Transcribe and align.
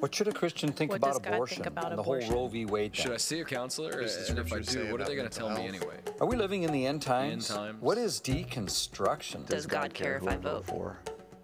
What 0.00 0.14
should 0.14 0.28
a 0.28 0.32
Christian 0.32 0.72
think 0.72 0.90
What 0.90 0.96
about 0.96 1.12
does 1.12 1.18
God 1.18 1.34
abortion 1.34 1.56
think 1.56 1.66
about 1.66 1.90
and 1.90 1.98
the 1.98 2.02
whole 2.02 2.14
abortion? 2.14 2.34
Roe 2.34 2.48
v. 2.48 2.64
Wade 2.64 2.96
Should? 2.96 3.12
I 3.12 3.16
see 3.18 3.40
a 3.40 3.44
counselor? 3.44 3.90
What 3.90 4.00
does 4.00 4.30
And 4.30 4.38
if 4.38 4.52
I 4.52 4.60
do, 4.60 4.90
what 4.90 5.00
are 5.02 5.04
they 5.04 5.14
going 5.14 5.28
to 5.28 5.38
tell 5.38 5.50
me 5.50 5.66
anyway? 5.66 5.98
Are 6.20 6.26
we 6.26 6.36
living 6.36 6.62
in 6.62 6.72
the 6.72 6.86
end 6.86 7.02
times? 7.02 7.48
times. 7.48 7.80
What 7.82 7.98
is 7.98 8.18
deconstruction? 8.20 9.46
Does 9.46 9.66
God 9.66 9.92
care 9.92 10.16
if 10.16 10.26
I 10.26 10.36
vote? 10.36 10.66
for? 10.66 10.98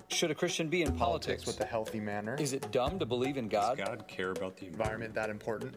Should 0.08 0.30
a 0.30 0.34
Christian 0.34 0.68
be 0.68 0.82
in 0.82 0.92
politics? 0.92 1.44
Politics 1.44 1.46
with 1.46 1.60
a 1.60 1.70
healthy 1.70 2.00
manner. 2.00 2.36
Is 2.38 2.52
it 2.52 2.70
dumb 2.70 2.98
to 2.98 3.06
believe 3.06 3.36
in 3.36 3.48
God? 3.48 3.76
Does 3.76 3.86
God? 3.86 3.98
God 3.98 4.08
care 4.08 4.30
about 4.30 4.56
the 4.56 4.66
environment 4.66 5.14
that 5.14 5.28
important? 5.28 5.76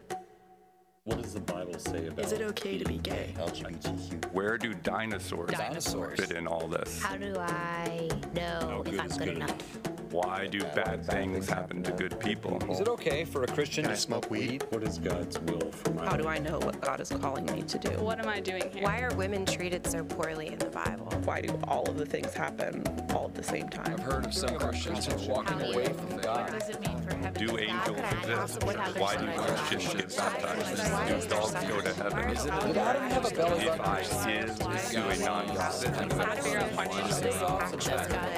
What 1.04 1.20
does 1.22 1.34
the 1.34 1.40
Bible 1.40 1.78
say 1.78 2.06
about 2.06 2.24
Is 2.24 2.32
it 2.32 2.42
okay 2.42 2.78
to 2.78 2.84
be 2.84 2.98
gay? 2.98 3.34
LGBTQ? 3.36 4.32
Where 4.32 4.56
do 4.56 4.72
dinosaurs 4.72 5.50
Dinosaurs. 5.50 6.20
fit 6.20 6.32
in 6.32 6.46
all 6.46 6.68
this? 6.68 7.02
How 7.02 7.16
do 7.16 7.34
I 7.36 8.08
know 8.34 8.82
good 8.84 8.94
if 8.94 9.00
I'm 9.00 9.06
is 9.06 9.16
good 9.16 9.28
good 9.28 9.36
enough? 9.38 9.89
Why 10.10 10.48
do 10.48 10.58
bad 10.74 11.06
things 11.06 11.48
happen 11.48 11.84
to 11.84 11.92
good 11.92 12.18
people? 12.18 12.58
Is 12.68 12.80
it 12.80 12.88
okay 12.88 13.24
for 13.24 13.44
a 13.44 13.46
Christian 13.46 13.84
Can 13.84 13.92
I 13.92 13.94
to 13.94 14.00
smoke 14.00 14.28
weed? 14.28 14.64
What 14.70 14.82
is 14.82 14.98
God's 14.98 15.38
will 15.40 15.70
for 15.70 15.92
my 15.94 16.04
How 16.04 16.16
do? 16.16 16.26
I 16.26 16.38
know 16.38 16.58
what 16.58 16.80
God 16.80 17.00
is 17.00 17.10
calling 17.10 17.46
me 17.46 17.62
to 17.62 17.78
do? 17.78 17.90
What 17.90 18.18
am 18.18 18.28
I 18.28 18.40
doing 18.40 18.68
here? 18.72 18.82
Why 18.82 19.02
are 19.02 19.14
women 19.14 19.46
treated 19.46 19.86
so 19.86 20.02
poorly 20.02 20.48
in 20.48 20.58
the 20.58 20.66
Bible? 20.66 21.06
Why 21.24 21.42
do 21.42 21.56
all 21.68 21.88
of 21.88 21.96
the 21.96 22.04
things 22.04 22.34
happen 22.34 22.82
all 23.14 23.26
at 23.26 23.34
the 23.34 23.42
same 23.44 23.68
time? 23.68 23.94
I've 23.98 24.00
heard 24.00 24.26
of 24.26 24.34
some 24.34 24.58
Christians 24.58 25.08
walking 25.28 25.60
away 25.62 25.84
from 25.84 26.16
God. 26.16 26.50
What 26.50 26.58
does 26.58 26.70
it 26.70 26.80
mean 26.80 27.00
for 27.02 27.14
heaven? 27.14 27.46
Do 27.46 27.58
angels 27.58 27.98
exist? 27.98 28.64
Why 28.98 29.16
do 29.16 29.26
Christians 29.40 29.94
get 29.94 30.16
baptized? 30.16 31.22
Do 31.22 31.28
dogs 31.28 31.52
go 31.52 31.80
to 31.80 31.94
heaven? 31.94 32.28
Did 32.66 32.76
Adam 32.76 33.10
have 33.10 33.24
a 33.26 33.34
belly 33.34 33.64
If 33.64 33.78
button? 33.78 33.92
I 33.92 34.02
sin 34.02 34.48
to 34.56 35.08
a 35.08 35.18
non-Christian, 35.24 35.94
figure 35.94 36.58
out 36.58 36.70
financially. 36.70 37.30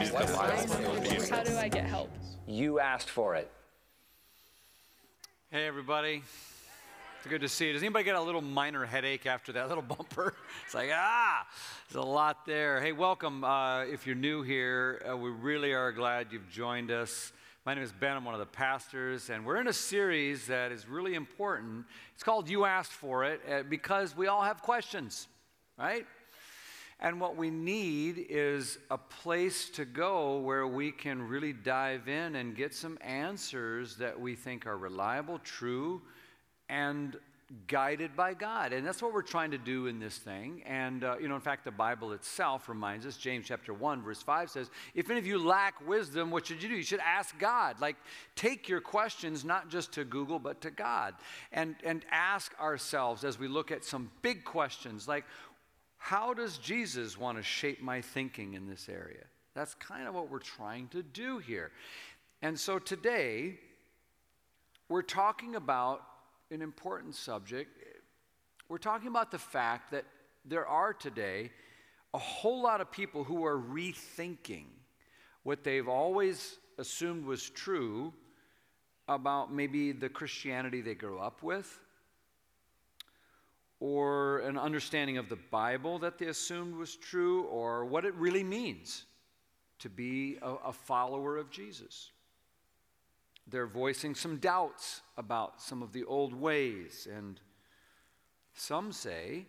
is 0.02 0.10
the 0.10 0.26
Bible 0.36 1.00
being 1.00 1.22
How 1.30 1.42
do 1.42 1.61
I 1.62 1.68
get 1.68 1.84
help? 1.84 2.10
You 2.48 2.80
asked 2.80 3.08
for 3.08 3.36
it. 3.36 3.48
Hey, 5.52 5.64
everybody. 5.64 6.24
It's 7.18 7.28
good 7.28 7.42
to 7.42 7.48
see 7.48 7.68
you. 7.68 7.72
Does 7.72 7.84
anybody 7.84 8.04
get 8.04 8.16
a 8.16 8.20
little 8.20 8.40
minor 8.40 8.84
headache 8.84 9.26
after 9.26 9.52
that 9.52 9.68
little 9.68 9.84
bumper? 9.84 10.34
It's 10.64 10.74
like, 10.74 10.90
ah, 10.92 11.46
there's 11.88 12.04
a 12.04 12.08
lot 12.08 12.46
there. 12.46 12.80
Hey, 12.80 12.90
welcome. 12.90 13.44
Uh, 13.44 13.84
if 13.84 14.08
you're 14.08 14.16
new 14.16 14.42
here, 14.42 15.06
uh, 15.08 15.16
we 15.16 15.30
really 15.30 15.72
are 15.72 15.92
glad 15.92 16.32
you've 16.32 16.50
joined 16.50 16.90
us. 16.90 17.32
My 17.64 17.74
name 17.74 17.84
is 17.84 17.92
Ben. 17.92 18.16
I'm 18.16 18.24
one 18.24 18.34
of 18.34 18.40
the 18.40 18.46
pastors, 18.46 19.30
and 19.30 19.46
we're 19.46 19.60
in 19.60 19.68
a 19.68 19.72
series 19.72 20.48
that 20.48 20.72
is 20.72 20.88
really 20.88 21.14
important. 21.14 21.84
It's 22.12 22.24
called 22.24 22.48
You 22.48 22.64
Asked 22.64 22.90
For 22.90 23.24
It 23.24 23.40
uh, 23.48 23.62
because 23.62 24.16
we 24.16 24.26
all 24.26 24.42
have 24.42 24.62
questions, 24.62 25.28
right? 25.78 26.06
And 27.00 27.20
what 27.20 27.36
we 27.36 27.50
need 27.50 28.26
is 28.28 28.78
a 28.90 28.98
place 28.98 29.68
to 29.70 29.84
go 29.84 30.38
where 30.38 30.66
we 30.66 30.92
can 30.92 31.26
really 31.26 31.52
dive 31.52 32.08
in 32.08 32.36
and 32.36 32.56
get 32.56 32.74
some 32.74 32.98
answers 33.00 33.96
that 33.96 34.20
we 34.20 34.36
think 34.36 34.66
are 34.66 34.76
reliable, 34.76 35.38
true, 35.40 36.02
and 36.68 37.16
guided 37.66 38.16
by 38.16 38.34
God. 38.34 38.72
And 38.72 38.86
that's 38.86 39.02
what 39.02 39.12
we're 39.12 39.22
trying 39.22 39.50
to 39.50 39.58
do 39.58 39.86
in 39.86 39.98
this 39.98 40.16
thing. 40.16 40.62
And, 40.64 41.04
uh, 41.04 41.16
you 41.20 41.28
know, 41.28 41.34
in 41.34 41.40
fact, 41.40 41.64
the 41.64 41.70
Bible 41.70 42.12
itself 42.12 42.68
reminds 42.68 43.04
us, 43.06 43.16
James 43.16 43.46
chapter 43.46 43.74
1, 43.74 44.02
verse 44.02 44.22
5 44.22 44.50
says, 44.50 44.70
If 44.94 45.10
any 45.10 45.18
of 45.18 45.26
you 45.26 45.42
lack 45.42 45.86
wisdom, 45.86 46.30
what 46.30 46.46
should 46.46 46.62
you 46.62 46.68
do? 46.68 46.74
You 46.74 46.82
should 46.82 47.00
ask 47.00 47.38
God. 47.38 47.80
Like, 47.80 47.96
take 48.36 48.68
your 48.68 48.80
questions 48.80 49.44
not 49.44 49.68
just 49.68 49.92
to 49.92 50.04
Google, 50.04 50.38
but 50.38 50.60
to 50.62 50.70
God. 50.70 51.14
And, 51.52 51.76
and 51.84 52.04
ask 52.10 52.58
ourselves 52.60 53.24
as 53.24 53.38
we 53.38 53.48
look 53.48 53.70
at 53.70 53.84
some 53.84 54.10
big 54.22 54.44
questions 54.44 55.06
like, 55.06 55.24
how 56.02 56.34
does 56.34 56.58
Jesus 56.58 57.16
want 57.16 57.38
to 57.38 57.44
shape 57.44 57.80
my 57.80 58.00
thinking 58.00 58.54
in 58.54 58.66
this 58.66 58.88
area? 58.88 59.22
That's 59.54 59.74
kind 59.74 60.08
of 60.08 60.14
what 60.16 60.28
we're 60.28 60.40
trying 60.40 60.88
to 60.88 61.00
do 61.00 61.38
here. 61.38 61.70
And 62.42 62.58
so 62.58 62.80
today, 62.80 63.60
we're 64.88 65.02
talking 65.02 65.54
about 65.54 66.02
an 66.50 66.60
important 66.60 67.14
subject. 67.14 67.70
We're 68.68 68.78
talking 68.78 69.06
about 69.06 69.30
the 69.30 69.38
fact 69.38 69.92
that 69.92 70.04
there 70.44 70.66
are 70.66 70.92
today 70.92 71.52
a 72.14 72.18
whole 72.18 72.60
lot 72.60 72.80
of 72.80 72.90
people 72.90 73.22
who 73.22 73.44
are 73.44 73.56
rethinking 73.56 74.64
what 75.44 75.62
they've 75.62 75.88
always 75.88 76.58
assumed 76.78 77.24
was 77.24 77.48
true 77.48 78.12
about 79.06 79.52
maybe 79.52 79.92
the 79.92 80.08
Christianity 80.08 80.80
they 80.80 80.96
grew 80.96 81.20
up 81.20 81.44
with 81.44 81.78
or 83.82 84.38
an 84.42 84.56
understanding 84.56 85.18
of 85.18 85.28
the 85.28 85.38
Bible 85.50 85.98
that 85.98 86.16
they 86.16 86.26
assumed 86.26 86.76
was 86.76 86.94
true, 86.94 87.42
or 87.46 87.84
what 87.84 88.04
it 88.04 88.14
really 88.14 88.44
means 88.44 89.06
to 89.80 89.88
be 89.88 90.38
a, 90.40 90.52
a, 90.66 90.72
follower 90.72 91.36
of 91.36 91.50
Jesus. 91.50 92.12
They're 93.48 93.66
voicing 93.66 94.14
some 94.14 94.36
doubts 94.36 95.00
about 95.16 95.60
some 95.60 95.82
of 95.82 95.92
the 95.92 96.04
old 96.04 96.32
ways, 96.32 97.08
and 97.12 97.40
some 98.54 98.92
say 98.92 99.46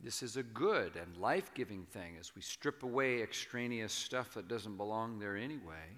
this 0.00 0.22
is 0.22 0.36
a 0.36 0.44
good 0.44 0.94
and 0.94 1.16
life 1.16 1.52
giving 1.52 1.82
thing 1.86 2.14
as 2.20 2.36
we 2.36 2.42
strip 2.42 2.84
away 2.84 3.20
extraneous 3.20 3.92
stuff 3.92 4.34
that 4.34 4.46
doesn't 4.46 4.76
belong 4.76 5.18
there 5.18 5.36
anyway. 5.36 5.90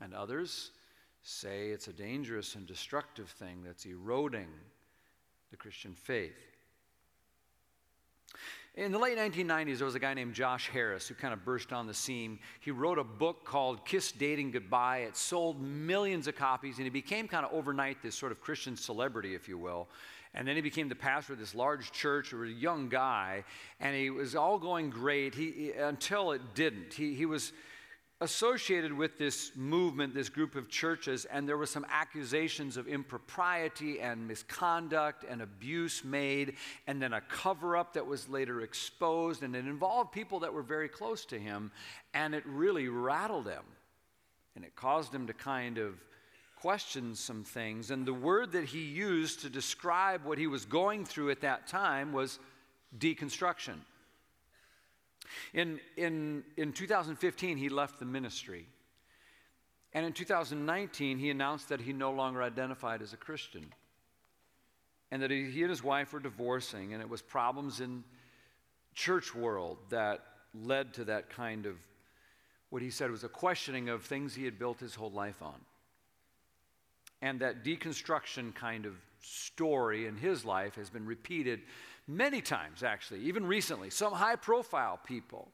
And 0.00 0.12
others 0.12 0.72
say 1.22 1.68
it's 1.68 1.86
a 1.86 1.92
dangerous 1.92 2.56
and 2.56 2.66
destructive 2.66 3.28
thing 3.28 3.62
that's 3.64 3.86
eroding 3.86 4.48
the 5.50 5.56
Christian 5.56 5.94
faith. 5.94 6.36
In 8.74 8.92
the 8.92 8.98
late 8.98 9.18
1990s, 9.18 9.78
there 9.78 9.86
was 9.86 9.96
a 9.96 9.98
guy 9.98 10.14
named 10.14 10.34
Josh 10.34 10.68
Harris 10.68 11.08
who 11.08 11.14
kind 11.14 11.34
of 11.34 11.44
burst 11.44 11.72
on 11.72 11.88
the 11.88 11.94
scene. 11.94 12.38
He 12.60 12.70
wrote 12.70 12.98
a 12.98 13.04
book 13.04 13.44
called 13.44 13.84
Kiss 13.84 14.12
Dating 14.12 14.52
Goodbye. 14.52 14.98
It 14.98 15.16
sold 15.16 15.60
millions 15.60 16.28
of 16.28 16.36
copies, 16.36 16.76
and 16.76 16.84
he 16.84 16.90
became 16.90 17.26
kind 17.26 17.44
of 17.44 17.52
overnight 17.52 18.02
this 18.02 18.14
sort 18.14 18.30
of 18.30 18.40
Christian 18.40 18.76
celebrity, 18.76 19.34
if 19.34 19.48
you 19.48 19.58
will. 19.58 19.88
And 20.32 20.46
then 20.46 20.54
he 20.54 20.62
became 20.62 20.88
the 20.88 20.94
pastor 20.94 21.32
of 21.32 21.40
this 21.40 21.56
large 21.56 21.90
church. 21.90 22.28
He 22.28 22.36
was 22.36 22.50
a 22.50 22.52
young 22.52 22.88
guy, 22.88 23.42
and 23.80 23.96
he 23.96 24.10
was 24.10 24.36
all 24.36 24.58
going 24.58 24.90
great 24.90 25.34
he, 25.34 25.72
until 25.72 26.30
it 26.30 26.54
didn't. 26.54 26.94
He, 26.94 27.14
he 27.14 27.26
was 27.26 27.52
associated 28.20 28.92
with 28.92 29.16
this 29.16 29.52
movement, 29.54 30.12
this 30.12 30.28
group 30.28 30.56
of 30.56 30.68
churches, 30.68 31.24
and 31.26 31.48
there 31.48 31.56
were 31.56 31.66
some 31.66 31.86
accusations 31.88 32.76
of 32.76 32.88
impropriety 32.88 34.00
and 34.00 34.26
misconduct 34.26 35.24
and 35.28 35.40
abuse 35.40 36.02
made, 36.04 36.54
and 36.88 37.00
then 37.00 37.12
a 37.12 37.20
cover 37.20 37.76
up 37.76 37.92
that 37.92 38.04
was 38.04 38.28
later 38.28 38.62
exposed, 38.62 39.44
and 39.44 39.54
it 39.54 39.66
involved 39.66 40.10
people 40.10 40.40
that 40.40 40.52
were 40.52 40.62
very 40.62 40.88
close 40.88 41.24
to 41.24 41.38
him, 41.38 41.70
and 42.12 42.34
it 42.34 42.42
really 42.44 42.88
rattled 42.88 43.46
him. 43.46 43.62
And 44.56 44.64
it 44.64 44.74
caused 44.74 45.14
him 45.14 45.28
to 45.28 45.32
kind 45.32 45.78
of 45.78 45.94
question 46.60 47.14
some 47.14 47.44
things. 47.44 47.92
And 47.92 48.04
the 48.04 48.12
word 48.12 48.50
that 48.50 48.64
he 48.64 48.80
used 48.80 49.42
to 49.42 49.48
describe 49.48 50.24
what 50.24 50.38
he 50.38 50.48
was 50.48 50.64
going 50.64 51.04
through 51.04 51.30
at 51.30 51.42
that 51.42 51.68
time 51.68 52.12
was 52.12 52.40
deconstruction. 52.98 53.76
In, 55.52 55.80
in, 55.96 56.44
in 56.56 56.72
2015, 56.72 57.56
he 57.56 57.68
left 57.68 57.98
the 57.98 58.04
ministry. 58.04 58.66
And 59.92 60.04
in 60.04 60.12
2019, 60.12 61.18
he 61.18 61.30
announced 61.30 61.68
that 61.70 61.80
he 61.80 61.92
no 61.92 62.10
longer 62.10 62.42
identified 62.42 63.02
as 63.02 63.12
a 63.12 63.16
Christian. 63.16 63.72
And 65.10 65.22
that 65.22 65.30
he, 65.30 65.50
he 65.50 65.62
and 65.62 65.70
his 65.70 65.82
wife 65.82 66.12
were 66.12 66.20
divorcing, 66.20 66.92
and 66.92 67.02
it 67.02 67.08
was 67.08 67.22
problems 67.22 67.80
in 67.80 68.04
church 68.94 69.34
world 69.34 69.78
that 69.90 70.20
led 70.54 70.94
to 70.94 71.04
that 71.04 71.30
kind 71.30 71.66
of 71.66 71.76
what 72.70 72.82
he 72.82 72.90
said 72.90 73.10
was 73.10 73.24
a 73.24 73.28
questioning 73.28 73.88
of 73.88 74.04
things 74.04 74.34
he 74.34 74.44
had 74.44 74.58
built 74.58 74.80
his 74.80 74.94
whole 74.94 75.10
life 75.10 75.40
on. 75.42 75.54
And 77.20 77.40
that 77.40 77.64
deconstruction 77.64 78.54
kind 78.54 78.86
of 78.86 78.94
story 79.20 80.06
in 80.06 80.16
his 80.16 80.44
life 80.44 80.76
has 80.76 80.90
been 80.90 81.04
repeated 81.04 81.60
many 82.06 82.40
times, 82.40 82.82
actually, 82.82 83.20
even 83.20 83.44
recently. 83.44 83.90
Some 83.90 84.12
high 84.12 84.36
profile 84.36 85.00
people, 85.04 85.48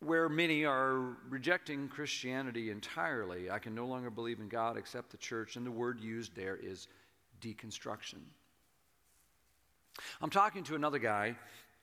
where 0.00 0.28
many 0.28 0.64
are 0.64 1.16
rejecting 1.28 1.88
Christianity 1.88 2.70
entirely. 2.70 3.50
I 3.50 3.58
can 3.58 3.74
no 3.74 3.86
longer 3.86 4.10
believe 4.10 4.40
in 4.40 4.48
God 4.48 4.76
except 4.76 5.10
the 5.10 5.16
church, 5.16 5.56
and 5.56 5.64
the 5.64 5.70
word 5.70 6.00
used 6.00 6.34
there 6.34 6.56
is 6.56 6.88
deconstruction. 7.40 8.20
I'm 10.20 10.30
talking 10.30 10.64
to 10.64 10.74
another 10.74 10.98
guy 10.98 11.36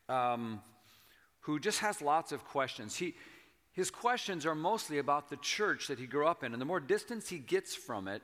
um, 0.10 0.62
who 1.42 1.60
just 1.60 1.80
has 1.80 2.02
lots 2.02 2.32
of 2.32 2.44
questions. 2.46 2.96
He, 2.96 3.16
his 3.74 3.90
questions 3.90 4.46
are 4.46 4.56
mostly 4.56 4.98
about 4.98 5.30
the 5.30 5.38
church 5.38 5.88
that 5.88 6.00
he 6.00 6.06
grew 6.06 6.28
up 6.28 6.44
in, 6.44 6.54
and 6.54 6.62
the 6.62 6.66
more 6.66 6.80
distance 6.80 7.30
he 7.30 7.40
gets 7.40 7.74
from 7.74 8.08
it, 8.08 8.22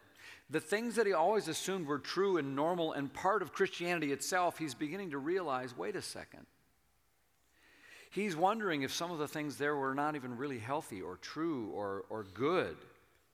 the 0.49 0.59
things 0.59 0.95
that 0.95 1.07
he 1.07 1.13
always 1.13 1.47
assumed 1.47 1.87
were 1.87 1.99
true 1.99 2.37
and 2.37 2.55
normal 2.55 2.93
and 2.93 3.13
part 3.13 3.41
of 3.41 3.53
Christianity 3.53 4.11
itself, 4.11 4.57
he's 4.57 4.73
beginning 4.73 5.11
to 5.11 5.17
realize 5.17 5.75
wait 5.75 5.95
a 5.95 6.01
second. 6.01 6.45
He's 8.09 8.35
wondering 8.35 8.83
if 8.83 8.93
some 8.93 9.11
of 9.11 9.19
the 9.19 9.27
things 9.27 9.57
there 9.57 9.75
were 9.75 9.93
not 9.93 10.15
even 10.15 10.37
really 10.37 10.59
healthy 10.59 11.01
or 11.01 11.17
true 11.17 11.69
or, 11.73 12.05
or 12.09 12.23
good, 12.33 12.77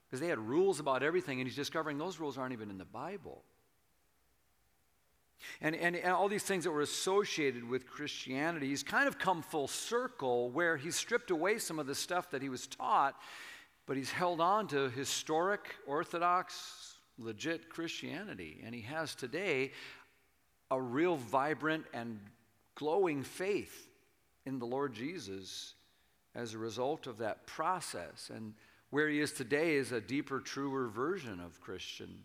because 0.06 0.19
they 0.19 0.27
had 0.27 0.39
rules 0.39 0.80
about 0.80 1.04
everything, 1.04 1.39
and 1.39 1.48
he's 1.48 1.56
discovering 1.56 1.98
those 1.98 2.19
rules 2.19 2.38
aren't 2.38 2.54
even 2.54 2.69
in 2.69 2.77
the 2.77 2.86
Bible. 2.86 3.44
And, 5.62 5.75
and, 5.75 5.95
and, 5.95 6.13
all 6.13 6.30
these 6.30 6.44
things 6.44 6.63
that 6.63 6.71
were 6.71 6.81
associated 6.81 7.68
with 7.68 7.85
Christianity, 7.85 8.69
he's 8.69 8.83
kind 8.83 9.07
of 9.07 9.19
come 9.19 9.41
full 9.41 9.68
circle 9.68 10.50
where 10.50 10.77
he's 10.77 10.95
stripped 10.95 11.31
away 11.31 11.57
some 11.57 11.80
of 11.80 11.85
the 11.85 11.95
stuff 11.95 12.31
that 12.31 12.41
he 12.41 12.50
was 12.50 12.65
taught 12.65 13.15
but 13.85 13.97
he's 13.97 14.12
held 14.12 14.39
on 14.39 14.68
to 14.68 14.89
historic, 14.89 15.75
orthodox, 15.85 16.97
legit 17.18 17.69
Christianity. 17.69 18.62
And 18.65 18.74
he 18.74 18.81
has 18.81 19.13
today 19.13 19.71
a 20.71 20.81
real 20.81 21.18
vibrant 21.18 21.86
and 21.94 22.19
glowing 22.75 23.24
faith 23.24 23.89
in 24.45 24.59
the 24.59 24.65
Lord 24.65 24.94
Jesus 24.94 25.75
as 26.33 26.53
a 26.53 26.57
result 26.57 27.07
of 27.07 27.18
that 27.18 27.45
process. 27.45 28.31
And 28.33 28.53
where 28.89 29.09
he 29.09 29.19
is 29.19 29.33
today 29.33 29.75
is 29.75 29.91
a 29.91 30.01
deeper, 30.01 30.39
truer 30.39 30.88
version 30.88 31.39
of 31.39 31.59
Christian. 31.59 32.19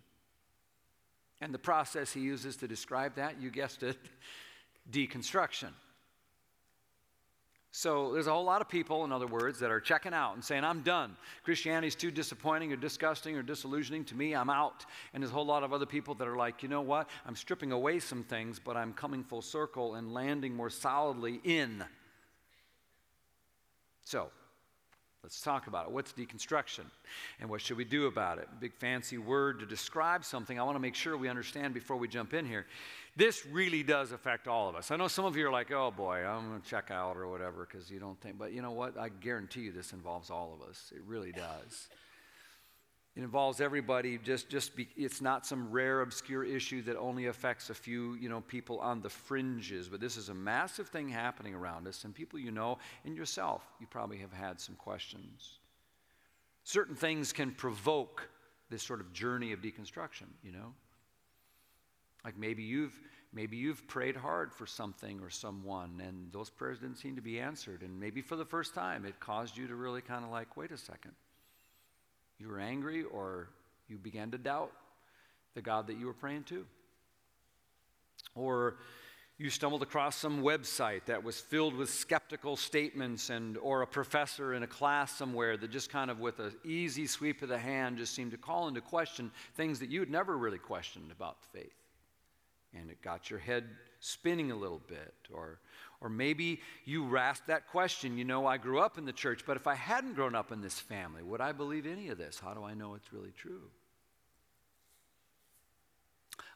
And 1.40 1.54
the 1.54 1.58
process 1.58 2.12
he 2.12 2.20
uses 2.20 2.56
to 2.56 2.68
describe 2.68 3.14
that, 3.16 3.40
you 3.40 3.50
guessed 3.50 3.82
it, 3.82 3.96
deconstruction. 4.90 5.70
So 7.70 8.12
there's 8.12 8.26
a 8.26 8.32
whole 8.32 8.44
lot 8.44 8.60
of 8.60 8.68
people, 8.68 9.04
in 9.04 9.12
other 9.12 9.26
words, 9.26 9.60
that 9.60 9.70
are 9.70 9.78
checking 9.78 10.14
out 10.14 10.34
and 10.34 10.42
saying, 10.42 10.64
I'm 10.64 10.80
done. 10.80 11.16
Christianity's 11.44 11.94
too 11.94 12.10
disappointing 12.10 12.72
or 12.72 12.76
disgusting 12.76 13.36
or 13.36 13.42
disillusioning 13.42 14.04
to 14.06 14.16
me. 14.16 14.34
I'm 14.34 14.50
out. 14.50 14.84
And 15.12 15.22
there's 15.22 15.30
a 15.30 15.34
whole 15.34 15.46
lot 15.46 15.62
of 15.62 15.72
other 15.72 15.86
people 15.86 16.14
that 16.14 16.26
are 16.26 16.36
like, 16.36 16.62
you 16.62 16.68
know 16.68 16.80
what? 16.80 17.08
I'm 17.26 17.36
stripping 17.36 17.70
away 17.70 18.00
some 18.00 18.24
things, 18.24 18.58
but 18.58 18.76
I'm 18.76 18.92
coming 18.94 19.22
full 19.22 19.42
circle 19.42 19.94
and 19.96 20.12
landing 20.12 20.56
more 20.56 20.70
solidly 20.70 21.40
in. 21.44 21.84
So 24.02 24.30
let's 25.22 25.40
talk 25.40 25.66
about 25.66 25.86
it. 25.86 25.92
What's 25.92 26.12
deconstruction? 26.12 26.84
And 27.40 27.50
what 27.50 27.60
should 27.60 27.76
we 27.76 27.84
do 27.84 28.06
about 28.06 28.38
it? 28.38 28.48
Big 28.60 28.74
fancy 28.74 29.18
word 29.18 29.60
to 29.60 29.66
describe 29.66 30.24
something 30.24 30.58
I 30.58 30.62
want 30.62 30.76
to 30.76 30.80
make 30.80 30.94
sure 30.94 31.16
we 31.16 31.28
understand 31.28 31.74
before 31.74 31.96
we 31.96 32.08
jump 32.08 32.34
in 32.34 32.46
here. 32.46 32.66
This 33.16 33.44
really 33.46 33.82
does 33.82 34.12
affect 34.12 34.46
all 34.46 34.68
of 34.68 34.76
us. 34.76 34.90
I 34.90 34.96
know 34.96 35.08
some 35.08 35.24
of 35.24 35.36
you 35.36 35.46
are 35.48 35.52
like, 35.52 35.72
oh 35.72 35.90
boy, 35.90 36.24
I'm 36.24 36.48
going 36.48 36.60
to 36.60 36.68
check 36.68 36.90
out 36.90 37.16
or 37.16 37.28
whatever 37.28 37.66
because 37.68 37.90
you 37.90 37.98
don't 37.98 38.20
think, 38.20 38.38
but 38.38 38.52
you 38.52 38.62
know 38.62 38.70
what? 38.70 38.96
I 38.96 39.08
guarantee 39.08 39.62
you 39.62 39.72
this 39.72 39.92
involves 39.92 40.30
all 40.30 40.56
of 40.60 40.68
us. 40.68 40.92
It 40.94 41.02
really 41.06 41.32
does. 41.32 41.88
It 43.18 43.24
involves 43.24 43.60
everybody. 43.60 44.16
Just, 44.16 44.48
just 44.48 44.76
be, 44.76 44.86
it's 44.96 45.20
not 45.20 45.44
some 45.44 45.72
rare, 45.72 46.02
obscure 46.02 46.44
issue 46.44 46.82
that 46.82 46.96
only 46.96 47.26
affects 47.26 47.68
a 47.68 47.74
few, 47.74 48.14
you 48.14 48.28
know, 48.28 48.42
people 48.42 48.78
on 48.78 49.02
the 49.02 49.10
fringes. 49.10 49.88
But 49.88 49.98
this 49.98 50.16
is 50.16 50.28
a 50.28 50.34
massive 50.34 50.86
thing 50.86 51.08
happening 51.08 51.52
around 51.52 51.88
us, 51.88 52.04
and 52.04 52.14
people 52.14 52.38
you 52.38 52.52
know 52.52 52.78
and 53.04 53.16
yourself, 53.16 53.64
you 53.80 53.88
probably 53.88 54.18
have 54.18 54.32
had 54.32 54.60
some 54.60 54.76
questions. 54.76 55.58
Certain 56.62 56.94
things 56.94 57.32
can 57.32 57.50
provoke 57.50 58.28
this 58.70 58.84
sort 58.84 59.00
of 59.00 59.12
journey 59.12 59.50
of 59.50 59.62
deconstruction. 59.62 60.28
You 60.44 60.52
know, 60.52 60.72
like 62.24 62.38
maybe 62.38 62.62
you've 62.62 62.96
maybe 63.32 63.56
you've 63.56 63.84
prayed 63.88 64.14
hard 64.14 64.54
for 64.54 64.64
something 64.64 65.18
or 65.22 65.30
someone, 65.30 66.00
and 66.06 66.32
those 66.32 66.50
prayers 66.50 66.78
didn't 66.78 66.98
seem 66.98 67.16
to 67.16 67.22
be 67.22 67.40
answered, 67.40 67.82
and 67.82 67.98
maybe 67.98 68.22
for 68.22 68.36
the 68.36 68.44
first 68.44 68.74
time 68.74 69.04
it 69.04 69.18
caused 69.18 69.56
you 69.56 69.66
to 69.66 69.74
really 69.74 70.02
kind 70.02 70.24
of 70.24 70.30
like, 70.30 70.56
wait 70.56 70.70
a 70.70 70.78
second 70.78 71.14
you 72.38 72.48
were 72.48 72.60
angry 72.60 73.04
or 73.04 73.48
you 73.88 73.98
began 73.98 74.30
to 74.30 74.38
doubt 74.38 74.72
the 75.54 75.62
God 75.62 75.86
that 75.88 75.98
you 75.98 76.06
were 76.06 76.14
praying 76.14 76.44
to. 76.44 76.64
Or 78.34 78.76
you 79.38 79.50
stumbled 79.50 79.82
across 79.82 80.16
some 80.16 80.42
website 80.42 81.04
that 81.06 81.22
was 81.22 81.40
filled 81.40 81.74
with 81.74 81.90
skeptical 81.90 82.56
statements 82.56 83.30
and 83.30 83.56
or 83.58 83.82
a 83.82 83.86
professor 83.86 84.54
in 84.54 84.62
a 84.62 84.66
class 84.66 85.12
somewhere 85.12 85.56
that 85.56 85.70
just 85.70 85.90
kind 85.90 86.10
of 86.10 86.18
with 86.20 86.40
an 86.40 86.52
easy 86.64 87.06
sweep 87.06 87.42
of 87.42 87.48
the 87.48 87.58
hand 87.58 87.98
just 87.98 88.14
seemed 88.14 88.32
to 88.32 88.36
call 88.36 88.68
into 88.68 88.80
question 88.80 89.30
things 89.54 89.78
that 89.78 89.90
you 89.90 90.00
had 90.00 90.10
never 90.10 90.36
really 90.36 90.58
questioned 90.58 91.12
about 91.12 91.36
faith 91.52 91.87
and 92.74 92.90
it 92.90 93.02
got 93.02 93.30
your 93.30 93.38
head 93.38 93.64
spinning 94.00 94.50
a 94.50 94.56
little 94.56 94.80
bit 94.88 95.14
or 95.32 95.58
or 96.00 96.08
maybe 96.08 96.60
you 96.84 97.16
asked 97.16 97.48
that 97.48 97.66
question, 97.66 98.18
you 98.18 98.24
know, 98.24 98.46
I 98.46 98.56
grew 98.56 98.78
up 98.78 98.98
in 98.98 99.04
the 99.04 99.12
church, 99.12 99.42
but 99.44 99.56
if 99.56 99.66
I 99.66 99.74
hadn't 99.74 100.14
grown 100.14 100.34
up 100.34 100.52
in 100.52 100.60
this 100.60 100.78
family, 100.78 101.22
would 101.22 101.40
I 101.40 101.52
believe 101.52 101.86
any 101.86 102.08
of 102.08 102.18
this? 102.18 102.38
How 102.38 102.54
do 102.54 102.62
I 102.62 102.74
know 102.74 102.94
it's 102.94 103.12
really 103.12 103.32
true? 103.36 103.62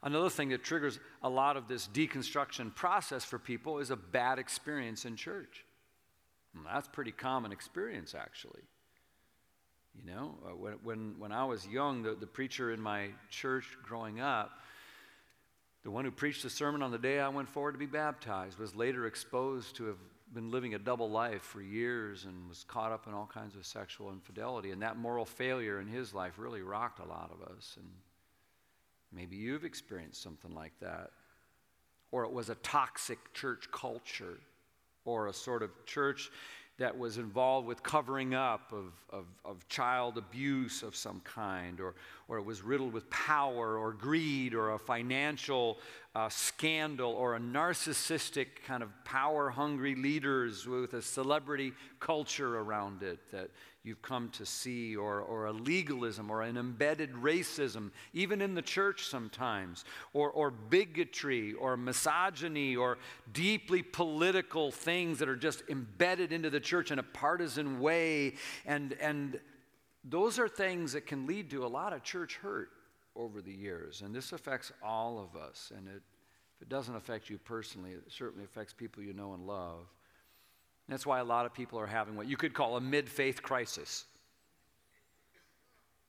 Another 0.05 0.31
thing 0.31 0.49
that 0.51 0.63
triggers 0.63 0.99
a 1.23 1.29
lot 1.29 1.57
of 1.57 1.69
this 1.69 1.89
deconstruction 1.89 2.75
process 2.75 3.25
for 3.25 3.39
people 3.39 3.79
is 3.79 3.91
a 3.91 3.97
bad 3.97 4.39
experience 4.39 5.05
in 5.05 5.17
church. 5.17 5.65
And 6.55 6.67
that's 6.67 6.89
pretty 6.89 7.13
common 7.13 7.53
experience, 7.53 8.15
actually. 8.15 8.63
You 9.95 10.11
know, 10.11 10.39
uh, 10.45 10.57
when, 10.57 10.73
when, 10.83 11.15
when 11.19 11.33
I 11.33 11.45
was 11.45 11.67
young, 11.67 12.03
the, 12.03 12.15
the 12.15 12.27
preacher 12.27 12.73
in 12.73 12.81
my 12.81 13.09
church 13.31 13.67
growing 13.83 14.21
up, 14.21 14.51
the 15.83 15.91
one 15.91 16.05
who 16.05 16.11
preached 16.11 16.43
the 16.43 16.51
sermon 16.51 16.83
on 16.83 16.91
the 16.91 16.99
day 16.99 17.19
I 17.19 17.29
went 17.29 17.49
forward 17.49 17.73
to 17.73 17.79
be 17.79 17.87
baptized 17.87 18.59
was 18.59 18.77
later 18.77 19.07
exposed 19.07 19.77
to 19.77 19.87
have 19.87 19.99
been 20.33 20.51
living 20.51 20.75
a 20.75 20.79
double 20.79 21.11
life 21.11 21.43
for 21.43 21.61
years 21.61 22.25
and 22.25 22.49
was 22.49 22.65
caught 22.69 22.93
up 22.93 23.07
in 23.07 23.13
all 23.13 23.29
kinds 23.33 23.57
of 23.57 23.67
sexual 23.67 24.13
infidelity. 24.13 24.71
And 24.71 24.81
that 24.83 24.97
moral 24.97 25.25
failure 25.25 25.81
in 25.81 25.89
his 25.89 26.15
life 26.15 26.35
really 26.39 26.63
rocked 26.63 27.01
a 27.01 27.05
lot 27.05 27.31
of 27.33 27.55
us. 27.55 27.77
And 27.77 27.89
maybe 29.13 29.37
you've 29.37 29.65
experienced 29.65 30.23
something 30.23 30.55
like 30.55 30.73
that. 30.81 31.11
Or 32.13 32.25
it 32.25 32.33
was 32.33 32.49
a 32.49 32.55
toxic 32.57 33.19
church 33.33 33.69
culture, 33.73 34.39
or 35.05 35.29
a 35.29 35.33
sort 35.33 35.63
of 35.63 35.71
church 35.87 36.31
that 36.79 36.97
was 36.97 37.19
involved 37.19 37.67
with 37.67 37.83
covering 37.83 38.35
up 38.35 38.73
of, 38.73 38.93
of, 39.11 39.27
of, 39.45 39.67
child 39.69 40.17
abuse 40.19 40.83
of 40.83 40.97
some 40.97 41.21
kind, 41.21 41.81
or, 41.81 41.95
or 42.33 42.39
it 42.39 42.47
was 42.47 42.63
riddled 42.63 42.95
with 42.95 43.09
power 43.11 43.77
or 43.77 43.93
greed 43.93 44.55
or 44.55 44.73
a 44.73 44.79
financial 44.79 45.79
uh, 46.15 46.31
scandal 46.31 47.13
or 47.13 47.37
a 47.37 47.39
narcissistic 47.39 48.47
kind 48.67 48.83
of 48.83 48.89
power 49.05 49.51
hungry 49.51 49.95
leaders 49.95 50.67
with 50.67 50.95
a 50.95 51.03
celebrity 51.03 51.75
culture 52.01 52.59
around 52.59 53.03
it 53.03 53.19
that 53.31 53.51
you've 53.85 54.01
come 54.01 54.31
to 54.31 54.47
see, 54.47 54.97
or, 54.97 55.21
or 55.21 55.47
a 55.47 55.53
legalism 55.53 56.31
or 56.31 56.41
an 56.41 56.57
embedded 56.57 57.13
racism, 57.13 57.91
even 58.15 58.41
in 58.41 58.55
the 58.55 58.63
church 58.63 59.07
sometimes, 59.09 59.85
or, 60.15 60.31
or 60.31 60.51
bigotry 60.51 61.53
or 61.53 61.77
misogyny 61.77 62.77
or 62.77 62.97
deeply 63.35 63.83
political 63.83 64.71
things 64.71 65.19
that 65.19 65.29
are 65.29 65.37
just 65.37 65.65
embedded 65.69 66.33
into 66.33 66.49
the 66.49 66.61
church 66.61 66.91
in 66.91 66.99
a 66.99 67.03
partisan 67.03 67.79
way. 67.79 68.37
And, 68.65 68.95
and 69.01 69.39
those 70.05 70.39
are 70.39 70.49
things 70.49 70.93
that 70.93 71.07
can 71.07 71.27
lead 71.27 71.51
to 71.51 71.65
a 71.65 71.69
lot 71.69 71.93
of 71.93 72.03
church 72.03 72.37
hurt 72.37 72.71
over 73.15 73.41
the 73.41 73.53
years. 73.53 74.03
And 74.03 74.15
this 74.15 74.33
affects 74.33 74.73
all 74.83 75.19
of 75.19 75.41
us. 75.41 75.73
And 75.77 75.87
it, 75.87 76.03
if 76.57 76.63
it 76.63 76.69
doesn't 76.69 76.95
affect 76.95 77.31
you 77.31 77.39
personally, 77.39 77.93
it 77.93 78.03
certainly 78.09 78.45
affects 78.45 78.73
people 78.73 79.03
you 79.03 79.13
know 79.13 79.35
and 79.35 79.47
love. 79.47 79.87
That's 80.89 81.07
why 81.07 81.21
a 81.21 81.25
lot 81.25 81.47
of 81.47 81.55
people 81.55 81.79
are 81.79 81.87
having 81.87 82.17
what 82.17 82.27
you 82.27 82.37
could 82.37 82.55
call 82.55 82.77
a 82.77 82.81
mid 82.81 83.09
faith 83.09 83.43
crisis. 83.43 84.05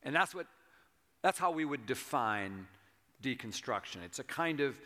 And 0.03 0.13
that's 0.13 0.35
what 0.35 0.47
that's 1.21 1.39
how 1.39 1.51
we 1.51 1.63
would 1.63 1.85
define 1.85 2.67
deconstruction. 3.21 4.03
It's 4.03 4.19
a 4.19 4.23
kind 4.23 4.59
of 4.59 4.79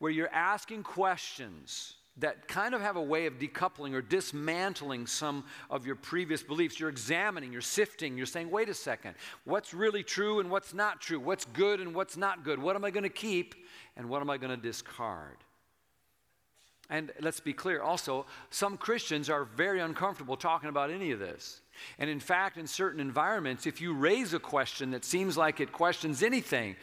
where 0.00 0.10
you're 0.10 0.32
asking 0.32 0.82
questions 0.82 1.94
that 2.18 2.46
kind 2.46 2.74
of 2.74 2.80
have 2.80 2.96
a 2.96 3.02
way 3.02 3.26
of 3.26 3.38
decoupling 3.38 3.92
or 3.92 4.00
dismantling 4.00 5.06
some 5.06 5.44
of 5.68 5.84
your 5.84 5.96
previous 5.96 6.42
beliefs. 6.42 6.78
You're 6.78 6.88
examining, 6.88 7.52
you're 7.52 7.60
sifting, 7.60 8.16
you're 8.16 8.26
saying, 8.26 8.50
wait 8.50 8.68
a 8.68 8.74
second, 8.74 9.14
what's 9.44 9.74
really 9.74 10.04
true 10.04 10.38
and 10.38 10.50
what's 10.50 10.72
not 10.72 11.00
true? 11.00 11.18
What's 11.18 11.44
good 11.46 11.80
and 11.80 11.94
what's 11.94 12.16
not 12.16 12.44
good? 12.44 12.60
What 12.60 12.76
am 12.76 12.84
I 12.84 12.90
going 12.90 13.02
to 13.02 13.08
keep 13.08 13.54
and 13.96 14.08
what 14.08 14.22
am 14.22 14.30
I 14.30 14.38
going 14.38 14.54
to 14.54 14.62
discard? 14.62 15.38
And 16.90 17.10
let's 17.20 17.40
be 17.40 17.54
clear 17.54 17.82
also, 17.82 18.26
some 18.50 18.76
Christians 18.76 19.30
are 19.30 19.44
very 19.44 19.80
uncomfortable 19.80 20.36
talking 20.36 20.68
about 20.68 20.90
any 20.90 21.12
of 21.12 21.18
this. 21.18 21.62
And 21.98 22.10
in 22.10 22.20
fact, 22.20 22.58
in 22.58 22.66
certain 22.66 23.00
environments, 23.00 23.66
if 23.66 23.80
you 23.80 23.94
raise 23.94 24.34
a 24.34 24.38
question 24.38 24.90
that 24.90 25.04
seems 25.04 25.36
like 25.36 25.60
it 25.60 25.72
questions 25.72 26.22
anything, 26.22 26.76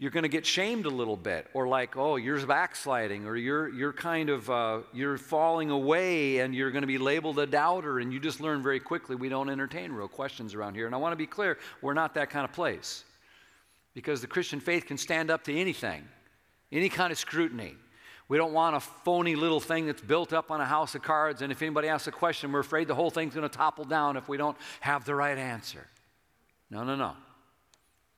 you're 0.00 0.10
going 0.10 0.22
to 0.22 0.30
get 0.30 0.46
shamed 0.46 0.86
a 0.86 0.90
little 0.90 1.16
bit, 1.16 1.46
or 1.52 1.68
like, 1.68 1.94
oh, 1.94 2.16
you're 2.16 2.44
backsliding, 2.46 3.26
or 3.26 3.36
you're, 3.36 3.68
you're 3.68 3.92
kind 3.92 4.30
of 4.30 4.48
uh, 4.48 4.78
you're 4.94 5.18
falling 5.18 5.68
away, 5.68 6.38
and 6.38 6.54
you're 6.54 6.70
going 6.70 6.80
to 6.80 6.88
be 6.88 6.96
labeled 6.96 7.38
a 7.38 7.46
doubter. 7.46 7.98
And 7.98 8.10
you 8.10 8.18
just 8.18 8.40
learn 8.40 8.62
very 8.62 8.80
quickly 8.80 9.14
we 9.14 9.28
don't 9.28 9.50
entertain 9.50 9.92
real 9.92 10.08
questions 10.08 10.54
around 10.54 10.74
here. 10.74 10.86
And 10.86 10.94
I 10.94 10.98
want 10.98 11.12
to 11.12 11.16
be 11.16 11.26
clear, 11.26 11.58
we're 11.82 11.92
not 11.92 12.14
that 12.14 12.30
kind 12.30 12.46
of 12.46 12.52
place, 12.54 13.04
because 13.92 14.22
the 14.22 14.26
Christian 14.26 14.58
faith 14.58 14.86
can 14.86 14.96
stand 14.96 15.30
up 15.30 15.44
to 15.44 15.54
anything, 15.54 16.02
any 16.72 16.88
kind 16.88 17.12
of 17.12 17.18
scrutiny. 17.18 17.74
We 18.26 18.38
don't 18.38 18.54
want 18.54 18.76
a 18.76 18.80
phony 18.80 19.36
little 19.36 19.60
thing 19.60 19.84
that's 19.84 20.00
built 20.00 20.32
up 20.32 20.50
on 20.50 20.62
a 20.62 20.64
house 20.66 20.94
of 20.94 21.02
cards, 21.02 21.42
and 21.42 21.52
if 21.52 21.60
anybody 21.60 21.88
asks 21.88 22.06
a 22.06 22.12
question, 22.12 22.52
we're 22.52 22.60
afraid 22.60 22.88
the 22.88 22.94
whole 22.94 23.10
thing's 23.10 23.34
going 23.34 23.46
to 23.46 23.54
topple 23.54 23.84
down 23.84 24.16
if 24.16 24.30
we 24.30 24.38
don't 24.38 24.56
have 24.80 25.04
the 25.04 25.14
right 25.14 25.36
answer. 25.36 25.86
No, 26.70 26.84
no, 26.84 26.96
no. 26.96 27.16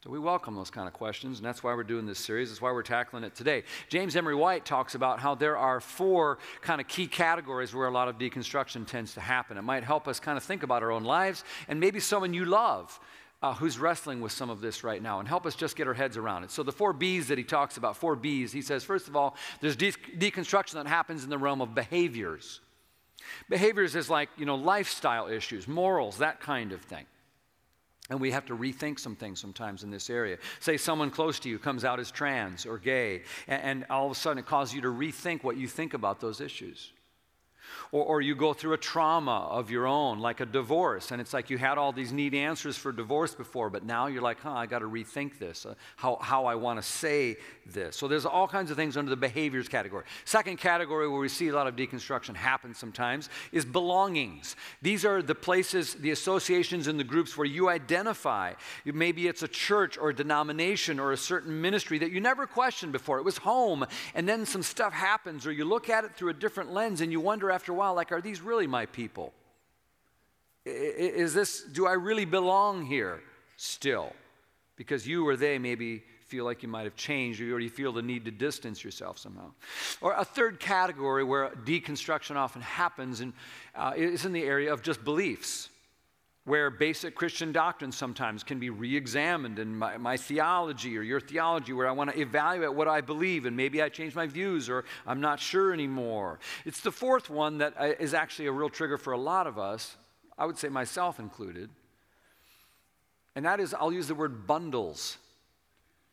So 0.03 0.11
we 0.11 0.19
welcome 0.19 0.57
those 0.57 0.71
kind 0.71 0.89
of 0.89 0.95
questions, 0.95 1.39
and 1.39 1.47
that's 1.47 1.63
why 1.63 1.73
we're 1.75 1.85
doing 1.85 2.07
this 2.07 2.19
series. 2.19 2.49
That's 2.49 2.61
why 2.61 2.73
we're 2.73 2.83
tackling 2.83 3.23
it 3.23 3.37
today. 3.37 3.63
James 3.89 4.17
Emery 4.17 4.35
White 4.35 4.65
talks 4.65 4.97
about 4.97 5.21
how 5.21 5.37
there 5.37 5.57
are 5.57 5.81
four 5.81 6.39
kind 6.61 6.81
of 6.81 6.89
key 6.89 7.07
categories 7.07 7.73
where 7.73 7.87
a 7.87 7.91
lot 7.93 8.09
of 8.09 8.19
deconstruction 8.19 8.85
tends 8.85 9.15
to 9.15 9.21
happen. 9.21 9.57
It 9.57 9.63
might 9.63 9.85
help 9.85 10.09
us 10.09 10.19
kind 10.19 10.37
of 10.37 10.43
think 10.43 10.65
about 10.65 10.83
our 10.83 10.91
own 10.91 11.05
lives 11.05 11.45
and 11.69 11.79
maybe 11.79 12.01
someone 12.01 12.35
you 12.35 12.47
love 12.47 12.99
uh, 13.45 13.55
who's 13.55 13.79
wrestling 13.79 14.21
with 14.21 14.33
some 14.33 14.51
of 14.51 14.61
this 14.61 14.83
right 14.83 15.01
now 15.01 15.21
and 15.21 15.29
help 15.29 15.47
us 15.47 15.55
just 15.55 15.77
get 15.77 15.87
our 15.87 15.95
heads 15.95 16.17
around 16.17 16.43
it. 16.43 16.51
So, 16.51 16.65
the 16.65 16.73
four 16.73 16.93
B's 16.93 17.29
that 17.29 17.39
he 17.39 17.45
talks 17.45 17.77
about, 17.77 17.97
four 17.97 18.17
B's, 18.17 18.51
he 18.51 18.63
says, 18.63 18.83
first 18.83 19.07
of 19.07 19.15
all, 19.15 19.37
there's 19.61 19.77
de- 19.77 19.93
deconstruction 19.93 20.73
that 20.73 20.89
happens 20.89 21.23
in 21.23 21.31
the 21.31 21.39
realm 21.39 21.61
of 21.61 21.77
behaviors. 21.77 22.61
Behaviors 23.49 23.95
is 23.95 24.11
like, 24.11 24.31
you 24.37 24.47
know, 24.47 24.57
lifestyle 24.57 25.29
issues, 25.29 25.69
morals, 25.69 26.19
that 26.19 26.41
kind 26.41 26.73
of 26.73 26.81
thing. 26.81 27.07
And 28.13 28.21
we 28.21 28.31
have 28.33 28.45
to 28.45 28.55
rethink 28.55 28.99
some 28.99 29.17
things 29.17 29.41
sometimes 29.41 29.85
in 29.85 29.91
this 29.91 30.11
area. 30.11 30.37
Say 30.61 30.77
someone 30.77 31.11
close 31.11 31.39
to 31.41 31.49
you 31.49 31.59
comes 31.59 31.83
out 31.83 31.99
as 31.99 32.11
trans 32.11 32.67
or 32.67 32.77
gay, 32.77 33.23
and, 33.49 33.63
and 33.63 33.87
all 33.89 34.05
of 34.05 34.13
a 34.13 34.15
sudden 34.15 34.37
it 34.37 34.45
causes 34.45 34.75
you 34.75 34.83
to 34.83 34.89
rethink 34.89 35.43
what 35.43 35.57
you 35.57 35.67
think 35.67 35.95
about 35.95 36.21
those 36.21 36.43
issues. 36.43 36.93
Or, 37.91 38.05
or, 38.05 38.21
you 38.21 38.35
go 38.35 38.53
through 38.53 38.73
a 38.73 38.79
trauma 38.79 39.49
of 39.51 39.71
your 39.71 39.87
own, 39.87 40.19
like 40.19 40.41
a 40.41 40.47
divorce, 40.47 41.11
and 41.11 41.21
it's 41.21 41.33
like 41.33 41.51
you 41.51 41.59
had 41.59 41.79
all 41.79 41.93
these 41.93 42.13
neat 42.13 42.35
answers 42.35 42.77
for 42.77 42.93
divorce 42.93 43.35
before, 43.35 43.69
but 43.71 43.85
now 43.85 44.07
you're 44.07 44.23
like, 44.23 44.41
huh, 44.41 44.53
I 44.53 44.67
got 44.67 44.79
to 44.79 44.87
rethink 44.87 45.39
this, 45.39 45.67
uh, 45.67 45.75
how, 45.97 46.19
how 46.21 46.47
I 46.47 46.55
want 46.55 46.81
to 46.81 46.83
say 46.83 47.37
this. 47.67 47.97
So 47.97 48.09
there's 48.09 48.27
all 48.27 48.49
kinds 48.49 48.71
of 48.71 48.77
things 48.77 48.97
under 48.97 49.11
the 49.11 49.17
behaviors 49.17 49.69
category. 49.69 50.05
Second 50.25 50.59
category 50.59 51.09
where 51.09 51.21
we 51.21 51.29
see 51.29 51.49
a 51.49 51.55
lot 51.55 51.67
of 51.67 51.77
deconstruction 51.77 52.35
happen 52.35 52.75
sometimes 52.75 53.29
is 53.53 53.65
belongings. 53.65 54.57
These 54.81 55.05
are 55.05 55.23
the 55.23 55.35
places, 55.35 55.95
the 55.95 56.11
associations, 56.11 56.87
and 56.87 56.99
the 56.99 57.05
groups 57.05 57.37
where 57.37 57.47
you 57.47 57.69
identify. 57.69 58.55
Maybe 58.85 59.29
it's 59.29 59.43
a 59.43 59.49
church 59.49 59.99
or 59.99 60.11
a 60.11 60.15
denomination 60.15 60.99
or 60.99 61.13
a 61.13 61.17
certain 61.17 61.61
ministry 61.61 61.99
that 61.99 62.11
you 62.11 62.21
never 62.21 62.47
questioned 62.47 62.93
before. 62.93 63.19
It 63.19 63.25
was 63.25 63.39
home, 63.39 63.87
and 64.15 64.29
then 64.29 64.47
some 64.47 64.63
stuff 64.63 64.93
happens, 64.93 65.47
or 65.47 65.53
you 65.53 65.65
look 65.65 65.89
at 65.89 66.05
it 66.05 66.15
through 66.15 66.31
a 66.31 66.35
different 66.35 66.73
lens 66.73 67.01
and 67.01 67.13
you 67.13 67.21
wonder 67.21 67.51
after 67.51 67.62
a 67.71 67.75
while, 67.75 67.95
like, 67.95 68.11
are 68.11 68.21
these 68.21 68.41
really 68.41 68.67
my 68.67 68.87
people? 68.87 69.33
Is 70.65 71.35
this, 71.35 71.63
do 71.63 71.87
I 71.87 71.93
really 71.93 72.25
belong 72.25 72.85
here 72.85 73.21
still? 73.57 74.13
Because 74.77 75.07
you 75.07 75.27
or 75.27 75.37
they 75.37 75.59
maybe 75.59 76.03
feel 76.27 76.45
like 76.45 76.63
you 76.63 76.69
might 76.69 76.85
have 76.85 76.97
changed 76.97 77.41
or 77.41 77.45
you 77.45 77.51
already 77.51 77.69
feel 77.69 77.93
the 77.93 78.03
need 78.03 78.25
to 78.25 78.31
distance 78.31 78.83
yourself 78.83 79.19
somehow. 79.19 79.53
Or 80.01 80.15
a 80.15 80.25
third 80.25 80.59
category 80.59 81.25
where 81.25 81.51
deconstruction 81.51 82.37
often 82.37 82.63
happens 82.63 83.21
and, 83.21 83.35
uh, 83.75 83.93
is 83.97 84.25
in 84.25 84.33
the 84.33 84.43
area 84.43 84.73
of 84.73 84.83
just 84.83 85.05
beliefs 85.05 85.69
where 86.45 86.71
basic 86.71 87.15
Christian 87.15 87.53
doctrines 87.53 87.97
sometimes 87.97 88.43
can 88.43 88.59
be 88.59 88.69
re 88.69 88.97
examined 88.97 89.61
in 89.61 89.77
my, 89.77 89.97
my, 89.97 90.17
theology 90.17 90.99
or 90.99 91.03
your 91.03 91.21
theology, 91.21 91.73
where 91.73 91.87
I 91.87 91.93
want 91.93 92.11
to 92.11 92.21
evaluate 92.21 92.75
what 92.75 92.89
I 92.89 93.01
believe 93.01 93.47
and 93.47 93.57
maybe 93.57 93.81
I 93.81 93.89
change 93.89 94.15
my 94.17 94.27
views 94.27 94.69
or 94.69 94.85
I'm 95.07 95.21
not 95.21 95.39
sure 95.39 95.73
anymore. 95.73 96.41
It's 96.65 96.81
the 96.81 96.91
fourth 96.91 97.31
one 97.31 97.59
that 97.59 97.75
uh, 97.79 98.17
actually 98.17 98.47
a 98.47 98.53
real 98.53 98.71
trigger 98.71 98.99
for 98.99 99.13
a 99.13 99.19
lot 99.19 99.47
of 99.47 99.57
us, 99.57 99.97
I 100.37 100.47
would 100.47 100.59
say 100.59 100.69
myself 100.69 101.21
included. 101.21 101.71
And 103.37 103.45
that 103.45 103.61
is, 103.61 103.73
I'll 103.73 103.93
use 103.93 104.09
the 104.09 104.15
word 104.15 104.47
bundles. 104.47 105.19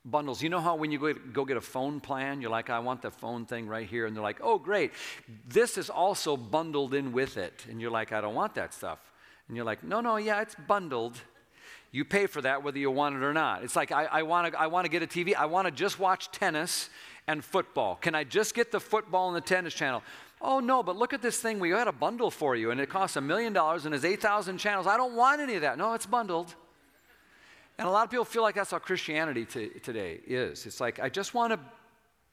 Bundles. 0.06 0.42
You 0.42 0.50
know 0.50 0.62
how 0.62 0.76
when 0.76 0.92
you 0.92 1.00
go, 1.00 1.14
go 1.14 1.44
get 1.44 1.58
a 1.58 1.62
phone 1.62 2.00
plan, 2.00 2.40
you're 2.40 2.52
like, 2.52 2.70
I 2.70 2.80
want 2.80 3.02
the 3.02 3.12
phone 3.12 3.46
thing 3.46 3.68
right 3.68 3.88
here. 3.88 4.06
And 4.06 4.16
they're 4.16 4.24
like, 4.24 4.40
oh, 4.42 4.58
great. 4.58 4.94
This 5.48 5.78
is 5.78 5.90
also 5.90 6.38
bundled 6.38 6.94
in 6.94 7.12
with 7.12 7.38
it. 7.38 7.66
And 7.70 7.82
you're 7.82 7.92
like, 7.92 8.14
I 8.14 8.22
don't 8.22 8.36
want 8.36 8.56
that 8.56 8.74
stuff. 8.74 9.00
And 9.50 9.58
you're 9.58 9.66
like, 9.66 9.84
no, 9.84 10.00
no, 10.00 10.16
yeah, 10.16 10.42
it's 10.42 10.56
bundled. 10.68 11.20
You 11.92 12.06
pay 12.06 12.28
for 12.28 12.42
that 12.42 12.64
whether 12.64 12.78
you 12.78 12.92
want 12.92 13.16
it 13.16 13.24
or 13.24 13.34
not. 13.34 13.64
It's 13.64 13.76
like, 13.76 13.92
I, 13.92 14.06
I 14.06 14.24
want 14.24 14.54
to 14.54 14.60
I 14.60 14.68
wanna 14.68 14.90
get 14.90 15.04
a 15.04 15.08
TV. 15.08 15.36
I 15.36 15.48
want 15.48 15.68
to 15.68 15.72
just 15.72 16.00
watch 16.00 16.32
tennis 16.32 16.90
and 17.28 17.44
football. 17.44 17.96
Can 17.96 18.16
I 18.16 18.24
just 18.24 18.54
get 18.54 18.72
the 18.72 18.80
football 18.80 19.28
and 19.28 19.36
the 19.36 19.42
tennis 19.42 19.74
channel? 19.74 20.04
Oh, 20.42 20.60
no, 20.60 20.84
but 20.84 20.96
look 20.96 21.14
at 21.14 21.22
this 21.22 21.42
thing. 21.42 21.60
We 21.60 21.72
got 21.72 21.88
a 21.88 21.92
bundle 21.92 22.32
for 22.32 22.56
you, 22.56 22.72
and 22.72 22.80
it 22.80 22.90
costs 22.90 23.18
a 23.18 23.22
million 23.22 23.52
dollars 23.52 23.86
and 23.86 23.94
has 23.94 24.06
8,000 24.06 24.58
channels. 24.58 24.88
I 24.88 24.96
don't 24.96 25.16
want 25.16 25.42
any 25.42 25.56
of 25.56 25.62
that. 25.62 25.78
No, 25.78 25.94
it's 25.96 26.06
bundled. 26.06 26.56
And 27.78 27.88
a 27.88 27.92
lot 27.92 28.06
of 28.06 28.12
people 28.12 28.26
feel 28.26 28.44
like 28.44 28.56
that's 28.56 28.72
how 28.72 28.80
Christianity 28.80 29.46
t- 29.46 29.70
today 29.84 30.20
is. 30.26 30.66
It's 30.66 30.80
like, 30.80 31.00
I 31.00 31.10
just 31.10 31.34
want 31.34 31.54
to. 31.54 31.60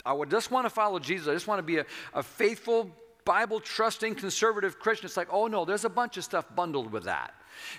I 0.04 0.12
would 0.12 0.30
just 0.30 0.50
want 0.52 0.66
to 0.66 0.70
follow 0.70 0.98
Jesus. 1.00 1.26
I 1.26 1.32
just 1.32 1.48
want 1.48 1.58
to 1.58 1.64
be 1.64 1.78
a, 1.78 1.86
a 2.14 2.22
faithful 2.22 2.90
Bible 3.26 3.60
trusting 3.60 4.14
conservative 4.14 4.78
Christian, 4.78 5.04
it's 5.04 5.16
like, 5.18 5.28
oh 5.30 5.48
no, 5.48 5.66
there's 5.66 5.84
a 5.84 5.90
bunch 5.90 6.16
of 6.16 6.24
stuff 6.24 6.46
bundled 6.54 6.90
with 6.90 7.04
that. 7.04 7.34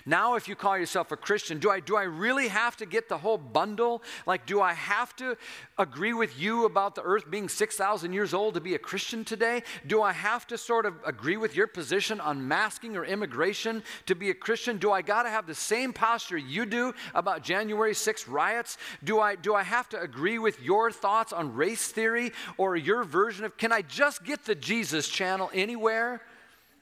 Now, 0.06 0.34
if 0.34 0.48
you 0.48 0.56
call 0.56 0.78
yourself 0.78 1.12
a 1.12 1.16
Christian, 1.16 1.58
do 1.58 1.70
I, 1.70 1.80
do 1.80 1.96
I 1.96 2.04
really 2.04 2.48
have 2.48 2.76
to 2.78 2.86
get 2.86 3.08
the 3.08 3.18
whole 3.18 3.38
bundle? 3.38 4.02
Like, 4.26 4.46
do 4.46 4.60
I 4.60 4.72
have 4.72 5.14
to 5.16 5.36
agree 5.78 6.12
with 6.12 6.38
you 6.38 6.64
about 6.64 6.94
the 6.94 7.02
earth 7.02 7.30
being 7.30 7.48
6,000 7.48 8.12
years 8.12 8.34
old 8.34 8.54
to 8.54 8.60
be 8.60 8.74
a 8.74 8.78
Christian 8.78 9.24
today? 9.24 9.62
Do 9.86 10.02
I 10.02 10.12
have 10.12 10.46
to 10.48 10.58
sort 10.58 10.86
of 10.86 10.94
agree 11.04 11.36
with 11.36 11.56
your 11.56 11.66
position 11.66 12.20
on 12.20 12.46
masking 12.46 12.96
or 12.96 13.04
immigration 13.04 13.82
to 14.06 14.14
be 14.14 14.30
a 14.30 14.34
Christian? 14.34 14.78
Do 14.78 14.92
I 14.92 15.02
got 15.02 15.24
to 15.24 15.30
have 15.30 15.46
the 15.46 15.54
same 15.54 15.92
posture 15.92 16.38
you 16.38 16.66
do 16.66 16.94
about 17.14 17.42
January 17.42 17.94
6 17.94 18.28
riots? 18.28 18.78
Do 19.04 19.20
I, 19.20 19.34
do 19.34 19.54
I 19.54 19.62
have 19.62 19.88
to 19.90 20.00
agree 20.00 20.38
with 20.38 20.62
your 20.62 20.90
thoughts 20.90 21.32
on 21.32 21.54
race 21.54 21.88
theory 21.88 22.32
or 22.56 22.76
your 22.76 23.04
version 23.04 23.44
of, 23.44 23.56
can 23.56 23.72
I 23.72 23.82
just 23.82 24.24
get 24.24 24.44
the 24.44 24.54
Jesus 24.54 25.08
channel 25.08 25.50
anywhere? 25.54 26.20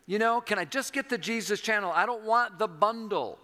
You 0.07 0.19
know, 0.21 0.41
can 0.41 0.59
I 0.59 0.65
just 0.65 0.93
get 0.93 1.09
the 1.09 1.19
Jesus 1.19 1.61
channel? 1.61 1.93
I 1.93 2.07
don't 2.07 2.25
want 2.25 2.59
the 2.59 2.69
bundle. 2.69 3.39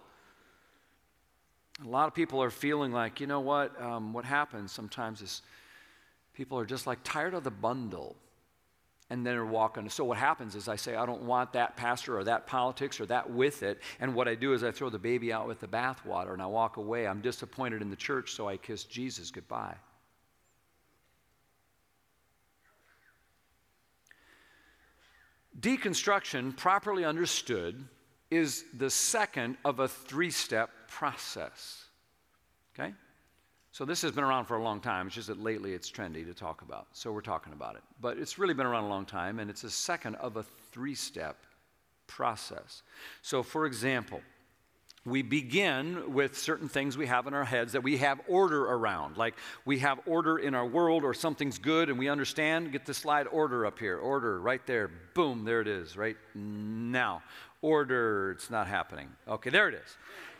A 1.83 1.87
lot 1.87 2.07
of 2.07 2.13
people 2.13 2.41
are 2.41 2.49
feeling 2.49 2.91
like, 2.91 3.19
you 3.19 3.27
know 3.27 3.41
what? 3.41 3.79
Um, 3.81 4.13
what 4.13 4.23
happens 4.23 4.71
sometimes 4.71 5.21
is 5.21 5.41
people 6.33 6.57
are 6.57 6.65
just 6.65 6.87
like 6.87 6.99
tired 7.03 7.33
of 7.33 7.43
the 7.43 7.51
bundle 7.51 8.15
and 9.09 9.25
then 9.25 9.33
they're 9.33 9.45
walking. 9.45 9.89
So 9.89 10.05
what 10.05 10.17
happens 10.17 10.55
is 10.55 10.69
I 10.69 10.77
say, 10.77 10.95
I 10.95 11.05
don't 11.05 11.23
want 11.23 11.53
that 11.53 11.75
pastor 11.75 12.17
or 12.17 12.23
that 12.23 12.47
politics 12.47 13.01
or 13.01 13.05
that 13.07 13.29
with 13.29 13.61
it. 13.61 13.81
And 13.99 14.15
what 14.15 14.27
I 14.27 14.35
do 14.35 14.53
is 14.53 14.63
I 14.63 14.71
throw 14.71 14.89
the 14.89 14.97
baby 14.97 15.33
out 15.33 15.47
with 15.47 15.59
the 15.59 15.67
bathwater 15.67 16.31
and 16.31 16.41
I 16.41 16.45
walk 16.45 16.77
away. 16.77 17.05
I'm 17.05 17.21
disappointed 17.21 17.81
in 17.81 17.89
the 17.89 17.95
church, 17.95 18.31
so 18.31 18.47
I 18.47 18.55
kiss 18.55 18.85
Jesus 18.85 19.29
goodbye. 19.29 19.75
Deconstruction, 25.59 26.55
properly 26.57 27.05
understood, 27.05 27.83
is 28.31 28.65
the 28.77 28.89
second 28.89 29.57
of 29.63 29.79
a 29.79 29.87
three 29.87 30.31
step 30.31 30.69
process. 30.87 31.85
Okay? 32.73 32.93
So 33.71 33.85
this 33.85 34.01
has 34.03 34.11
been 34.11 34.23
around 34.23 34.45
for 34.45 34.57
a 34.57 34.63
long 34.63 34.79
time. 34.79 35.07
It's 35.07 35.15
just 35.15 35.27
that 35.27 35.39
lately 35.39 35.73
it's 35.73 35.89
trendy 35.89 36.25
to 36.25 36.33
talk 36.33 36.61
about. 36.61 36.87
So 36.93 37.11
we're 37.11 37.21
talking 37.21 37.53
about 37.53 37.75
it. 37.75 37.81
But 38.01 38.17
it's 38.17 38.37
really 38.37 38.53
been 38.53 38.67
around 38.67 38.83
a 38.83 38.89
long 38.89 39.05
time, 39.05 39.39
and 39.39 39.49
it's 39.49 39.63
a 39.63 39.69
second 39.69 40.15
of 40.15 40.37
a 40.37 40.43
three 40.43 40.95
step 40.95 41.37
process. 42.07 42.83
So, 43.21 43.41
for 43.41 43.65
example, 43.65 44.21
we 45.05 45.21
begin 45.21 46.13
with 46.13 46.37
certain 46.37 46.69
things 46.69 46.97
we 46.97 47.07
have 47.07 47.27
in 47.27 47.33
our 47.33 47.43
heads 47.43 47.73
that 47.73 47.83
we 47.83 47.97
have 47.97 48.21
order 48.27 48.63
around. 48.63 49.17
Like 49.17 49.35
we 49.65 49.79
have 49.79 49.99
order 50.05 50.37
in 50.37 50.55
our 50.55 50.65
world 50.65 51.03
or 51.03 51.13
something's 51.13 51.57
good 51.57 51.89
and 51.89 51.99
we 51.99 52.07
understand. 52.07 52.71
Get 52.71 52.85
the 52.85 52.93
slide 52.93 53.27
order 53.27 53.65
up 53.65 53.79
here. 53.79 53.97
Order 53.97 54.39
right 54.39 54.65
there. 54.65 54.89
Boom, 55.13 55.43
there 55.43 55.59
it 55.59 55.67
is, 55.67 55.97
right 55.97 56.15
now. 56.35 57.21
Order, 57.61 58.31
it's 58.31 58.49
not 58.49 58.67
happening. 58.67 59.09
Okay, 59.27 59.49
there 59.49 59.67
it 59.67 59.75
is. 59.75 59.97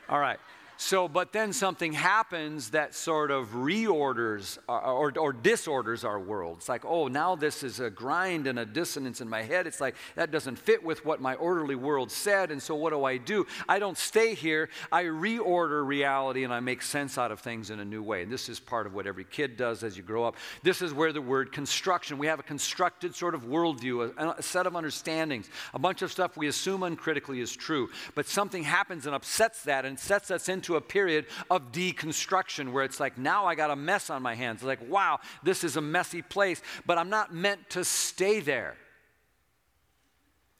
All 0.08 0.20
right. 0.20 0.40
So, 0.86 1.08
but 1.08 1.32
then 1.32 1.54
something 1.54 1.94
happens 1.94 2.72
that 2.72 2.94
sort 2.94 3.32
of 3.32 3.52
reorders 3.52 4.58
or, 4.68 4.82
or, 4.82 5.18
or, 5.18 5.32
disorders 5.32 6.04
our 6.04 6.20
world. 6.20 6.58
It's 6.58 6.68
like, 6.68 6.84
oh, 6.84 7.08
now 7.08 7.38
this 7.38 7.64
is 7.64 7.80
a 7.80 7.90
grind 7.90 8.48
and 8.48 8.60
a 8.60 8.66
dissonance 8.66 9.22
in 9.22 9.30
my 9.30 9.44
head. 9.44 9.66
It's 9.66 9.80
like 9.80 9.96
that 10.16 10.30
doesn't 10.30 10.58
fit 10.58 10.84
with 10.84 11.06
what 11.06 11.22
my 11.22 11.36
orderly 11.36 11.76
world 11.76 12.12
said. 12.12 12.52
And 12.52 12.62
so, 12.62 12.76
what 12.76 12.90
do 12.90 13.06
I 13.06 13.16
do? 13.16 13.48
I 13.70 13.80
don't 13.80 13.98
stay 13.98 14.36
here. 14.36 14.68
I 14.92 15.04
reorder 15.06 15.88
reality 15.88 16.44
and 16.44 16.54
I 16.54 16.60
make 16.60 16.82
sense 16.82 17.18
out 17.18 17.32
of 17.32 17.40
things 17.40 17.70
in 17.70 17.80
a 17.80 17.86
new 17.86 18.04
way. 18.04 18.24
And 18.24 18.32
this 18.32 18.50
is 18.50 18.60
part 18.60 18.86
of 18.86 18.94
what 18.94 19.08
every 19.08 19.24
kid 19.24 19.56
does 19.56 19.84
as 19.84 19.96
you 19.96 20.04
grow 20.04 20.26
up. 20.26 20.36
This 20.64 20.82
is 20.82 20.94
where 20.94 21.14
the 21.14 21.22
word 21.22 21.54
construction, 21.54 22.18
we 22.18 22.28
have 22.28 22.42
a 22.42 22.44
constructed 22.44 23.16
sort 23.16 23.36
of 23.36 23.46
worldview, 23.46 24.18
a, 24.18 24.32
a 24.38 24.44
set 24.44 24.68
of 24.68 24.76
understandings, 24.76 25.50
a 25.74 25.80
bunch 25.80 26.02
of 26.02 26.12
stuff 26.12 26.36
we 26.36 26.48
assume 26.48 26.84
uncritically 26.84 27.40
is 27.40 27.56
true. 27.56 27.90
But 28.16 28.28
something 28.28 28.64
happens 28.64 29.06
and 29.06 29.16
upsets 29.16 29.64
that 29.64 29.86
and 29.86 29.98
sets 29.98 30.30
us 30.30 30.50
into 30.50 30.73
a 30.76 30.82
period 30.82 31.26
of 31.50 31.72
deconstruction 31.72 32.72
where 32.72 32.84
it's 32.84 33.00
like, 33.00 33.18
now 33.18 33.46
I 33.46 33.56
got 33.56 33.72
a 33.72 33.76
mess 33.76 34.10
on 34.10 34.22
my 34.22 34.36
hands. 34.36 34.58
It's 34.58 34.68
like, 34.68 34.90
wow, 34.90 35.20
this 35.44 35.64
is 35.64 35.78
a 35.78 35.82
messy 35.82 36.22
place, 36.22 36.62
but 36.86 36.98
I'm 36.98 37.10
not 37.10 37.34
meant 37.34 37.70
to 37.72 37.84
stay 37.84 38.40
there. 38.40 38.76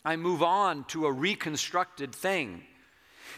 I 0.06 0.16
move 0.16 0.44
on 0.44 0.84
to 0.86 1.06
a 1.06 1.12
reconstructed 1.12 2.14
thing. 2.14 2.64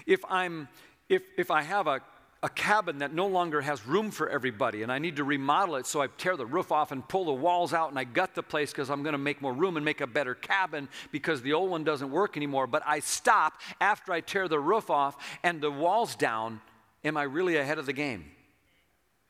If 0.06 0.22
I'm 0.30 0.68
if 1.08 1.22
if 1.38 1.52
I 1.52 1.62
have 1.62 1.88
a 1.88 2.02
a 2.46 2.50
cabin 2.50 3.00
that 3.00 3.12
no 3.12 3.26
longer 3.26 3.60
has 3.60 3.88
room 3.88 4.12
for 4.12 4.30
everybody 4.30 4.84
and 4.84 4.92
I 4.92 5.00
need 5.00 5.16
to 5.16 5.24
remodel 5.24 5.78
it, 5.78 5.88
so 5.88 6.00
I 6.00 6.06
tear 6.06 6.38
the 6.38 6.46
roof 6.46 6.72
off 6.72 6.92
and 6.92 7.06
pull 7.06 7.26
the 7.26 7.34
walls 7.34 7.74
out 7.74 7.90
and 7.90 7.98
I 7.98 8.04
gut 8.04 8.36
the 8.36 8.44
place 8.44 8.70
because 8.72 8.92
I'm 8.92 9.02
going 9.02 9.14
to 9.14 9.18
make 9.18 9.42
more 9.42 9.52
room 9.52 9.78
and 9.78 9.84
make 9.84 10.00
a 10.00 10.06
better 10.06 10.36
cabin 10.36 10.88
because 11.12 11.42
the 11.42 11.54
old 11.54 11.72
one 11.72 11.84
doesn't 11.84 12.12
work 12.12 12.38
anymore. 12.38 12.68
But 12.68 12.84
I 12.86 13.00
stop 13.00 13.54
after 13.82 14.14
I 14.14 14.22
tear 14.22 14.48
the 14.48 14.60
roof 14.60 14.92
off 14.92 15.18
and 15.42 15.60
the 15.60 15.72
walls 15.72 16.16
down. 16.16 16.62
Am 17.04 17.18
I 17.18 17.24
really 17.24 17.58
ahead 17.58 17.80
of 17.80 17.88
the 17.88 17.94
game? 17.94 18.26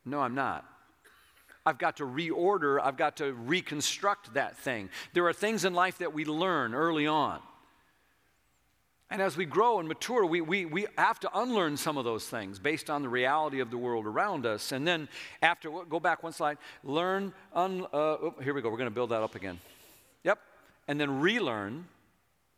No, 0.03 0.19
I'm 0.19 0.35
not. 0.35 0.65
I've 1.65 1.77
got 1.77 1.97
to 1.97 2.03
reorder, 2.03 2.81
I've 2.83 2.97
got 2.97 3.15
to 3.17 3.31
reconstruct 3.31 4.33
that 4.33 4.57
thing. 4.57 4.89
There 5.13 5.25
are 5.25 5.33
things 5.33 5.63
in 5.63 5.73
life 5.73 5.99
that 5.99 6.13
we 6.13 6.25
learn 6.25 6.75
early 6.75 7.07
on. 7.07 7.39
And 9.11 9.21
as 9.21 9.37
we 9.37 9.45
grow 9.45 9.79
and 9.79 9.87
mature, 9.87 10.25
we, 10.25 10.41
we, 10.41 10.65
we 10.65 10.87
have 10.97 11.19
to 11.19 11.39
unlearn 11.39 11.77
some 11.77 11.97
of 11.97 12.05
those 12.05 12.27
things 12.27 12.57
based 12.57 12.89
on 12.89 13.03
the 13.03 13.09
reality 13.09 13.59
of 13.59 13.69
the 13.69 13.77
world 13.77 14.07
around 14.07 14.45
us. 14.47 14.71
And 14.71 14.87
then, 14.87 15.07
after, 15.43 15.69
go 15.69 15.99
back 15.99 16.23
one 16.23 16.33
slide, 16.33 16.57
learn, 16.83 17.31
un, 17.53 17.85
uh, 17.93 17.97
oh, 17.97 18.35
here 18.43 18.53
we 18.55 18.61
go, 18.61 18.69
we're 18.69 18.77
going 18.77 18.89
to 18.89 18.95
build 18.95 19.11
that 19.11 19.21
up 19.21 19.35
again. 19.35 19.59
Yep. 20.23 20.39
And 20.87 20.99
then 20.99 21.19
relearn, 21.19 21.85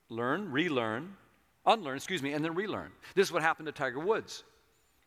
learn, 0.09 0.49
relearn, 0.51 1.17
unlearn, 1.65 1.97
excuse 1.97 2.23
me, 2.23 2.31
and 2.31 2.43
then 2.43 2.55
relearn. 2.55 2.91
This 3.13 3.27
is 3.27 3.33
what 3.33 3.43
happened 3.43 3.65
to 3.65 3.73
Tiger 3.73 3.99
Woods. 3.99 4.43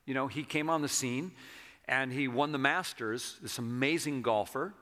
you 0.05 0.13
know, 0.13 0.27
he 0.27 0.43
came 0.43 0.69
on 0.69 0.83
the 0.83 0.89
scene 0.89 1.33
and 1.89 2.13
he 2.13 2.29
won 2.29 2.53
the 2.53 2.59
Masters, 2.59 3.39
this 3.43 3.59
amazing 3.59 4.21
golfer. 4.21 4.75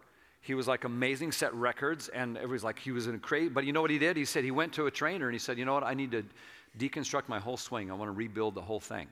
He 0.48 0.54
was 0.54 0.66
like 0.66 0.84
amazing, 0.84 1.32
set 1.32 1.52
records, 1.52 2.08
and 2.08 2.38
was 2.48 2.64
like 2.64 2.78
he 2.78 2.90
was 2.90 3.06
in 3.06 3.14
a 3.14 3.18
crazy. 3.18 3.50
But 3.50 3.66
you 3.66 3.74
know 3.74 3.82
what 3.82 3.90
he 3.90 3.98
did? 3.98 4.16
He 4.16 4.24
said 4.24 4.44
he 4.44 4.50
went 4.50 4.72
to 4.72 4.86
a 4.86 4.90
trainer 4.90 5.26
and 5.26 5.34
he 5.34 5.38
said, 5.38 5.58
You 5.58 5.66
know 5.66 5.74
what? 5.74 5.84
I 5.84 5.92
need 5.92 6.10
to 6.12 6.24
deconstruct 6.78 7.28
my 7.28 7.38
whole 7.38 7.58
swing. 7.58 7.90
I 7.90 7.94
want 7.94 8.08
to 8.08 8.12
rebuild 8.12 8.54
the 8.54 8.62
whole 8.62 8.80
thing 8.80 9.08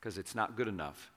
because 0.00 0.18
it's 0.18 0.34
not 0.34 0.56
good 0.56 0.66
enough. 0.66 1.12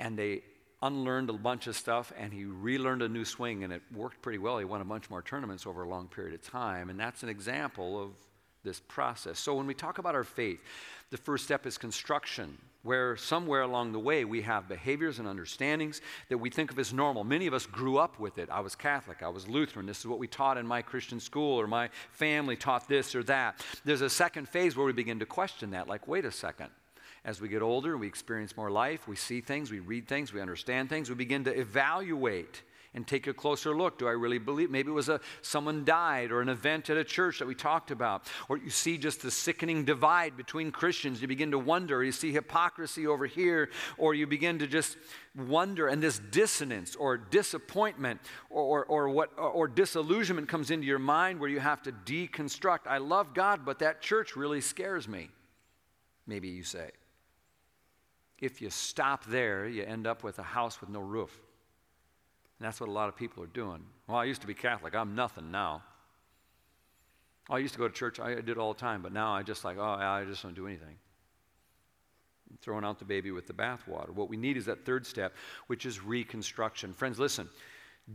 And 0.00 0.18
they 0.18 0.42
unlearned 0.82 1.30
a 1.30 1.34
bunch 1.34 1.68
of 1.68 1.76
stuff 1.76 2.12
and 2.18 2.32
he 2.32 2.46
relearned 2.46 3.02
a 3.02 3.08
new 3.08 3.24
swing 3.24 3.62
and 3.62 3.72
it 3.72 3.80
worked 3.94 4.20
pretty 4.22 4.38
well. 4.38 4.58
He 4.58 4.64
won 4.64 4.80
a 4.80 4.84
bunch 4.84 5.08
more 5.08 5.22
tournaments 5.22 5.68
over 5.68 5.84
a 5.84 5.88
long 5.88 6.08
period 6.08 6.34
of 6.34 6.42
time. 6.42 6.90
And 6.90 6.98
that's 6.98 7.22
an 7.22 7.28
example 7.28 8.02
of 8.02 8.10
this 8.64 8.80
process. 8.80 9.38
So 9.38 9.54
when 9.54 9.68
we 9.68 9.74
talk 9.74 9.98
about 9.98 10.16
our 10.16 10.24
faith, 10.24 10.58
the 11.10 11.16
first 11.16 11.44
step 11.44 11.64
is 11.64 11.78
construction, 11.78 12.58
where 12.84 13.16
somewhere 13.16 13.62
along 13.62 13.90
the 13.90 13.98
way 13.98 14.24
we 14.24 14.42
have 14.42 14.68
behaviors 14.68 15.18
and 15.18 15.26
understandings 15.26 16.00
that 16.28 16.38
we 16.38 16.50
think 16.50 16.70
of 16.70 16.78
as 16.78 16.92
normal. 16.92 17.24
Many 17.24 17.48
of 17.48 17.54
us 17.54 17.66
grew 17.66 17.96
up 17.96 18.20
with 18.20 18.38
it. 18.38 18.48
I 18.50 18.60
was 18.60 18.76
Catholic, 18.76 19.22
I 19.22 19.28
was 19.28 19.48
Lutheran, 19.48 19.86
this 19.86 19.98
is 19.98 20.06
what 20.06 20.18
we 20.18 20.28
taught 20.28 20.58
in 20.58 20.66
my 20.66 20.82
Christian 20.82 21.18
school, 21.18 21.60
or 21.60 21.66
my 21.66 21.88
family 22.12 22.56
taught 22.56 22.86
this 22.86 23.14
or 23.14 23.24
that. 23.24 23.64
There's 23.84 24.02
a 24.02 24.10
second 24.10 24.48
phase 24.48 24.76
where 24.76 24.86
we 24.86 24.92
begin 24.92 25.18
to 25.18 25.26
question 25.26 25.70
that, 25.70 25.88
like, 25.88 26.06
wait 26.06 26.24
a 26.24 26.30
second. 26.30 26.68
As 27.24 27.40
we 27.40 27.48
get 27.48 27.62
older, 27.62 27.96
we 27.96 28.06
experience 28.06 28.54
more 28.54 28.70
life, 28.70 29.08
we 29.08 29.16
see 29.16 29.40
things, 29.40 29.70
we 29.70 29.80
read 29.80 30.06
things, 30.06 30.34
we 30.34 30.42
understand 30.42 30.90
things, 30.90 31.08
we 31.08 31.14
begin 31.14 31.44
to 31.44 31.58
evaluate 31.58 32.62
and 32.94 33.06
take 33.06 33.26
a 33.26 33.34
closer 33.34 33.76
look. 33.76 33.98
Do 33.98 34.06
I 34.06 34.12
really 34.12 34.38
believe? 34.38 34.70
Maybe 34.70 34.90
it 34.90 34.94
was 34.94 35.08
a 35.08 35.20
someone 35.42 35.84
died 35.84 36.30
or 36.30 36.40
an 36.40 36.48
event 36.48 36.90
at 36.90 36.96
a 36.96 37.04
church 37.04 37.40
that 37.40 37.48
we 37.48 37.54
talked 37.54 37.90
about. 37.90 38.26
Or 38.48 38.56
you 38.56 38.70
see 38.70 38.98
just 38.98 39.22
the 39.22 39.30
sickening 39.30 39.84
divide 39.84 40.36
between 40.36 40.70
Christians. 40.70 41.20
You 41.20 41.28
begin 41.28 41.50
to 41.50 41.58
wonder. 41.58 42.04
You 42.04 42.12
see 42.12 42.32
hypocrisy 42.32 43.06
over 43.06 43.26
here, 43.26 43.70
or 43.98 44.14
you 44.14 44.26
begin 44.26 44.58
to 44.60 44.66
just 44.66 44.96
wonder, 45.36 45.88
and 45.88 46.02
this 46.02 46.18
dissonance 46.18 46.94
or 46.94 47.16
disappointment 47.16 48.20
or, 48.50 48.62
or, 48.62 48.84
or 48.84 49.08
what 49.08 49.32
or, 49.36 49.50
or 49.50 49.68
disillusionment 49.68 50.48
comes 50.48 50.70
into 50.70 50.86
your 50.86 51.00
mind 51.00 51.40
where 51.40 51.50
you 51.50 51.60
have 51.60 51.82
to 51.82 51.92
deconstruct. 51.92 52.86
I 52.86 52.98
love 52.98 53.34
God, 53.34 53.64
but 53.64 53.80
that 53.80 54.00
church 54.00 54.36
really 54.36 54.60
scares 54.60 55.08
me. 55.08 55.30
Maybe 56.26 56.48
you 56.48 56.62
say. 56.62 56.90
If 58.38 58.60
you 58.60 58.70
stop 58.70 59.24
there, 59.24 59.66
you 59.66 59.84
end 59.84 60.06
up 60.06 60.22
with 60.22 60.38
a 60.38 60.42
house 60.42 60.80
with 60.80 60.90
no 60.90 61.00
roof. 61.00 61.40
And 62.58 62.66
that's 62.66 62.80
what 62.80 62.88
a 62.88 62.92
lot 62.92 63.08
of 63.08 63.16
people 63.16 63.42
are 63.42 63.48
doing. 63.48 63.84
Well, 64.06 64.16
I 64.16 64.24
used 64.24 64.40
to 64.42 64.46
be 64.46 64.54
Catholic. 64.54 64.94
I'm 64.94 65.14
nothing 65.14 65.50
now. 65.50 65.82
Oh, 67.50 67.54
I 67.54 67.58
used 67.58 67.74
to 67.74 67.78
go 67.78 67.88
to 67.88 67.94
church. 67.94 68.20
I 68.20 68.40
did 68.40 68.58
all 68.58 68.72
the 68.72 68.80
time. 68.80 69.02
But 69.02 69.12
now 69.12 69.34
I 69.34 69.42
just 69.42 69.64
like, 69.64 69.76
oh, 69.78 69.82
I 69.82 70.24
just 70.24 70.42
don't 70.42 70.54
do 70.54 70.66
anything. 70.66 70.96
I'm 72.50 72.58
throwing 72.62 72.84
out 72.84 72.98
the 72.98 73.04
baby 73.04 73.32
with 73.32 73.46
the 73.46 73.52
bathwater. 73.52 74.10
What 74.10 74.28
we 74.28 74.36
need 74.36 74.56
is 74.56 74.66
that 74.66 74.84
third 74.84 75.06
step, 75.06 75.34
which 75.66 75.84
is 75.86 76.02
reconstruction. 76.02 76.94
Friends, 76.94 77.18
listen. 77.18 77.48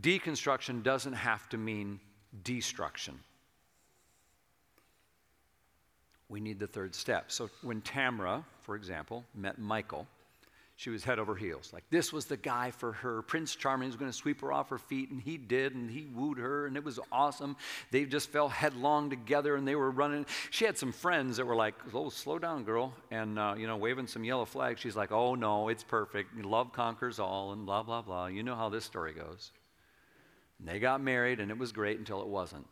Deconstruction 0.00 0.82
doesn't 0.82 1.12
have 1.12 1.48
to 1.50 1.58
mean 1.58 2.00
destruction. 2.44 3.18
We 6.28 6.40
need 6.40 6.60
the 6.60 6.68
third 6.68 6.94
step. 6.94 7.32
So 7.32 7.50
when 7.62 7.82
Tamra, 7.82 8.44
for 8.62 8.76
example, 8.76 9.24
met 9.34 9.58
Michael, 9.58 10.06
she 10.80 10.88
was 10.88 11.04
head 11.04 11.18
over 11.18 11.36
heels. 11.36 11.74
Like 11.74 11.84
this 11.90 12.10
was 12.10 12.24
the 12.24 12.38
guy 12.38 12.70
for 12.70 12.92
her. 12.92 13.20
Prince 13.20 13.54
Charming 13.54 13.88
was 13.88 13.96
going 13.96 14.10
to 14.10 14.16
sweep 14.16 14.40
her 14.40 14.50
off 14.50 14.70
her 14.70 14.78
feet, 14.78 15.10
and 15.10 15.20
he 15.20 15.36
did, 15.36 15.74
and 15.74 15.90
he 15.90 16.06
wooed 16.06 16.38
her, 16.38 16.66
and 16.66 16.74
it 16.74 16.82
was 16.82 16.98
awesome. 17.12 17.54
They 17.90 18.06
just 18.06 18.30
fell 18.30 18.48
headlong 18.48 19.10
together, 19.10 19.56
and 19.56 19.68
they 19.68 19.74
were 19.74 19.90
running. 19.90 20.24
She 20.48 20.64
had 20.64 20.78
some 20.78 20.92
friends 20.92 21.36
that 21.36 21.44
were 21.44 21.54
like, 21.54 21.74
"Oh, 21.92 22.08
slow 22.08 22.38
down, 22.38 22.64
girl," 22.64 22.94
and 23.10 23.38
uh, 23.38 23.56
you 23.58 23.66
know, 23.66 23.76
waving 23.76 24.06
some 24.06 24.24
yellow 24.24 24.46
flags. 24.46 24.80
She's 24.80 24.96
like, 24.96 25.12
"Oh 25.12 25.34
no, 25.34 25.68
it's 25.68 25.84
perfect. 25.84 26.34
Love 26.42 26.72
conquers 26.72 27.18
all," 27.18 27.52
and 27.52 27.66
blah 27.66 27.82
blah 27.82 28.00
blah. 28.00 28.28
You 28.28 28.42
know 28.42 28.56
how 28.56 28.70
this 28.70 28.86
story 28.86 29.12
goes. 29.12 29.52
And 30.58 30.66
they 30.66 30.78
got 30.78 31.02
married, 31.02 31.40
and 31.40 31.50
it 31.50 31.58
was 31.58 31.72
great 31.72 31.98
until 31.98 32.22
it 32.22 32.28
wasn't. 32.28 32.66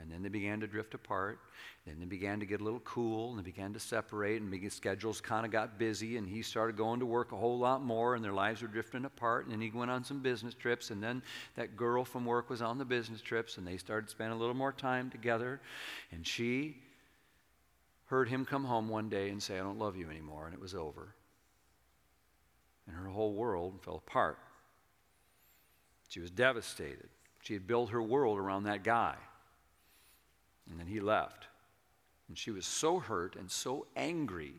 And 0.00 0.10
then 0.10 0.22
they 0.22 0.30
began 0.30 0.60
to 0.60 0.66
drift 0.66 0.94
apart. 0.94 1.38
Then 1.86 1.96
they 1.98 2.06
began 2.06 2.40
to 2.40 2.46
get 2.46 2.60
a 2.60 2.64
little 2.64 2.80
cool 2.80 3.30
and 3.30 3.38
they 3.38 3.42
began 3.42 3.72
to 3.74 3.80
separate, 3.80 4.40
and 4.40 4.72
schedules 4.72 5.20
kind 5.20 5.44
of 5.44 5.52
got 5.52 5.78
busy. 5.78 6.16
And 6.16 6.26
he 6.26 6.42
started 6.42 6.76
going 6.76 7.00
to 7.00 7.06
work 7.06 7.32
a 7.32 7.36
whole 7.36 7.58
lot 7.58 7.82
more, 7.82 8.14
and 8.14 8.24
their 8.24 8.32
lives 8.32 8.62
were 8.62 8.68
drifting 8.68 9.04
apart. 9.04 9.44
And 9.44 9.52
then 9.52 9.60
he 9.60 9.70
went 9.70 9.90
on 9.90 10.02
some 10.02 10.20
business 10.20 10.54
trips, 10.54 10.90
and 10.90 11.02
then 11.02 11.22
that 11.56 11.76
girl 11.76 12.04
from 12.04 12.24
work 12.24 12.48
was 12.48 12.62
on 12.62 12.78
the 12.78 12.84
business 12.84 13.20
trips, 13.20 13.58
and 13.58 13.66
they 13.66 13.76
started 13.76 14.08
spending 14.08 14.36
a 14.36 14.40
little 14.40 14.54
more 14.54 14.72
time 14.72 15.10
together. 15.10 15.60
And 16.10 16.26
she 16.26 16.76
heard 18.06 18.28
him 18.28 18.44
come 18.44 18.64
home 18.64 18.88
one 18.88 19.08
day 19.08 19.30
and 19.30 19.42
say, 19.42 19.58
I 19.58 19.62
don't 19.62 19.78
love 19.78 19.96
you 19.96 20.10
anymore, 20.10 20.46
and 20.46 20.54
it 20.54 20.60
was 20.60 20.74
over. 20.74 21.14
And 22.86 22.96
her 22.96 23.08
whole 23.08 23.34
world 23.34 23.80
fell 23.82 23.96
apart. 23.96 24.38
She 26.08 26.20
was 26.20 26.30
devastated. 26.30 27.08
She 27.42 27.54
had 27.54 27.66
built 27.66 27.90
her 27.90 28.02
world 28.02 28.38
around 28.38 28.64
that 28.64 28.84
guy. 28.84 29.16
And 30.70 30.78
then 30.78 30.86
he 30.86 31.00
left. 31.00 31.46
And 32.28 32.38
she 32.38 32.50
was 32.50 32.66
so 32.66 32.98
hurt 32.98 33.36
and 33.36 33.50
so 33.50 33.86
angry. 33.96 34.54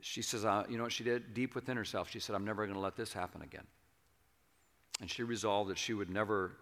She 0.00 0.22
says, 0.22 0.44
uh, 0.44 0.64
You 0.68 0.76
know 0.76 0.84
what 0.84 0.92
she 0.92 1.04
did? 1.04 1.34
Deep 1.34 1.54
within 1.54 1.76
herself, 1.76 2.10
she 2.10 2.20
said, 2.20 2.34
I'm 2.34 2.44
never 2.44 2.64
going 2.64 2.74
to 2.74 2.80
let 2.80 2.96
this 2.96 3.12
happen 3.12 3.42
again. 3.42 3.66
And 5.00 5.10
she 5.10 5.22
resolved 5.22 5.70
that 5.70 5.78
she 5.78 5.94
would 5.94 6.10
never, 6.10 6.56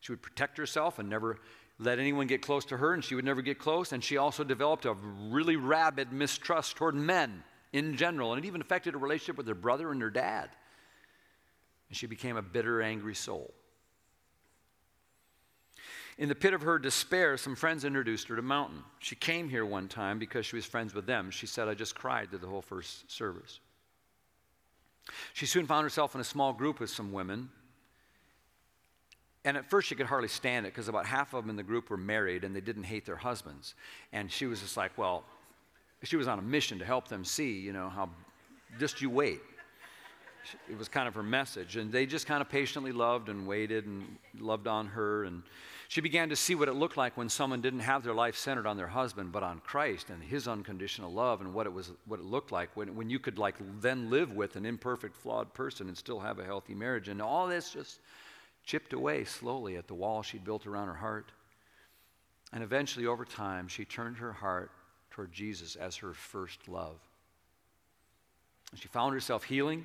she 0.00 0.12
would 0.12 0.22
protect 0.22 0.56
herself 0.58 0.98
and 0.98 1.08
never 1.08 1.38
let 1.78 1.98
anyone 1.98 2.26
get 2.26 2.42
close 2.42 2.64
to 2.66 2.76
her, 2.76 2.94
and 2.94 3.02
she 3.02 3.14
would 3.14 3.24
never 3.24 3.42
get 3.42 3.58
close. 3.58 3.92
And 3.92 4.02
she 4.02 4.16
also 4.16 4.44
developed 4.44 4.84
a 4.84 4.94
really 4.94 5.56
rabid 5.56 6.12
mistrust 6.12 6.76
toward 6.76 6.94
men 6.94 7.42
in 7.72 7.96
general, 7.96 8.32
and 8.32 8.44
it 8.44 8.46
even 8.46 8.60
affected 8.60 8.94
her 8.94 9.00
relationship 9.00 9.36
with 9.36 9.48
her 9.48 9.54
brother 9.54 9.90
and 9.90 10.00
her 10.00 10.10
dad. 10.10 10.50
And 11.88 11.96
she 11.96 12.06
became 12.06 12.36
a 12.36 12.42
bitter, 12.42 12.82
angry 12.82 13.14
soul. 13.14 13.52
In 16.18 16.28
the 16.28 16.34
pit 16.34 16.52
of 16.52 16.62
her 16.62 16.78
despair, 16.78 17.36
some 17.36 17.56
friends 17.56 17.84
introduced 17.84 18.28
her 18.28 18.36
to 18.36 18.42
Mountain. 18.42 18.82
She 18.98 19.14
came 19.14 19.48
here 19.48 19.64
one 19.64 19.88
time 19.88 20.18
because 20.18 20.44
she 20.44 20.56
was 20.56 20.66
friends 20.66 20.94
with 20.94 21.06
them. 21.06 21.30
She 21.30 21.46
said, 21.46 21.68
I 21.68 21.74
just 21.74 21.94
cried 21.94 22.30
through 22.30 22.40
the 22.40 22.46
whole 22.46 22.62
first 22.62 23.10
service. 23.10 23.60
She 25.32 25.46
soon 25.46 25.66
found 25.66 25.84
herself 25.84 26.14
in 26.14 26.20
a 26.20 26.24
small 26.24 26.52
group 26.52 26.80
with 26.80 26.90
some 26.90 27.12
women. 27.12 27.48
And 29.44 29.56
at 29.56 29.68
first, 29.68 29.88
she 29.88 29.94
could 29.94 30.06
hardly 30.06 30.28
stand 30.28 30.66
it 30.66 30.72
because 30.72 30.88
about 30.88 31.06
half 31.06 31.34
of 31.34 31.42
them 31.42 31.50
in 31.50 31.56
the 31.56 31.62
group 31.62 31.90
were 31.90 31.96
married 31.96 32.44
and 32.44 32.54
they 32.54 32.60
didn't 32.60 32.84
hate 32.84 33.04
their 33.04 33.16
husbands. 33.16 33.74
And 34.12 34.30
she 34.30 34.46
was 34.46 34.60
just 34.60 34.76
like, 34.76 34.96
well, 34.96 35.24
she 36.04 36.16
was 36.16 36.28
on 36.28 36.38
a 36.38 36.42
mission 36.42 36.78
to 36.78 36.84
help 36.84 37.08
them 37.08 37.24
see, 37.24 37.58
you 37.58 37.72
know, 37.72 37.88
how 37.88 38.10
just 38.78 39.00
you 39.00 39.10
wait. 39.10 39.40
It 40.68 40.76
was 40.76 40.88
kind 40.88 41.08
of 41.08 41.14
her 41.14 41.22
message. 41.22 41.76
And 41.76 41.90
they 41.90 42.06
just 42.06 42.26
kind 42.26 42.40
of 42.40 42.48
patiently 42.48 42.92
loved 42.92 43.28
and 43.28 43.46
waited 43.46 43.86
and 43.86 44.16
loved 44.38 44.66
on 44.66 44.86
her. 44.88 45.24
And 45.24 45.42
she 45.92 46.00
began 46.00 46.30
to 46.30 46.36
see 46.36 46.54
what 46.54 46.70
it 46.70 46.72
looked 46.72 46.96
like 46.96 47.18
when 47.18 47.28
someone 47.28 47.60
didn't 47.60 47.80
have 47.80 48.02
their 48.02 48.14
life 48.14 48.34
centered 48.34 48.66
on 48.66 48.78
their 48.78 48.86
husband, 48.86 49.30
but 49.30 49.42
on 49.42 49.60
Christ 49.60 50.08
and 50.08 50.22
his 50.22 50.48
unconditional 50.48 51.12
love 51.12 51.42
and 51.42 51.52
what 51.52 51.66
it 51.66 51.72
was 51.74 51.92
what 52.06 52.18
it 52.18 52.24
looked 52.24 52.50
like 52.50 52.74
when, 52.74 52.96
when 52.96 53.10
you 53.10 53.18
could 53.18 53.36
like 53.36 53.56
then 53.82 54.08
live 54.08 54.32
with 54.32 54.56
an 54.56 54.64
imperfect, 54.64 55.14
flawed 55.14 55.52
person 55.52 55.88
and 55.88 55.98
still 55.98 56.18
have 56.18 56.38
a 56.38 56.46
healthy 56.46 56.74
marriage. 56.74 57.08
And 57.08 57.20
all 57.20 57.46
this 57.46 57.72
just 57.72 58.00
chipped 58.64 58.94
away 58.94 59.24
slowly 59.24 59.76
at 59.76 59.86
the 59.86 59.92
wall 59.92 60.22
she'd 60.22 60.46
built 60.46 60.66
around 60.66 60.88
her 60.88 60.94
heart. 60.94 61.30
And 62.54 62.64
eventually, 62.64 63.04
over 63.04 63.26
time, 63.26 63.68
she 63.68 63.84
turned 63.84 64.16
her 64.16 64.32
heart 64.32 64.70
toward 65.10 65.30
Jesus 65.30 65.76
as 65.76 65.96
her 65.96 66.14
first 66.14 66.68
love. 66.68 66.96
And 68.70 68.80
she 68.80 68.88
found 68.88 69.12
herself 69.12 69.44
healing 69.44 69.84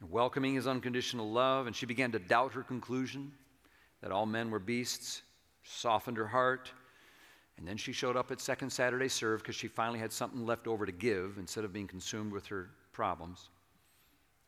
and 0.00 0.10
welcoming 0.10 0.54
his 0.54 0.66
unconditional 0.66 1.30
love, 1.30 1.66
and 1.66 1.76
she 1.76 1.84
began 1.84 2.12
to 2.12 2.18
doubt 2.18 2.54
her 2.54 2.62
conclusion 2.62 3.32
that 4.02 4.12
all 4.12 4.26
men 4.26 4.50
were 4.50 4.58
beasts, 4.58 5.22
softened 5.64 6.16
her 6.16 6.26
heart. 6.26 6.72
And 7.56 7.66
then 7.66 7.76
she 7.76 7.92
showed 7.92 8.16
up 8.16 8.30
at 8.30 8.40
Second 8.40 8.70
Saturday 8.70 9.08
Serve 9.08 9.42
because 9.42 9.56
she 9.56 9.66
finally 9.66 9.98
had 9.98 10.12
something 10.12 10.46
left 10.46 10.66
over 10.66 10.86
to 10.86 10.92
give 10.92 11.36
instead 11.38 11.64
of 11.64 11.72
being 11.72 11.88
consumed 11.88 12.32
with 12.32 12.46
her 12.46 12.70
problems. 12.92 13.48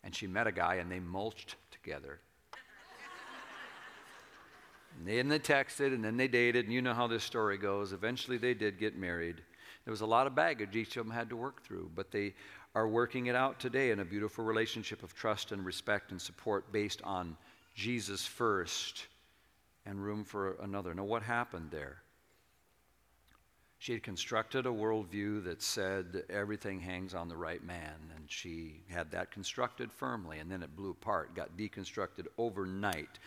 And 0.05 0.15
she 0.15 0.27
met 0.27 0.47
a 0.47 0.53
guy 0.53 0.77
and 0.77 0.91
they 0.91 1.01
mulched 1.01 1.57
together. 1.73 2.21
and 4.99 5.09
then 5.09 5.29
they 5.29 5.41
texted 5.41 5.93
and 5.93 6.05
then 6.05 6.17
they 6.17 6.29
dated, 6.29 6.67
and 6.67 6.73
you 6.73 6.81
know 6.81 6.95
how 6.95 7.09
this 7.09 7.25
story 7.25 7.59
goes. 7.59 7.93
Eventually 7.93 8.39
they 8.39 8.55
did 8.55 8.79
get 8.79 8.97
married. 8.97 9.43
There 9.85 9.93
was 9.93 10.03
a 10.03 10.07
lot 10.07 10.29
of 10.29 10.37
baggage 10.37 10.77
each 10.77 10.97
of 10.97 11.07
them 11.07 11.15
had 11.15 11.29
to 11.31 11.37
work 11.37 11.65
through, 11.65 11.91
but 11.97 12.13
they 12.13 12.35
are 12.77 12.87
working 12.87 13.27
it 13.27 13.35
out 13.35 13.59
today 13.59 13.91
in 13.91 13.99
a 13.99 14.05
beautiful 14.05 14.45
relationship 14.45 15.03
of 15.03 15.15
trust 15.15 15.51
and 15.51 15.67
respect 15.67 16.13
and 16.13 16.23
support 16.23 16.71
based 16.71 17.03
on 17.03 17.37
Jesus 17.75 18.25
first 18.25 19.09
and 19.91 20.03
room 20.03 20.25
for 20.25 20.57
another. 20.63 20.95
Now, 20.95 21.05
what 21.05 21.23
happened 21.23 21.71
there? 21.73 21.99
She 23.81 23.93
had 23.93 24.03
constructed 24.03 24.65
a 24.67 24.71
worldview 24.71 25.45
that 25.45 25.63
said 25.63 26.23
everything 26.31 26.81
hangs 26.81 27.13
on 27.13 27.29
the 27.29 27.37
right 27.37 27.63
man, 27.65 27.97
and 28.15 28.31
she 28.31 28.83
had 28.89 29.11
that 29.11 29.33
constructed 29.33 29.91
firmly, 29.91 30.39
and 30.39 30.51
then 30.51 30.63
it 30.63 30.77
blew 30.77 30.91
apart, 30.91 31.35
got 31.35 31.57
deconstructed 31.57 32.27
overnight, 32.39 33.19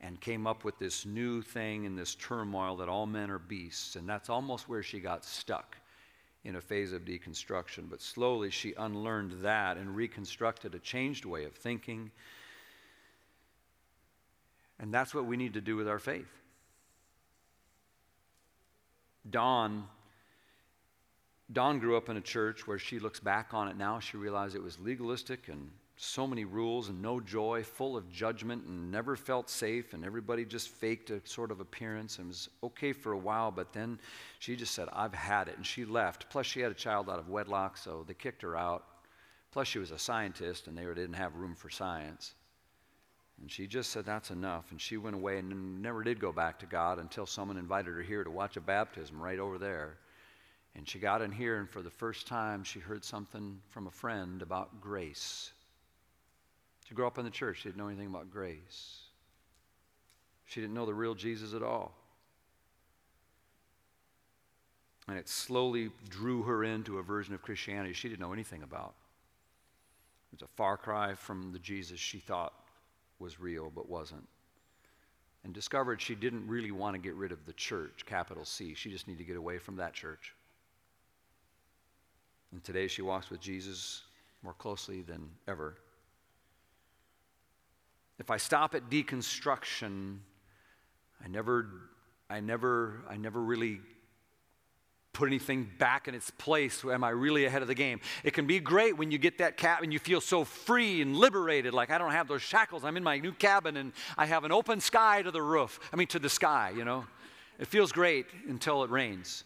and 0.00 0.20
came 0.20 0.46
up 0.46 0.62
with 0.62 0.78
this 0.78 1.04
new 1.04 1.42
thing 1.42 1.84
in 1.84 1.96
this 1.96 2.14
turmoil 2.14 2.76
that 2.76 2.88
all 2.88 3.06
men 3.06 3.30
are 3.30 3.38
beasts, 3.38 3.96
and 3.96 4.08
that's 4.08 4.30
almost 4.30 4.68
where 4.68 4.82
she 4.82 5.00
got 5.00 5.24
stuck 5.24 5.76
in 6.44 6.56
a 6.56 6.60
phase 6.60 6.92
of 6.92 7.04
deconstruction. 7.04 7.88
But 7.88 8.02
slowly 8.02 8.50
she 8.50 8.74
unlearned 8.76 9.40
that 9.40 9.78
and 9.78 9.96
reconstructed 9.96 10.74
a 10.74 10.78
changed 10.78 11.24
way 11.24 11.44
of 11.44 11.54
thinking. 11.54 12.10
And 14.78 14.92
that's 14.92 15.14
what 15.14 15.26
we 15.26 15.36
need 15.36 15.54
to 15.54 15.60
do 15.60 15.76
with 15.76 15.88
our 15.88 15.98
faith. 15.98 16.30
Dawn. 19.28 19.86
Dawn 21.52 21.78
grew 21.78 21.96
up 21.96 22.08
in 22.08 22.16
a 22.16 22.22
church 22.22 22.66
where 22.66 22.78
she 22.78 22.98
looks 22.98 23.20
back 23.20 23.54
on 23.54 23.68
it 23.68 23.76
now. 23.76 24.00
She 24.00 24.16
realized 24.16 24.56
it 24.56 24.62
was 24.62 24.78
legalistic 24.78 25.48
and 25.48 25.70
so 25.96 26.26
many 26.26 26.44
rules 26.44 26.88
and 26.88 27.00
no 27.00 27.20
joy, 27.20 27.62
full 27.62 27.96
of 27.96 28.10
judgment 28.10 28.64
and 28.64 28.90
never 28.90 29.14
felt 29.16 29.48
safe, 29.48 29.94
and 29.94 30.04
everybody 30.04 30.44
just 30.44 30.68
faked 30.68 31.10
a 31.10 31.20
sort 31.24 31.50
of 31.50 31.60
appearance 31.60 32.18
and 32.18 32.28
was 32.28 32.48
okay 32.62 32.92
for 32.92 33.12
a 33.12 33.18
while, 33.18 33.50
but 33.50 33.72
then 33.72 33.98
she 34.40 34.56
just 34.56 34.74
said, 34.74 34.88
I've 34.92 35.14
had 35.14 35.48
it, 35.48 35.56
and 35.56 35.64
she 35.64 35.84
left. 35.84 36.28
Plus, 36.30 36.46
she 36.46 36.60
had 36.60 36.72
a 36.72 36.74
child 36.74 37.08
out 37.08 37.20
of 37.20 37.28
wedlock, 37.28 37.76
so 37.76 38.04
they 38.06 38.14
kicked 38.14 38.42
her 38.42 38.56
out. 38.56 38.84
Plus, 39.52 39.68
she 39.68 39.78
was 39.78 39.92
a 39.92 39.98
scientist, 39.98 40.66
and 40.66 40.76
they 40.76 40.82
didn't 40.82 41.14
have 41.14 41.36
room 41.36 41.54
for 41.54 41.70
science. 41.70 42.34
And 43.40 43.50
she 43.50 43.66
just 43.66 43.90
said, 43.90 44.06
That's 44.06 44.30
enough. 44.30 44.70
And 44.70 44.80
she 44.80 44.96
went 44.96 45.16
away 45.16 45.38
and 45.38 45.82
never 45.82 46.02
did 46.02 46.20
go 46.20 46.32
back 46.32 46.58
to 46.60 46.66
God 46.66 46.98
until 46.98 47.26
someone 47.26 47.56
invited 47.56 47.92
her 47.94 48.02
here 48.02 48.24
to 48.24 48.30
watch 48.30 48.56
a 48.56 48.60
baptism 48.60 49.20
right 49.20 49.38
over 49.38 49.58
there. 49.58 49.98
And 50.76 50.88
she 50.88 50.98
got 50.98 51.22
in 51.22 51.30
here, 51.30 51.58
and 51.58 51.70
for 51.70 51.82
the 51.82 51.90
first 51.90 52.26
time, 52.26 52.64
she 52.64 52.80
heard 52.80 53.04
something 53.04 53.60
from 53.68 53.86
a 53.86 53.92
friend 53.92 54.42
about 54.42 54.80
grace. 54.80 55.52
She 56.88 56.94
grew 56.94 57.06
up 57.06 57.18
in 57.18 57.24
the 57.24 57.30
church. 57.30 57.58
She 57.58 57.68
didn't 57.68 57.78
know 57.78 57.86
anything 57.88 58.08
about 58.08 58.30
grace. 58.30 59.00
She 60.46 60.60
didn't 60.60 60.74
know 60.74 60.86
the 60.86 60.94
real 60.94 61.14
Jesus 61.14 61.54
at 61.54 61.62
all. 61.62 61.94
And 65.06 65.16
it 65.18 65.28
slowly 65.28 65.90
drew 66.08 66.42
her 66.42 66.64
into 66.64 66.98
a 66.98 67.02
version 67.02 67.34
of 67.34 67.42
Christianity 67.42 67.92
she 67.92 68.08
didn't 68.08 68.20
know 68.20 68.32
anything 68.32 68.62
about. 68.62 68.94
It 70.32 70.40
was 70.40 70.42
a 70.42 70.56
far 70.56 70.76
cry 70.76 71.14
from 71.14 71.52
the 71.52 71.58
Jesus 71.58 72.00
she 72.00 72.18
thought 72.18 72.52
was 73.24 73.40
real 73.40 73.72
but 73.74 73.88
wasn't. 73.88 74.28
And 75.42 75.52
discovered 75.52 76.00
she 76.00 76.14
didn't 76.14 76.46
really 76.46 76.70
want 76.70 76.94
to 76.94 76.98
get 76.98 77.14
rid 77.14 77.32
of 77.32 77.44
the 77.46 77.52
church, 77.54 78.04
capital 78.06 78.44
C. 78.44 78.74
She 78.74 78.90
just 78.90 79.08
needed 79.08 79.18
to 79.18 79.24
get 79.24 79.36
away 79.36 79.58
from 79.58 79.76
that 79.76 79.94
church. 79.94 80.34
And 82.52 82.62
today 82.62 82.86
she 82.86 83.02
walks 83.02 83.30
with 83.30 83.40
Jesus 83.40 84.02
more 84.42 84.54
closely 84.54 85.02
than 85.02 85.28
ever. 85.48 85.74
If 88.18 88.30
I 88.30 88.36
stop 88.36 88.74
at 88.74 88.88
deconstruction, 88.90 90.18
I 91.24 91.28
never, 91.28 91.66
I 92.30 92.40
never, 92.40 93.02
I 93.08 93.16
never 93.16 93.40
really 93.40 93.80
put 95.14 95.28
anything 95.28 95.70
back 95.78 96.08
in 96.08 96.14
its 96.14 96.30
place. 96.30 96.84
Am 96.84 97.02
I 97.02 97.10
really 97.10 97.46
ahead 97.46 97.62
of 97.62 97.68
the 97.68 97.74
game? 97.74 98.00
It 98.22 98.32
can 98.32 98.46
be 98.46 98.60
great 98.60 98.98
when 98.98 99.10
you 99.10 99.16
get 99.16 99.38
that 99.38 99.56
cap 99.56 99.82
and 99.82 99.92
you 99.92 99.98
feel 99.98 100.20
so 100.20 100.44
free 100.44 101.00
and 101.00 101.16
liberated, 101.16 101.72
like 101.72 101.90
I 101.90 101.96
don't 101.96 102.12
have 102.12 102.28
those 102.28 102.42
shackles. 102.42 102.84
I'm 102.84 102.96
in 102.96 103.04
my 103.04 103.18
new 103.18 103.32
cabin 103.32 103.78
and 103.78 103.92
I 104.18 104.26
have 104.26 104.44
an 104.44 104.52
open 104.52 104.80
sky 104.80 105.22
to 105.22 105.30
the 105.30 105.40
roof. 105.40 105.80
I 105.92 105.96
mean, 105.96 106.08
to 106.08 106.18
the 106.18 106.28
sky, 106.28 106.72
you 106.76 106.84
know. 106.84 107.06
It 107.58 107.68
feels 107.68 107.92
great 107.92 108.26
until 108.48 108.82
it 108.82 108.90
rains. 108.90 109.44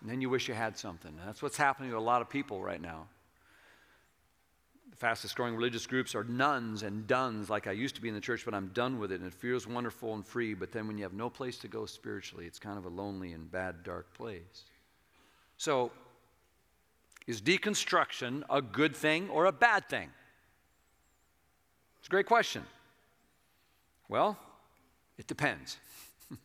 And 0.00 0.10
then 0.10 0.20
you 0.20 0.30
wish 0.30 0.48
you 0.48 0.54
had 0.54 0.76
something. 0.76 1.12
That's 1.24 1.42
what's 1.42 1.56
happening 1.56 1.90
to 1.90 1.98
a 1.98 2.00
lot 2.00 2.22
of 2.22 2.28
people 2.28 2.62
right 2.62 2.80
now 2.80 3.06
fastest 4.96 5.34
growing 5.36 5.54
religious 5.54 5.86
groups 5.86 6.14
are 6.14 6.24
nones 6.24 6.82
and 6.82 7.06
dones, 7.06 7.48
like 7.48 7.66
I 7.66 7.72
used 7.72 7.94
to 7.96 8.02
be 8.02 8.08
in 8.08 8.14
the 8.14 8.20
church, 8.20 8.44
but 8.44 8.54
I'm 8.54 8.68
done 8.68 8.98
with 8.98 9.10
it. 9.12 9.20
And 9.20 9.26
it 9.26 9.34
feels 9.34 9.66
wonderful 9.66 10.14
and 10.14 10.26
free. 10.26 10.54
But 10.54 10.72
then 10.72 10.86
when 10.86 10.98
you 10.98 11.02
have 11.04 11.12
no 11.12 11.30
place 11.30 11.58
to 11.58 11.68
go 11.68 11.86
spiritually, 11.86 12.46
it's 12.46 12.58
kind 12.58 12.78
of 12.78 12.84
a 12.84 12.88
lonely 12.88 13.32
and 13.32 13.50
bad, 13.50 13.82
dark 13.82 14.12
place. 14.14 14.64
So, 15.56 15.90
is 17.26 17.40
deconstruction 17.40 18.42
a 18.50 18.60
good 18.60 18.96
thing 18.96 19.30
or 19.30 19.46
a 19.46 19.52
bad 19.52 19.88
thing? 19.88 20.10
It's 22.00 22.08
a 22.08 22.10
great 22.10 22.26
question. 22.26 22.64
Well, 24.08 24.36
it 25.18 25.26
depends. 25.26 25.76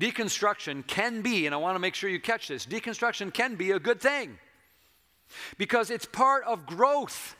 deconstruction 0.00 0.86
can 0.86 1.22
be, 1.22 1.46
and 1.46 1.54
I 1.54 1.58
want 1.58 1.76
to 1.76 1.78
make 1.78 1.94
sure 1.94 2.10
you 2.10 2.20
catch 2.20 2.48
this, 2.48 2.66
deconstruction 2.66 3.32
can 3.32 3.54
be 3.54 3.70
a 3.70 3.78
good 3.78 4.00
thing 4.00 4.38
because 5.58 5.90
it's 5.90 6.06
part 6.06 6.44
of 6.44 6.66
growth. 6.66 7.36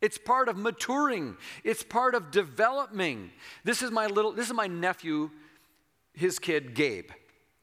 It's 0.00 0.18
part 0.18 0.48
of 0.48 0.56
maturing. 0.56 1.36
It's 1.64 1.82
part 1.82 2.14
of 2.14 2.30
developing. 2.30 3.30
This 3.64 3.82
is 3.82 3.90
my 3.90 4.06
little, 4.06 4.32
this 4.32 4.46
is 4.46 4.54
my 4.54 4.66
nephew, 4.66 5.30
his 6.12 6.38
kid, 6.38 6.74
Gabe. 6.74 7.10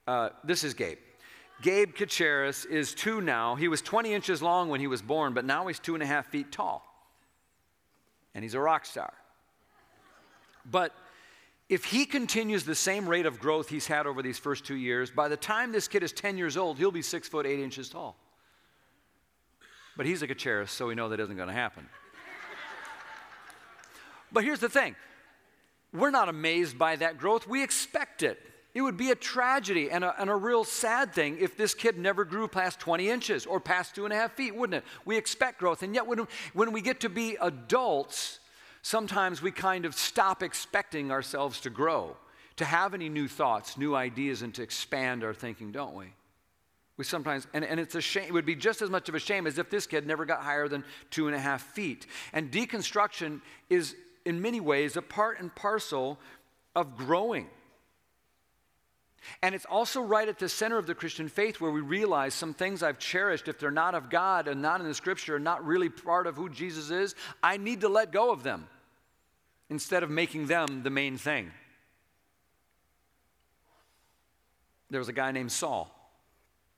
Uh, 0.07 0.29
this 0.43 0.63
is 0.63 0.73
Gabe. 0.73 0.97
Gabe 1.61 1.95
Kacharis 1.95 2.65
is 2.65 2.93
two 2.93 3.21
now. 3.21 3.55
He 3.55 3.67
was 3.67 3.81
20 3.81 4.13
inches 4.13 4.41
long 4.41 4.69
when 4.69 4.79
he 4.79 4.87
was 4.87 5.01
born, 5.01 5.33
but 5.33 5.45
now 5.45 5.67
he's 5.67 5.79
two 5.79 5.93
and 5.93 6.03
a 6.03 6.05
half 6.05 6.27
feet 6.27 6.51
tall. 6.51 6.85
And 8.33 8.43
he's 8.43 8.53
a 8.53 8.59
rock 8.59 8.85
star. 8.85 9.13
But 10.69 10.93
if 11.69 11.85
he 11.85 12.05
continues 12.05 12.65
the 12.65 12.75
same 12.75 13.07
rate 13.07 13.25
of 13.25 13.39
growth 13.39 13.69
he's 13.69 13.87
had 13.87 14.05
over 14.05 14.21
these 14.21 14.37
first 14.37 14.65
two 14.65 14.75
years, 14.75 15.09
by 15.09 15.27
the 15.27 15.37
time 15.37 15.71
this 15.71 15.87
kid 15.87 16.03
is 16.03 16.11
10 16.11 16.37
years 16.37 16.57
old, 16.57 16.77
he'll 16.77 16.91
be 16.91 17.01
six 17.01 17.27
foot 17.27 17.45
eight 17.45 17.59
inches 17.59 17.89
tall. 17.89 18.17
But 19.97 20.05
he's 20.05 20.21
a 20.21 20.27
Kacharis, 20.27 20.69
so 20.69 20.87
we 20.87 20.95
know 20.95 21.09
that 21.09 21.19
isn't 21.19 21.35
going 21.35 21.47
to 21.47 21.53
happen. 21.53 21.87
But 24.31 24.43
here's 24.43 24.59
the 24.59 24.69
thing 24.69 24.95
we're 25.93 26.11
not 26.11 26.27
amazed 26.27 26.77
by 26.77 26.97
that 26.97 27.17
growth, 27.17 27.47
we 27.47 27.63
expect 27.63 28.21
it. 28.21 28.39
It 28.73 28.81
would 28.81 28.97
be 28.97 29.09
a 29.09 29.15
tragedy 29.15 29.89
and 29.89 30.03
a, 30.03 30.13
and 30.19 30.29
a 30.29 30.35
real 30.35 30.65
sad 30.65 31.13
thing 31.13 31.37
if 31.39 31.55
this 31.55 31.73
kid 31.73 31.97
never 31.97 32.25
grew 32.25 32.49
past 32.49 32.77
20 32.81 33.09
inches 33.09 33.45
or 33.45 33.61
past 33.61 33.95
two 33.95 34.03
and 34.03 34.13
a 34.13 34.17
half 34.17 34.33
feet, 34.33 34.53
wouldn't 34.53 34.83
it? 34.83 34.83
We 35.05 35.15
expect 35.15 35.59
growth. 35.59 35.81
And 35.81 35.95
yet, 35.95 36.05
when, 36.05 36.27
when 36.53 36.73
we 36.73 36.81
get 36.81 36.99
to 36.99 37.09
be 37.09 37.37
adults, 37.39 38.39
sometimes 38.81 39.41
we 39.41 39.51
kind 39.51 39.85
of 39.85 39.95
stop 39.95 40.43
expecting 40.43 41.09
ourselves 41.09 41.61
to 41.61 41.69
grow, 41.69 42.17
to 42.57 42.65
have 42.65 42.93
any 42.93 43.07
new 43.07 43.29
thoughts, 43.29 43.77
new 43.77 43.95
ideas, 43.95 44.41
and 44.41 44.53
to 44.55 44.63
expand 44.63 45.23
our 45.23 45.33
thinking, 45.33 45.71
don't 45.71 45.95
we? 45.95 46.07
We 46.97 47.03
sometimes, 47.03 47.45
and, 47.53 47.65
and 47.65 47.79
it's 47.79 47.95
a 47.95 48.01
shame, 48.01 48.25
it 48.27 48.33
would 48.33 48.45
be 48.45 48.55
just 48.55 48.81
as 48.81 48.89
much 48.89 49.09
of 49.09 49.15
a 49.15 49.19
shame 49.19 49.47
as 49.47 49.57
if 49.57 49.69
this 49.69 49.85
kid 49.85 50.07
never 50.07 50.25
got 50.25 50.41
higher 50.41 50.67
than 50.67 50.85
two 51.09 51.27
and 51.27 51.35
a 51.35 51.39
half 51.39 51.61
feet. 51.61 52.07
And 52.31 52.51
deconstruction 52.51 53.41
is 53.69 53.95
in 54.23 54.41
many 54.41 54.59
ways, 54.59 54.95
a 54.95 55.01
part 55.01 55.39
and 55.39 55.53
parcel 55.53 56.17
of 56.75 56.97
growing. 56.97 57.47
And 59.41 59.55
it's 59.55 59.65
also 59.65 60.01
right 60.01 60.27
at 60.27 60.39
the 60.39 60.47
center 60.47 60.77
of 60.77 60.87
the 60.87 60.95
Christian 60.95 61.27
faith 61.27 61.59
where 61.59 61.71
we 61.71 61.81
realize 61.81 62.33
some 62.33 62.53
things 62.53 62.83
I've 62.83 62.99
cherished, 62.99 63.47
if 63.47 63.59
they're 63.59 63.71
not 63.71 63.95
of 63.95 64.09
God 64.09 64.47
and 64.47 64.61
not 64.61 64.81
in 64.81 64.87
the 64.87 64.93
scripture 64.93 65.35
and 65.35 65.43
not 65.43 65.65
really 65.65 65.89
part 65.89 66.27
of 66.27 66.35
who 66.35 66.49
Jesus 66.49 66.91
is, 66.91 67.15
I 67.41 67.57
need 67.57 67.81
to 67.81 67.89
let 67.89 68.11
go 68.11 68.31
of 68.31 68.43
them 68.43 68.67
instead 69.69 70.03
of 70.03 70.09
making 70.09 70.47
them 70.47 70.83
the 70.83 70.91
main 70.91 71.17
thing. 71.17 71.51
There 74.91 74.99
was 74.99 75.09
a 75.09 75.13
guy 75.13 75.31
named 75.31 75.51
Saul 75.51 75.94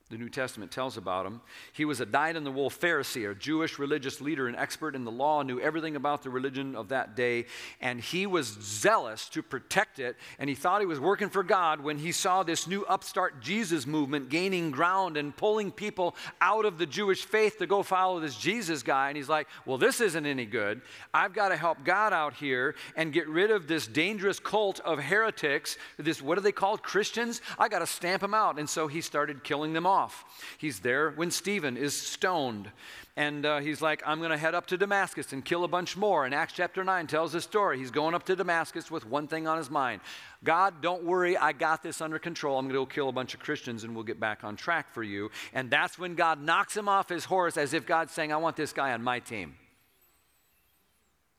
the 0.10 0.18
New 0.18 0.30
Testament 0.30 0.72
tells 0.72 0.96
about 0.96 1.26
him. 1.26 1.42
He 1.74 1.84
was 1.84 2.00
a 2.00 2.06
dyed 2.06 2.38
in 2.38 2.46
the 2.46 2.52
wool 2.52 2.70
Pharisee, 2.70 3.30
a 3.30 3.36
Jewish 3.36 3.78
religious 3.78 4.22
leader, 4.22 4.48
an 4.48 4.56
expert 4.56 4.96
in 4.96 5.04
the 5.04 5.12
law, 5.12 5.42
knew 5.42 5.60
everything 5.60 5.98
about 5.98 6.24
the 6.24 6.30
religion 6.30 6.78
of 6.78 6.90
that 6.90 7.18
day, 7.18 7.46
and 7.82 8.00
he 8.00 8.26
was 8.26 8.48
zealous 8.62 9.28
to 9.30 9.44
protect 9.44 10.00
it. 10.00 10.16
And 10.40 10.50
he 10.50 10.56
thought 10.56 10.80
he 10.80 10.88
was 10.88 11.00
working 11.00 11.30
for 11.30 11.44
God 11.44 11.82
when 11.82 11.98
he 11.98 12.14
saw 12.14 12.44
this 12.44 12.68
new 12.68 12.86
upstart 12.86 13.42
Jesus 13.42 13.86
movement 13.86 14.30
gaining 14.30 14.72
ground 14.72 15.18
and 15.18 15.36
pulling 15.36 15.72
people 15.72 16.16
out 16.40 16.64
of 16.64 16.78
the 16.78 16.86
Jewish 16.86 17.26
faith 17.26 17.58
to 17.58 17.68
go 17.68 17.84
follow 17.84 18.22
this 18.22 18.38
Jesus 18.38 18.84
guy. 18.84 19.10
And 19.10 19.18
he's 19.18 19.30
like, 19.30 19.50
Well, 19.66 19.78
this 19.78 20.00
isn't 20.00 20.26
any 20.26 20.46
good. 20.46 20.82
I've 21.14 21.34
got 21.34 21.50
to 21.50 21.58
help 21.58 21.84
God 21.84 22.14
out 22.14 22.34
here 22.34 22.76
and 22.96 23.12
get 23.12 23.28
rid 23.28 23.52
of 23.52 23.68
this 23.68 23.88
dangerous 23.88 24.40
cult 24.40 24.80
of 24.82 25.00
heretics. 25.00 25.78
This, 25.98 26.22
what 26.22 26.38
are 26.38 26.42
they 26.42 26.54
called? 26.54 26.82
Christians? 26.82 27.42
I 27.60 27.68
got 27.68 27.80
to 27.80 27.88
stamp 27.88 28.22
them 28.22 28.34
out. 28.34 28.58
And 28.58 28.70
so 28.70 28.88
he 28.88 29.02
started 29.02 29.44
killing 29.44 29.74
them 29.74 29.86
off 29.86 29.97
off. 29.98 30.26
He's 30.58 30.80
there 30.80 31.12
when 31.12 31.32
Stephen 31.32 31.76
is 31.78 32.00
stoned. 32.00 32.72
And 33.16 33.48
uh, 33.48 33.60
he's 33.60 33.82
like, 33.82 34.04
I'm 34.06 34.20
going 34.20 34.30
to 34.30 34.38
head 34.38 34.54
up 34.54 34.68
to 34.68 34.78
Damascus 34.78 35.34
and 35.34 35.44
kill 35.44 35.64
a 35.64 35.68
bunch 35.68 35.98
more. 35.98 36.26
And 36.26 36.36
Acts 36.36 36.54
chapter 36.54 36.84
9 36.84 37.08
tells 37.08 37.32
the 37.32 37.42
story. 37.42 37.80
He's 37.80 37.90
going 37.90 38.14
up 38.14 38.24
to 38.26 38.36
Damascus 38.36 38.92
with 38.92 39.08
one 39.08 39.28
thing 39.28 39.48
on 39.48 39.58
his 39.58 39.72
mind 39.72 40.02
God, 40.44 40.82
don't 40.84 41.04
worry, 41.04 41.36
I 41.36 41.52
got 41.52 41.82
this 41.82 42.00
under 42.00 42.20
control. 42.20 42.60
I'm 42.60 42.66
going 42.66 42.76
to 42.76 42.82
go 42.82 42.86
kill 42.86 43.10
a 43.10 43.12
bunch 43.12 43.34
of 43.34 43.40
Christians 43.40 43.84
and 43.84 43.96
we'll 43.96 44.04
get 44.04 44.20
back 44.20 44.44
on 44.44 44.56
track 44.56 44.94
for 44.94 45.02
you. 45.02 45.32
And 45.52 45.72
that's 45.72 45.98
when 45.98 46.14
God 46.14 46.44
knocks 46.44 46.78
him 46.78 46.88
off 46.88 47.10
his 47.10 47.26
horse 47.26 47.58
as 47.58 47.74
if 47.74 47.88
God's 47.88 48.14
saying, 48.14 48.32
I 48.32 48.38
want 48.38 48.56
this 48.56 48.72
guy 48.72 48.94
on 48.94 49.02
my 49.02 49.20
team. 49.20 49.56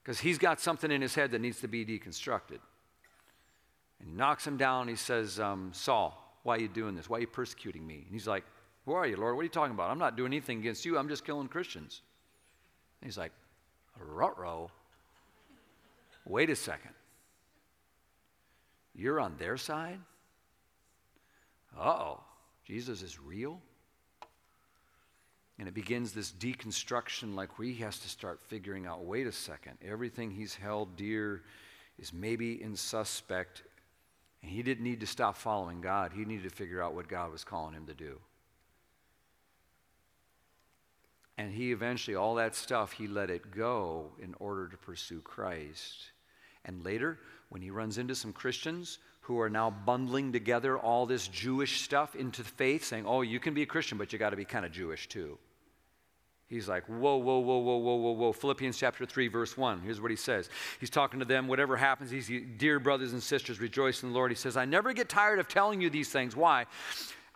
Because 0.02 0.18
he's 0.18 0.38
got 0.38 0.58
something 0.58 0.90
in 0.90 1.00
his 1.00 1.14
head 1.14 1.30
that 1.30 1.40
needs 1.40 1.60
to 1.60 1.68
be 1.68 1.86
deconstructed. 1.86 2.58
And 4.00 4.08
he 4.08 4.14
knocks 4.16 4.44
him 4.44 4.56
down. 4.56 4.88
He 4.88 4.96
says, 4.96 5.38
um, 5.38 5.70
Saul, 5.72 6.27
why 6.48 6.56
are 6.56 6.60
you 6.60 6.68
doing 6.68 6.96
this? 6.96 7.10
Why 7.10 7.18
are 7.18 7.20
you 7.20 7.26
persecuting 7.26 7.86
me? 7.86 7.96
And 7.96 8.10
he's 8.10 8.26
like, 8.26 8.42
Who 8.86 8.94
are 8.94 9.06
you, 9.06 9.18
Lord? 9.18 9.34
What 9.34 9.42
are 9.42 9.44
you 9.44 9.50
talking 9.50 9.74
about? 9.74 9.90
I'm 9.90 9.98
not 9.98 10.16
doing 10.16 10.32
anything 10.32 10.60
against 10.60 10.86
you. 10.86 10.96
I'm 10.96 11.10
just 11.10 11.22
killing 11.22 11.46
Christians. 11.46 12.00
And 13.02 13.06
he's 13.06 13.18
like, 13.18 13.32
Rutro. 13.98 14.70
Wait 16.24 16.48
a 16.48 16.56
second. 16.56 16.92
You're 18.94 19.20
on 19.20 19.36
their 19.36 19.58
side? 19.58 20.00
Oh. 21.78 22.20
Jesus 22.64 23.02
is 23.02 23.20
real? 23.20 23.60
And 25.58 25.68
it 25.68 25.74
begins 25.74 26.12
this 26.12 26.32
deconstruction, 26.32 27.34
like 27.34 27.50
he 27.60 27.74
has 27.74 27.98
to 27.98 28.08
start 28.08 28.40
figuring 28.40 28.86
out 28.86 29.04
wait 29.04 29.26
a 29.26 29.32
second, 29.32 29.76
everything 29.86 30.30
he's 30.30 30.54
held 30.54 30.96
dear 30.96 31.42
is 31.98 32.14
maybe 32.14 32.62
in 32.62 32.74
suspect. 32.74 33.64
And 34.42 34.50
he 34.50 34.62
didn't 34.62 34.84
need 34.84 35.00
to 35.00 35.06
stop 35.06 35.36
following 35.36 35.80
God, 35.80 36.12
he 36.12 36.24
needed 36.24 36.44
to 36.44 36.54
figure 36.54 36.82
out 36.82 36.94
what 36.94 37.08
God 37.08 37.32
was 37.32 37.44
calling 37.44 37.74
him 37.74 37.86
to 37.86 37.94
do. 37.94 38.18
And 41.36 41.52
he 41.52 41.70
eventually, 41.70 42.16
all 42.16 42.34
that 42.34 42.56
stuff, 42.56 42.92
he 42.92 43.06
let 43.06 43.30
it 43.30 43.52
go 43.52 44.10
in 44.20 44.34
order 44.40 44.66
to 44.68 44.76
pursue 44.76 45.20
Christ. 45.20 46.10
And 46.64 46.84
later, 46.84 47.20
when 47.48 47.62
he 47.62 47.70
runs 47.70 47.96
into 47.96 48.16
some 48.16 48.32
Christians 48.32 48.98
who 49.20 49.38
are 49.40 49.48
now 49.48 49.70
bundling 49.70 50.32
together 50.32 50.76
all 50.76 51.06
this 51.06 51.28
Jewish 51.28 51.82
stuff 51.82 52.16
into 52.16 52.42
faith, 52.42 52.84
saying, 52.84 53.04
oh, 53.06 53.22
you 53.22 53.38
can 53.38 53.54
be 53.54 53.62
a 53.62 53.66
Christian, 53.66 53.98
but 53.98 54.12
you 54.12 54.18
got 54.18 54.30
to 54.30 54.36
be 54.36 54.44
kind 54.44 54.66
of 54.66 54.72
Jewish 54.72 55.08
too. 55.08 55.38
He's 56.48 56.66
like, 56.66 56.84
whoa, 56.86 57.16
whoa, 57.16 57.38
whoa, 57.40 57.58
whoa, 57.58 57.76
whoa, 57.76 57.96
whoa, 57.96 58.12
whoa. 58.12 58.32
Philippians 58.32 58.78
chapter 58.78 59.04
3, 59.04 59.28
verse 59.28 59.56
1. 59.56 59.80
Here's 59.80 60.00
what 60.00 60.10
he 60.10 60.16
says. 60.16 60.48
He's 60.80 60.88
talking 60.88 61.18
to 61.20 61.26
them, 61.26 61.46
whatever 61.46 61.76
happens, 61.76 62.10
he's, 62.10 62.30
dear 62.56 62.80
brothers 62.80 63.12
and 63.12 63.22
sisters, 63.22 63.60
rejoice 63.60 64.02
in 64.02 64.10
the 64.10 64.14
Lord. 64.14 64.30
He 64.30 64.36
says, 64.36 64.56
I 64.56 64.64
never 64.64 64.94
get 64.94 65.10
tired 65.10 65.40
of 65.40 65.48
telling 65.48 65.82
you 65.82 65.90
these 65.90 66.08
things. 66.08 66.34
Why? 66.34 66.64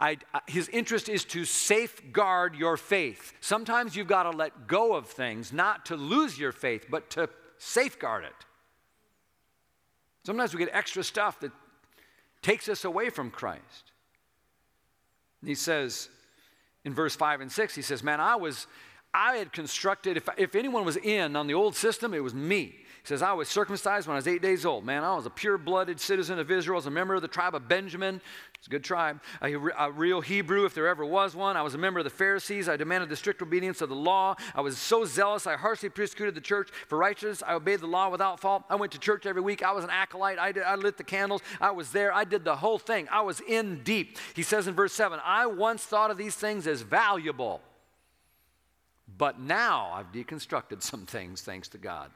I, 0.00 0.16
his 0.46 0.68
interest 0.70 1.10
is 1.10 1.24
to 1.26 1.44
safeguard 1.44 2.56
your 2.56 2.78
faith. 2.78 3.34
Sometimes 3.40 3.94
you've 3.94 4.08
got 4.08 4.22
to 4.22 4.30
let 4.30 4.66
go 4.66 4.94
of 4.94 5.06
things, 5.06 5.52
not 5.52 5.86
to 5.86 5.96
lose 5.96 6.38
your 6.38 6.52
faith, 6.52 6.86
but 6.90 7.10
to 7.10 7.28
safeguard 7.58 8.24
it. 8.24 8.32
Sometimes 10.24 10.54
we 10.54 10.58
get 10.58 10.70
extra 10.72 11.04
stuff 11.04 11.38
that 11.40 11.52
takes 12.40 12.68
us 12.68 12.84
away 12.84 13.10
from 13.10 13.30
Christ. 13.30 13.92
He 15.44 15.54
says 15.54 16.08
in 16.84 16.94
verse 16.94 17.14
5 17.14 17.42
and 17.42 17.52
6, 17.52 17.74
he 17.74 17.82
says, 17.82 18.02
Man, 18.02 18.20
I 18.20 18.36
was 18.36 18.66
I 19.14 19.36
had 19.36 19.52
constructed, 19.52 20.16
if, 20.16 20.28
if 20.38 20.54
anyone 20.54 20.84
was 20.84 20.96
in 20.96 21.36
on 21.36 21.46
the 21.46 21.54
old 21.54 21.76
system, 21.76 22.14
it 22.14 22.20
was 22.20 22.34
me. 22.34 22.76
He 23.02 23.08
says, 23.08 23.20
I 23.20 23.32
was 23.32 23.48
circumcised 23.48 24.06
when 24.06 24.14
I 24.14 24.18
was 24.18 24.28
eight 24.28 24.42
days 24.42 24.64
old. 24.64 24.84
Man, 24.84 25.02
I 25.02 25.16
was 25.16 25.26
a 25.26 25.30
pure 25.30 25.58
blooded 25.58 25.98
citizen 25.98 26.38
of 26.38 26.52
Israel. 26.52 26.76
I 26.76 26.78
was 26.78 26.86
a 26.86 26.90
member 26.90 27.16
of 27.16 27.22
the 27.22 27.26
tribe 27.26 27.56
of 27.56 27.66
Benjamin. 27.66 28.20
It's 28.56 28.68
a 28.68 28.70
good 28.70 28.84
tribe. 28.84 29.20
A, 29.42 29.52
a, 29.56 29.90
real 29.90 30.20
Hebrew, 30.20 30.66
if 30.66 30.72
there 30.72 30.86
ever 30.86 31.04
was 31.04 31.34
one. 31.34 31.56
I 31.56 31.62
was 31.62 31.74
a 31.74 31.78
member 31.78 31.98
of 31.98 32.04
the 32.04 32.10
Pharisees. 32.10 32.68
I 32.68 32.76
demanded 32.76 33.08
the 33.08 33.16
strict 33.16 33.42
obedience 33.42 33.80
of 33.80 33.88
the 33.88 33.96
law. 33.96 34.36
I 34.54 34.60
was 34.60 34.78
so 34.78 35.04
zealous, 35.04 35.48
I 35.48 35.56
harshly 35.56 35.88
persecuted 35.88 36.36
the 36.36 36.40
church. 36.40 36.70
For 36.86 36.96
righteousness, 36.96 37.42
I 37.44 37.54
obeyed 37.54 37.80
the 37.80 37.88
law 37.88 38.08
without 38.08 38.38
fault. 38.38 38.62
I 38.70 38.76
went 38.76 38.92
to 38.92 39.00
church 39.00 39.26
every 39.26 39.42
week. 39.42 39.64
I 39.64 39.72
was 39.72 39.82
an 39.82 39.90
acolyte. 39.90 40.38
I, 40.38 40.52
did, 40.52 40.62
I 40.62 40.76
lit 40.76 40.96
the 40.96 41.02
candles. 41.02 41.42
I 41.60 41.72
was 41.72 41.90
there. 41.90 42.14
I 42.14 42.22
did 42.22 42.44
the 42.44 42.54
whole 42.54 42.78
thing. 42.78 43.08
I 43.10 43.22
was 43.22 43.40
in 43.40 43.82
deep. 43.82 44.16
He 44.34 44.44
says 44.44 44.68
in 44.68 44.74
verse 44.76 44.92
7 44.92 45.18
I 45.24 45.46
once 45.46 45.82
thought 45.82 46.12
of 46.12 46.18
these 46.18 46.36
things 46.36 46.68
as 46.68 46.82
valuable 46.82 47.62
but 49.18 49.40
now 49.40 49.90
I've 49.92 50.12
deconstructed 50.12 50.82
some 50.82 51.06
things 51.06 51.42
thanks 51.42 51.68
to 51.68 51.78
God. 51.78 52.10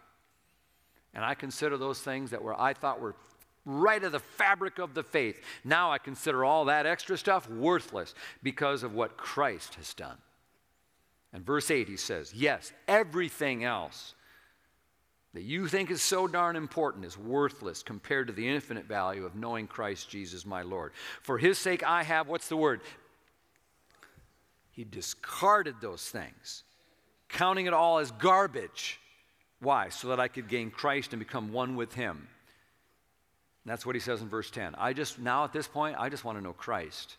And 1.14 1.24
I 1.24 1.34
consider 1.34 1.76
those 1.76 2.00
things 2.00 2.30
that 2.30 2.42
were 2.42 2.58
I 2.58 2.74
thought 2.74 3.00
were 3.00 3.16
right 3.64 4.02
of 4.02 4.12
the 4.12 4.20
fabric 4.20 4.78
of 4.78 4.94
the 4.94 5.02
faith. 5.02 5.42
Now 5.64 5.90
I 5.90 5.98
consider 5.98 6.44
all 6.44 6.66
that 6.66 6.86
extra 6.86 7.16
stuff 7.16 7.48
worthless 7.50 8.14
because 8.42 8.82
of 8.82 8.94
what 8.94 9.16
Christ 9.16 9.74
has 9.76 9.92
done. 9.94 10.18
And 11.32 11.44
verse 11.44 11.70
8 11.70 11.88
he 11.88 11.96
says, 11.96 12.32
"Yes, 12.34 12.72
everything 12.86 13.64
else 13.64 14.14
that 15.36 15.42
you 15.42 15.68
think 15.68 15.90
is 15.90 16.00
so 16.00 16.26
darn 16.26 16.56
important 16.56 17.04
is 17.04 17.18
worthless 17.18 17.82
compared 17.82 18.26
to 18.26 18.32
the 18.32 18.48
infinite 18.48 18.86
value 18.86 19.26
of 19.26 19.34
knowing 19.34 19.66
Christ 19.66 20.08
Jesus 20.08 20.46
my 20.46 20.62
Lord. 20.62 20.92
For 21.20 21.36
his 21.36 21.58
sake 21.58 21.82
I 21.82 22.04
have 22.04 22.26
what's 22.26 22.48
the 22.48 22.56
word? 22.56 22.80
He 24.70 24.82
discarded 24.82 25.74
those 25.82 26.08
things 26.08 26.64
counting 27.28 27.66
it 27.66 27.72
all 27.72 27.98
as 27.98 28.10
garbage. 28.12 29.00
Why? 29.60 29.88
So 29.88 30.08
that 30.08 30.20
I 30.20 30.28
could 30.28 30.48
gain 30.48 30.70
Christ 30.70 31.12
and 31.12 31.18
become 31.20 31.52
one 31.52 31.76
with 31.76 31.94
Him. 31.94 32.28
And 33.66 33.72
that's 33.72 33.84
what 33.84 33.96
he 33.96 34.00
says 34.00 34.22
in 34.22 34.28
verse 34.28 34.48
10. 34.48 34.76
I 34.78 34.92
just, 34.92 35.18
now 35.18 35.42
at 35.42 35.52
this 35.52 35.66
point, 35.66 35.96
I 35.98 36.08
just 36.08 36.24
want 36.24 36.38
to 36.38 36.44
know 36.44 36.52
Christ 36.52 37.16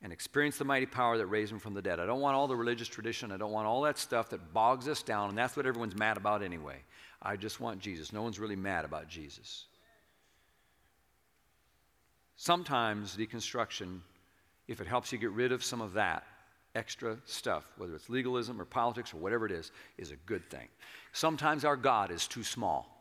and 0.00 0.12
experience 0.12 0.58
the 0.58 0.64
mighty 0.64 0.86
power 0.86 1.18
that 1.18 1.26
raised 1.26 1.50
him 1.50 1.58
from 1.58 1.74
the 1.74 1.82
dead. 1.82 1.98
I 1.98 2.06
don't 2.06 2.20
want 2.20 2.36
all 2.36 2.46
the 2.46 2.54
religious 2.54 2.86
tradition. 2.86 3.32
I 3.32 3.36
don't 3.36 3.50
want 3.50 3.66
all 3.66 3.82
that 3.82 3.98
stuff 3.98 4.30
that 4.30 4.54
bogs 4.54 4.86
us 4.86 5.02
down, 5.02 5.28
and 5.28 5.36
that's 5.36 5.56
what 5.56 5.66
everyone's 5.66 5.96
mad 5.96 6.16
about 6.16 6.44
anyway. 6.44 6.76
I 7.20 7.34
just 7.34 7.58
want 7.58 7.80
Jesus. 7.80 8.12
No 8.12 8.22
one's 8.22 8.38
really 8.38 8.54
mad 8.54 8.84
about 8.84 9.08
Jesus. 9.08 9.64
Sometimes 12.36 13.16
deconstruction, 13.16 14.02
if 14.68 14.80
it 14.80 14.86
helps 14.86 15.10
you 15.10 15.18
get 15.18 15.32
rid 15.32 15.50
of 15.50 15.64
some 15.64 15.80
of 15.80 15.94
that, 15.94 16.22
extra 16.74 17.16
stuff, 17.24 17.64
whether 17.76 17.94
it's 17.94 18.08
legalism 18.08 18.60
or 18.60 18.64
politics 18.64 19.12
or 19.12 19.18
whatever 19.18 19.46
it 19.46 19.52
is, 19.52 19.72
is 19.98 20.10
a 20.10 20.16
good 20.26 20.48
thing. 20.50 20.68
Sometimes 21.12 21.64
our 21.64 21.76
God 21.76 22.10
is 22.10 22.28
too 22.28 22.44
small. 22.44 22.96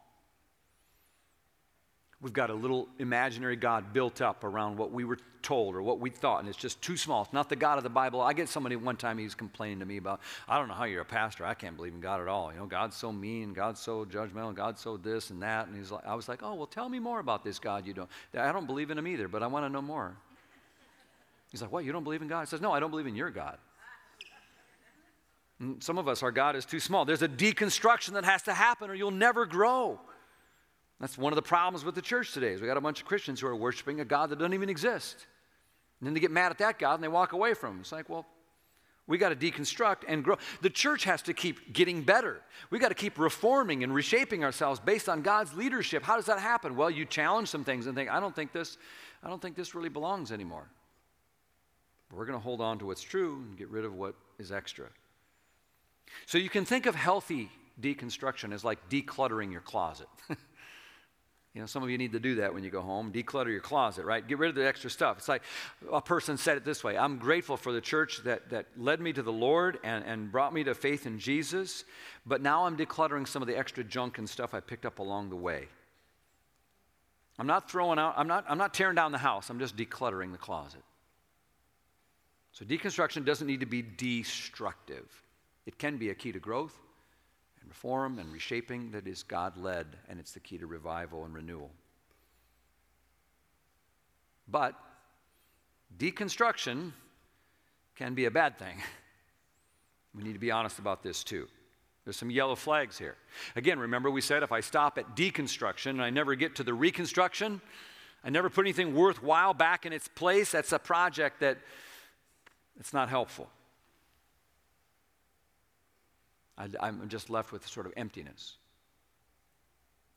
We've 2.22 2.34
got 2.34 2.50
a 2.50 2.54
little 2.54 2.90
imaginary 2.98 3.56
God 3.56 3.94
built 3.94 4.22
up 4.22 4.44
around 4.44 4.78
what 4.78 4.92
we 4.92 5.06
were 5.06 5.20
told 5.42 5.74
or 5.74 5.82
what 5.82 6.02
we 6.02 6.10
thought, 6.10 6.42
and 6.42 6.50
it's 6.50 6.58
just 6.58 6.82
too 6.82 6.98
small. 6.98 7.22
It's 7.22 7.32
not 7.32 7.48
the 7.48 7.56
God 7.56 7.78
of 7.78 7.84
the 7.86 7.90
Bible. 7.90 8.20
I 8.20 8.34
get 8.34 8.50
somebody 8.50 8.76
one 8.76 8.98
time 8.98 9.18
he's 9.18 9.36
complaining 9.36 9.80
to 9.80 9.86
me 9.86 9.96
about, 9.96 10.20
I 10.46 10.58
don't 10.58 10.68
know 10.68 10.74
how 10.74 10.84
you're 10.84 11.02
a 11.02 11.06
pastor. 11.06 11.46
I 11.46 11.54
can't 11.54 11.78
believe 11.78 11.94
in 11.94 12.02
God 12.02 12.20
at 12.20 12.28
all. 12.28 12.52
You 12.52 12.60
know, 12.60 12.66
God's 12.66 12.98
so 12.98 13.14
mean, 13.14 13.54
God's 13.54 13.80
so 13.80 14.04
judgmental, 14.04 14.54
God's 14.54 14.82
so 14.82 14.98
this 14.98 15.30
and 15.30 15.42
that. 15.44 15.68
And 15.68 15.78
he's 15.78 15.92
like, 15.92 16.06
I 16.06 16.14
was 16.14 16.28
like, 16.28 16.44
oh, 16.44 16.56
well, 16.56 16.68
tell 16.68 16.90
me 16.90 17.00
more 17.00 17.20
about 17.20 17.46
this 17.46 17.58
God 17.58 17.88
you 17.88 17.94
don't. 17.94 18.10
I 18.38 18.52
don't 18.52 18.68
believe 18.68 18.92
in 18.92 18.98
him 18.98 19.08
either, 19.08 19.30
but 19.30 19.42
I 19.42 19.48
want 19.48 19.66
to 19.66 19.70
know 19.70 19.82
more. 19.82 20.18
He's 21.50 21.62
like, 21.62 21.72
What? 21.72 21.86
You 21.86 21.92
don't 21.92 22.04
believe 22.04 22.22
in 22.22 22.28
God? 22.28 22.42
He 22.42 22.48
says, 22.48 22.62
No, 22.62 22.72
I 22.72 22.80
don't 22.80 22.92
believe 22.92 23.08
in 23.08 23.16
your 23.16 23.32
God. 23.32 23.58
And 25.60 25.84
some 25.84 25.98
of 25.98 26.08
us, 26.08 26.24
our 26.24 26.32
God 26.32 26.56
is 26.56 26.66
too 26.66 26.80
small. 26.80 27.04
There's 27.06 27.22
a 27.22 27.28
deconstruction 27.28 28.14
that 28.14 28.24
has 28.24 28.44
to 28.44 28.54
happen 28.54 28.90
or 28.90 28.94
you'll 28.94 29.12
never 29.12 29.46
grow. 29.46 30.00
That's 31.00 31.18
one 31.18 31.34
of 31.34 31.36
the 31.36 31.42
problems 31.42 31.86
with 31.86 31.96
the 31.96 32.02
church 32.02 32.34
today 32.34 32.54
is 32.54 32.62
we 32.62 32.68
got 32.68 32.78
a 32.78 32.82
bunch 32.82 33.02
of 33.02 33.08
Christians 33.08 33.40
who 33.40 33.48
are 33.48 33.56
worshiping 33.56 34.00
a 34.00 34.06
God 34.06 34.30
that 34.30 34.40
doesn't 34.40 34.54
even 34.54 34.70
exist. 34.70 35.28
And 36.00 36.08
then 36.08 36.14
they 36.14 36.20
get 36.20 36.32
mad 36.32 36.52
at 36.52 36.58
that 36.60 36.80
God 36.80 36.96
and 36.96 37.04
they 37.04 37.10
walk 37.10 37.34
away 37.34 37.54
from 37.54 37.76
him. 37.76 37.82
It's 37.82 37.92
like, 37.92 38.10
well, 38.10 38.26
we 39.08 39.18
got 39.18 39.30
to 39.30 39.36
deconstruct 39.36 40.04
and 40.08 40.24
grow. 40.24 40.38
The 40.62 40.70
church 40.70 41.04
has 41.06 41.22
to 41.24 41.34
keep 41.34 41.74
getting 41.74 42.04
better. 42.04 42.42
We 42.70 42.80
got 42.80 42.90
to 42.90 42.96
keep 42.96 43.18
reforming 43.18 43.84
and 43.84 43.94
reshaping 43.94 44.44
ourselves 44.44 44.80
based 44.80 45.10
on 45.10 45.24
God's 45.24 45.54
leadership. 45.56 46.04
How 46.04 46.16
does 46.16 46.26
that 46.26 46.40
happen? 46.40 46.76
Well, 46.76 46.92
you 46.92 47.06
challenge 47.06 47.48
some 47.50 47.64
things 47.64 47.88
and 47.88 47.96
think, 47.96 48.10
I 48.10 48.20
don't 48.20 48.36
think 48.36 48.52
this, 48.52 48.78
I 49.24 49.30
don't 49.30 49.42
think 49.42 49.56
this 49.56 49.74
really 49.74 49.90
belongs 49.90 50.32
anymore. 50.32 50.70
We're 52.13 52.26
going 52.26 52.38
to 52.38 52.43
hold 52.43 52.62
on 52.62 52.80
to 52.80 52.86
what's 52.86 53.02
true 53.02 53.43
and 53.48 53.58
get 53.58 53.69
rid 53.69 53.86
of 53.86 53.93
what 53.93 54.15
is 54.39 54.52
extra. 54.52 54.88
So 56.26 56.38
you 56.38 56.50
can 56.50 56.65
think 56.65 56.86
of 56.86 56.95
healthy 56.95 57.50
deconstruction 57.80 58.54
as 58.54 58.63
like 58.63 58.89
decluttering 58.89 59.52
your 59.52 59.62
closet. 59.62 60.08
you 60.30 61.62
know, 61.62 61.65
some 61.65 61.84
of 61.84 61.89
you 61.89 61.98
need 61.98 62.13
to 62.13 62.19
do 62.19 62.36
that 62.36 62.54
when 62.54 62.63
you 62.63 62.72
go 62.72 62.82
home. 62.82 63.12
Declutter 63.12 63.52
your 63.52 63.62
closet, 63.62 64.06
right? 64.06 64.28
Get 64.28 64.39
rid 64.39 64.50
of 64.50 64.56
the 64.56 64.67
extra 64.67 64.89
stuff. 64.89 65.17
It's 65.19 65.30
like 65.30 65.43
a 65.91 66.02
person 66.02 66.38
said 66.38 66.58
it 66.58 66.65
this 66.65 66.84
way 66.84 66.98
I'm 66.98 67.17
grateful 67.17 67.58
for 67.58 67.72
the 67.72 67.82
church 67.82 68.24
that, 68.24 68.50
that 68.50 68.65
led 68.76 69.00
me 69.00 69.13
to 69.13 69.22
the 69.22 69.32
Lord 69.32 69.80
and, 69.84 70.04
and 70.04 70.32
brought 70.32 70.54
me 70.54 70.63
to 70.63 70.74
faith 70.74 71.06
in 71.06 71.19
Jesus, 71.19 71.84
but 72.26 72.41
now 72.41 72.65
I'm 72.65 72.76
decluttering 72.76 73.28
some 73.28 73.41
of 73.41 73.48
the 73.48 73.58
extra 73.58 73.84
junk 73.84 74.17
and 74.17 74.28
stuff 74.28 74.54
I 74.54 74.60
picked 74.60 74.86
up 74.86 75.00
along 75.00 75.30
the 75.30 75.36
way. 75.36 75.67
I'm 77.38 77.48
not 77.48 77.72
throwing 77.72 78.00
out, 78.00 78.15
I'm 78.17 78.28
not, 78.28 78.43
I'm 78.50 78.58
not 78.58 78.74
tearing 78.74 78.95
down 78.95 79.13
the 79.13 79.17
house, 79.17 79.50
I'm 79.50 79.60
just 79.60 79.78
decluttering 79.78 80.34
the 80.34 80.38
closet. 80.38 80.84
So 82.60 82.65
deconstruction 82.65 83.24
doesn't 83.24 83.48
need 83.48 83.62
to 83.62 83.65
be 83.65 83.82
destructive. 83.82 85.08
It 85.65 85.80
can 85.80 85.95
be 85.95 86.10
a 86.10 86.13
key 86.13 86.34
to 86.34 86.39
growth 86.39 86.78
and 87.62 87.69
reform 87.69 88.19
and 88.19 88.34
reshaping 88.34 88.91
that 88.91 89.08
is 89.08 89.24
God 89.24 89.56
led, 89.56 89.88
and 90.10 90.19
it's 90.19 90.34
the 90.34 90.41
key 90.41 90.58
to 90.58 90.67
revival 90.67 91.24
and 91.24 91.34
renewal. 91.34 91.72
But 94.50 94.76
deconstruction 95.98 96.91
can 97.95 98.13
be 98.13 98.26
a 98.26 98.32
bad 98.32 98.60
thing. 98.60 98.78
We 100.15 100.24
need 100.24 100.34
to 100.34 100.39
be 100.39 100.50
honest 100.50 100.80
about 100.80 101.04
this 101.04 101.24
too. 101.24 101.48
There's 102.04 102.17
some 102.17 102.32
yellow 102.32 102.56
flags 102.56 102.98
here. 102.98 103.15
Again, 103.56 103.78
remember 103.78 104.10
we 104.10 104.22
said 104.22 104.41
if 104.41 104.52
I 104.52 104.60
stop 104.60 104.98
at 104.98 105.15
deconstruction 105.15 105.91
and 105.91 106.02
I 106.02 106.10
never 106.10 106.34
get 106.34 106.56
to 106.56 106.63
the 106.63 106.74
reconstruction, 106.74 107.62
I 108.24 108.32
never 108.32 108.50
put 108.50 108.65
anything 108.65 108.95
worthwhile 108.95 109.54
back 109.54 109.86
in 109.86 109.93
its 109.93 110.08
place, 110.08 110.52
that's 110.52 110.72
a 110.72 110.80
project 110.80 111.41
that 111.41 111.60
it's 112.80 112.94
not 112.94 113.10
helpful. 113.10 113.50
I, 116.58 116.88
am 116.88 117.08
just 117.08 117.30
left 117.30 117.52
with 117.52 117.65
sort 117.68 117.86
of 117.86 117.94
emptiness 117.96 118.56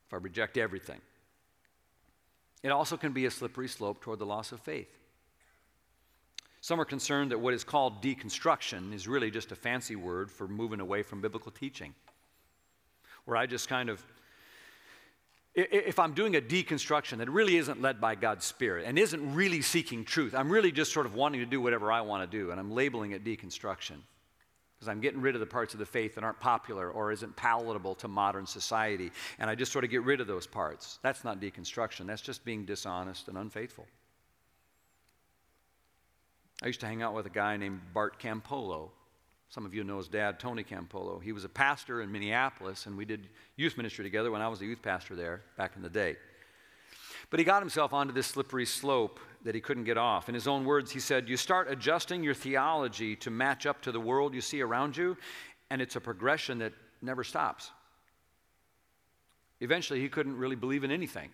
if 0.06 0.14
I 0.14 0.16
reject 0.16 0.58
everything. 0.58 1.00
It 2.62 2.70
also 2.70 2.96
can 2.96 3.12
be 3.12 3.26
a 3.26 3.30
slippery 3.30 3.68
slope 3.68 4.00
toward 4.00 4.18
the 4.18 4.26
loss 4.26 4.52
of 4.52 4.60
faith. 4.60 4.98
Some 6.60 6.80
are 6.80 6.84
concerned 6.84 7.32
that 7.32 7.40
what 7.40 7.54
is 7.54 7.64
called 7.64 8.02
deconstruction 8.02 8.92
is 8.92 9.08
really 9.08 9.30
just 9.30 9.50
a 9.50 9.56
fancy 9.56 9.96
word 9.96 10.30
for 10.30 10.46
moving 10.46 10.80
away 10.80 11.02
from 11.02 11.20
biblical 11.20 11.50
teaching, 11.50 11.94
where 13.24 13.36
I 13.36 13.46
just 13.46 13.68
kind 13.68 13.88
of 13.88 14.04
if 15.54 15.98
I'm 15.98 16.14
doing 16.14 16.36
a 16.36 16.40
deconstruction 16.40 17.18
that 17.18 17.28
really 17.28 17.56
isn't 17.56 17.82
led 17.82 18.00
by 18.00 18.14
God's 18.14 18.44
Spirit 18.44 18.84
and 18.86 18.98
isn't 18.98 19.34
really 19.34 19.60
seeking 19.60 20.04
truth, 20.04 20.34
I'm 20.34 20.50
really 20.50 20.72
just 20.72 20.92
sort 20.92 21.04
of 21.04 21.14
wanting 21.14 21.40
to 21.40 21.46
do 21.46 21.60
whatever 21.60 21.92
I 21.92 22.00
want 22.00 22.28
to 22.30 22.38
do, 22.38 22.50
and 22.50 22.58
I'm 22.58 22.70
labeling 22.70 23.12
it 23.12 23.24
deconstruction. 23.24 23.96
because 24.82 24.90
I'm 24.90 25.00
getting 25.00 25.20
rid 25.20 25.36
of 25.36 25.40
the 25.40 25.46
parts 25.46 25.74
of 25.74 25.78
the 25.78 25.86
faith 25.86 26.16
that 26.16 26.24
aren't 26.24 26.40
popular 26.40 26.90
or 26.90 27.12
isn't 27.12 27.36
palatable 27.36 27.94
to 27.94 28.08
modern 28.08 28.44
society. 28.44 29.12
And 29.38 29.48
I 29.48 29.54
just 29.54 29.70
sort 29.70 29.84
of 29.84 29.92
get 29.92 30.02
rid 30.02 30.20
of 30.20 30.26
those 30.26 30.44
parts. 30.44 30.98
That's 31.02 31.22
not 31.22 31.40
deconstruction, 31.40 32.06
that's 32.06 32.20
just 32.20 32.44
being 32.44 32.64
dishonest 32.64 33.28
and 33.28 33.38
unfaithful. 33.38 33.86
I 36.64 36.66
used 36.66 36.80
to 36.80 36.86
hang 36.86 37.00
out 37.00 37.14
with 37.14 37.26
a 37.26 37.30
guy 37.30 37.56
named 37.56 37.80
Bart 37.94 38.20
Campolo. 38.20 38.90
Some 39.52 39.66
of 39.66 39.74
you 39.74 39.84
know 39.84 39.98
his 39.98 40.08
dad, 40.08 40.40
Tony 40.40 40.64
Campolo. 40.64 41.22
He 41.22 41.32
was 41.32 41.44
a 41.44 41.48
pastor 41.48 42.00
in 42.00 42.10
Minneapolis, 42.10 42.86
and 42.86 42.96
we 42.96 43.04
did 43.04 43.28
youth 43.56 43.76
ministry 43.76 44.02
together 44.02 44.30
when 44.30 44.40
I 44.40 44.48
was 44.48 44.62
a 44.62 44.64
youth 44.64 44.80
pastor 44.80 45.14
there 45.14 45.42
back 45.58 45.72
in 45.76 45.82
the 45.82 45.90
day. 45.90 46.16
But 47.28 47.38
he 47.38 47.44
got 47.44 47.60
himself 47.60 47.92
onto 47.92 48.14
this 48.14 48.26
slippery 48.26 48.64
slope 48.64 49.20
that 49.44 49.54
he 49.54 49.60
couldn't 49.60 49.84
get 49.84 49.98
off. 49.98 50.30
In 50.30 50.34
his 50.34 50.48
own 50.48 50.64
words, 50.64 50.90
he 50.90 51.00
said, 51.00 51.28
You 51.28 51.36
start 51.36 51.70
adjusting 51.70 52.24
your 52.24 52.32
theology 52.32 53.14
to 53.16 53.30
match 53.30 53.66
up 53.66 53.82
to 53.82 53.92
the 53.92 54.00
world 54.00 54.32
you 54.32 54.40
see 54.40 54.62
around 54.62 54.96
you, 54.96 55.18
and 55.68 55.82
it's 55.82 55.96
a 55.96 56.00
progression 56.00 56.56
that 56.60 56.72
never 57.02 57.22
stops. 57.22 57.72
Eventually, 59.60 60.00
he 60.00 60.08
couldn't 60.08 60.38
really 60.38 60.56
believe 60.56 60.82
in 60.82 60.90
anything 60.90 61.28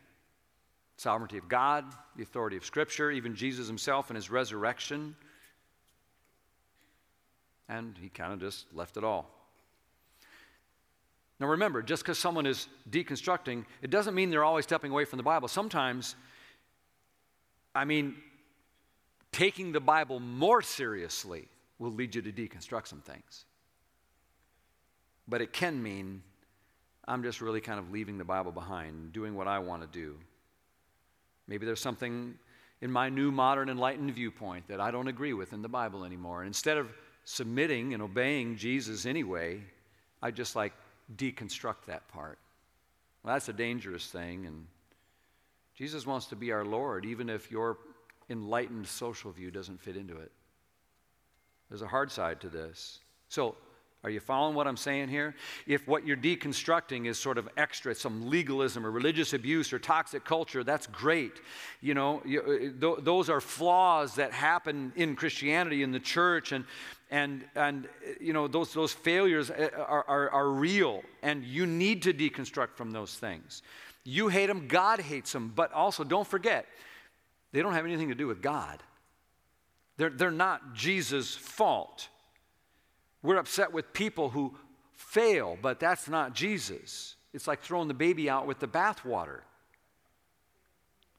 sovereignty 0.97 1.39
of 1.39 1.49
God, 1.49 1.85
the 2.17 2.25
authority 2.25 2.57
of 2.57 2.65
Scripture, 2.65 3.13
even 3.13 3.37
Jesus 3.37 3.69
himself 3.69 4.11
and 4.11 4.17
his 4.17 4.29
resurrection. 4.29 5.15
And 7.69 7.97
he 8.01 8.09
kind 8.09 8.33
of 8.33 8.41
just 8.41 8.67
left 8.75 8.97
it 8.97 9.05
all. 9.05 9.31
Now 11.41 11.47
remember, 11.47 11.83
just 11.83 12.03
because 12.03 12.19
someone 12.19 12.47
is 12.47 12.69
deconstructing, 12.91 13.65
it 13.83 13.91
doesn't 13.91 14.15
mean 14.15 14.31
they're 14.31 14.45
always 14.45 14.65
stepping 14.65 14.91
away 14.91 15.05
from 15.05 15.19
the 15.19 15.23
Bible. 15.23 15.47
Sometimes, 15.47 16.17
I 17.75 17.85
mean, 17.85 18.17
taking 19.31 19.71
the 19.71 19.81
Bible 19.81 20.19
more 20.19 20.63
seriously 20.63 21.49
will 21.79 21.93
lead 21.93 22.15
you 22.15 22.23
to 22.23 22.33
deconstruct 22.33 22.89
some 22.89 23.01
things. 23.01 23.45
But 25.29 25.41
it 25.41 25.53
can 25.53 25.81
mean 25.81 26.23
I'm 27.07 27.23
just 27.23 27.41
really 27.41 27.61
kind 27.61 27.79
of 27.79 27.91
leaving 27.91 28.19
the 28.19 28.25
Bible 28.25 28.51
behind, 28.51 29.13
doing 29.13 29.35
what 29.35 29.47
I 29.47 29.61
want 29.61 29.83
to 29.83 29.89
do. 29.89 30.17
Maybe 31.47 31.65
there's 31.65 31.81
something 31.81 32.35
in 32.81 32.91
my 32.91 33.09
new 33.09 33.31
modern 33.31 33.69
enlightened 33.69 34.13
viewpoint 34.15 34.69
that 34.69 34.81
I 34.81 34.91
don't 34.91 35.09
agree 35.09 35.33
with 35.33 35.53
in 35.53 35.63
the 35.63 35.69
Bible 35.69 36.05
anymore. 36.05 36.41
And 36.41 36.49
instead 36.49 36.77
of 36.77 36.89
submitting 37.31 37.93
and 37.93 38.03
obeying 38.03 38.57
Jesus 38.57 39.05
anyway, 39.05 39.61
I 40.23 40.31
just 40.31 40.57
like 40.57 40.73
deconstruct 41.15 41.85
that 41.87 42.09
part. 42.09 42.39
Well, 43.23 43.35
that's 43.35 43.51
a 43.51 43.53
dangerous 43.53 44.07
thing, 44.07 44.47
and 44.47 44.67
Jesus 45.75 46.07
wants 46.07 46.25
to 46.29 46.37
be 46.37 46.53
our 46.53 46.65
Lord, 46.65 47.05
even 47.05 47.29
if 47.29 47.51
your 47.51 47.77
enlightened 48.31 48.87
social 48.87 49.31
view 49.31 49.51
doesn't 49.51 49.79
fit 49.79 49.95
into 49.95 50.17
it. 50.17 50.33
There's 51.69 51.83
a 51.83 51.87
hard 51.87 52.11
side 52.11 52.41
to 52.41 52.49
this. 52.49 53.01
So, 53.29 53.57
are 54.05 54.11
you 54.11 54.21
following 54.21 54.55
what 54.55 54.69
I'm 54.69 54.77
saying 54.77 55.09
here? 55.09 55.35
If 55.67 55.89
what 55.89 56.07
you're 56.07 56.17
deconstructing 56.17 57.07
is 57.07 57.19
sort 57.19 57.37
of 57.37 57.49
extra, 57.57 57.95
some 57.97 58.31
legalism 58.31 58.87
or 58.87 58.93
religious 58.93 59.33
abuse 59.33 59.73
or 59.73 59.81
toxic 59.81 60.25
culture, 60.25 60.63
that's 60.63 60.87
great. 60.87 61.41
You 61.81 61.95
know, 61.95 62.23
you, 62.25 62.41
uh, 62.41 62.81
th- 62.81 63.05
those 63.05 63.29
are 63.29 63.41
flaws 63.41 64.15
that 64.15 64.31
happen 64.33 64.93
in 64.95 65.17
Christianity, 65.17 65.83
in 65.83 65.91
the 65.91 65.99
church, 65.99 66.53
and, 66.53 66.65
and, 67.11 67.45
and 67.57 67.87
uh, 67.87 68.13
you 68.21 68.33
know, 68.33 68.47
those, 68.47 68.73
those 68.73 68.93
failures 68.93 69.51
uh, 69.51 69.71
are, 69.77 70.05
are, 70.07 70.31
are 70.31 70.49
real, 70.49 71.03
and 71.25 71.43
you 71.43 71.67
need 71.67 72.03
to 72.03 72.15
deconstruct 72.15 72.77
from 72.77 72.93
those 72.93 73.15
things. 73.17 73.63
You 74.05 74.29
hate 74.29 74.47
them, 74.47 74.69
God 74.69 75.01
hates 75.01 75.33
them, 75.33 75.53
but 75.57 75.73
also 75.73 76.05
don't 76.05 76.27
forget, 76.27 76.67
they 77.51 77.63
don't 77.63 77.75
have 77.75 77.85
anything 77.85 78.11
to 78.11 78.15
do 78.15 78.29
with 78.29 78.43
God. 78.43 78.81
They're, 79.97 80.11
they're 80.11 80.31
not 80.31 80.75
Jesus' 80.75 81.35
fault. 81.35 82.09
We're 83.23 83.37
upset 83.37 83.73
with 83.73 83.93
people 83.93 84.31
who 84.31 84.55
fail, 84.95 85.57
but 85.61 85.81
that's 85.81 86.09
not 86.09 86.35
Jesus. 86.35 87.17
It's 87.33 87.47
like 87.47 87.61
throwing 87.63 87.89
the 87.89 87.95
baby 87.95 88.29
out 88.29 88.47
with 88.47 88.59
the 88.59 88.69
bathwater. 88.69 89.41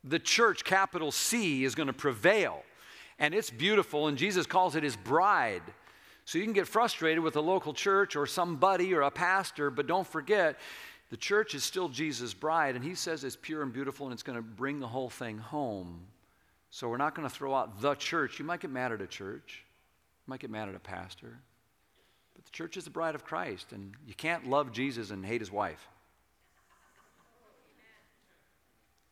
The 0.03 0.19
church, 0.19 0.63
capital 0.63 1.11
C, 1.11 1.63
is 1.63 1.75
going 1.75 1.87
to 1.87 1.93
prevail, 1.93 2.63
and 3.19 3.33
it's 3.33 3.49
beautiful, 3.49 4.07
and 4.07 4.17
Jesus 4.17 4.45
calls 4.45 4.75
it 4.75 4.83
his 4.83 4.95
bride. 4.95 5.63
So 6.25 6.37
you 6.37 6.43
can 6.43 6.53
get 6.53 6.67
frustrated 6.67 7.23
with 7.23 7.35
a 7.35 7.41
local 7.41 7.73
church 7.73 8.15
or 8.15 8.25
somebody 8.25 8.93
or 8.93 9.01
a 9.01 9.11
pastor, 9.11 9.69
but 9.69 9.87
don't 9.87 10.07
forget, 10.07 10.57
the 11.09 11.17
church 11.17 11.55
is 11.55 11.63
still 11.63 11.89
Jesus' 11.89 12.33
bride, 12.33 12.75
and 12.75 12.83
he 12.83 12.95
says 12.95 13.23
it's 13.23 13.35
pure 13.35 13.63
and 13.63 13.73
beautiful 13.73 14.05
and 14.05 14.13
it's 14.13 14.23
going 14.23 14.37
to 14.37 14.43
bring 14.43 14.79
the 14.79 14.87
whole 14.87 15.09
thing 15.09 15.39
home. 15.39 16.05
So 16.69 16.87
we're 16.87 16.97
not 16.97 17.15
going 17.15 17.27
to 17.27 17.33
throw 17.33 17.55
out 17.55 17.81
the 17.81 17.95
church. 17.95 18.37
You 18.37 18.45
might 18.45 18.59
get 18.59 18.69
mad 18.69 18.91
at 18.91 19.01
a 19.01 19.07
church, 19.07 19.65
you 20.25 20.31
might 20.31 20.39
get 20.39 20.51
mad 20.51 20.69
at 20.69 20.75
a 20.75 20.79
pastor. 20.79 21.39
The 22.49 22.57
church 22.57 22.77
is 22.77 22.83
the 22.83 22.89
bride 22.89 23.13
of 23.13 23.23
Christ, 23.23 23.73
and 23.73 23.93
you 24.07 24.15
can't 24.15 24.49
love 24.49 24.71
Jesus 24.71 25.11
and 25.11 25.23
hate 25.23 25.41
his 25.41 25.51
wife. 25.51 25.87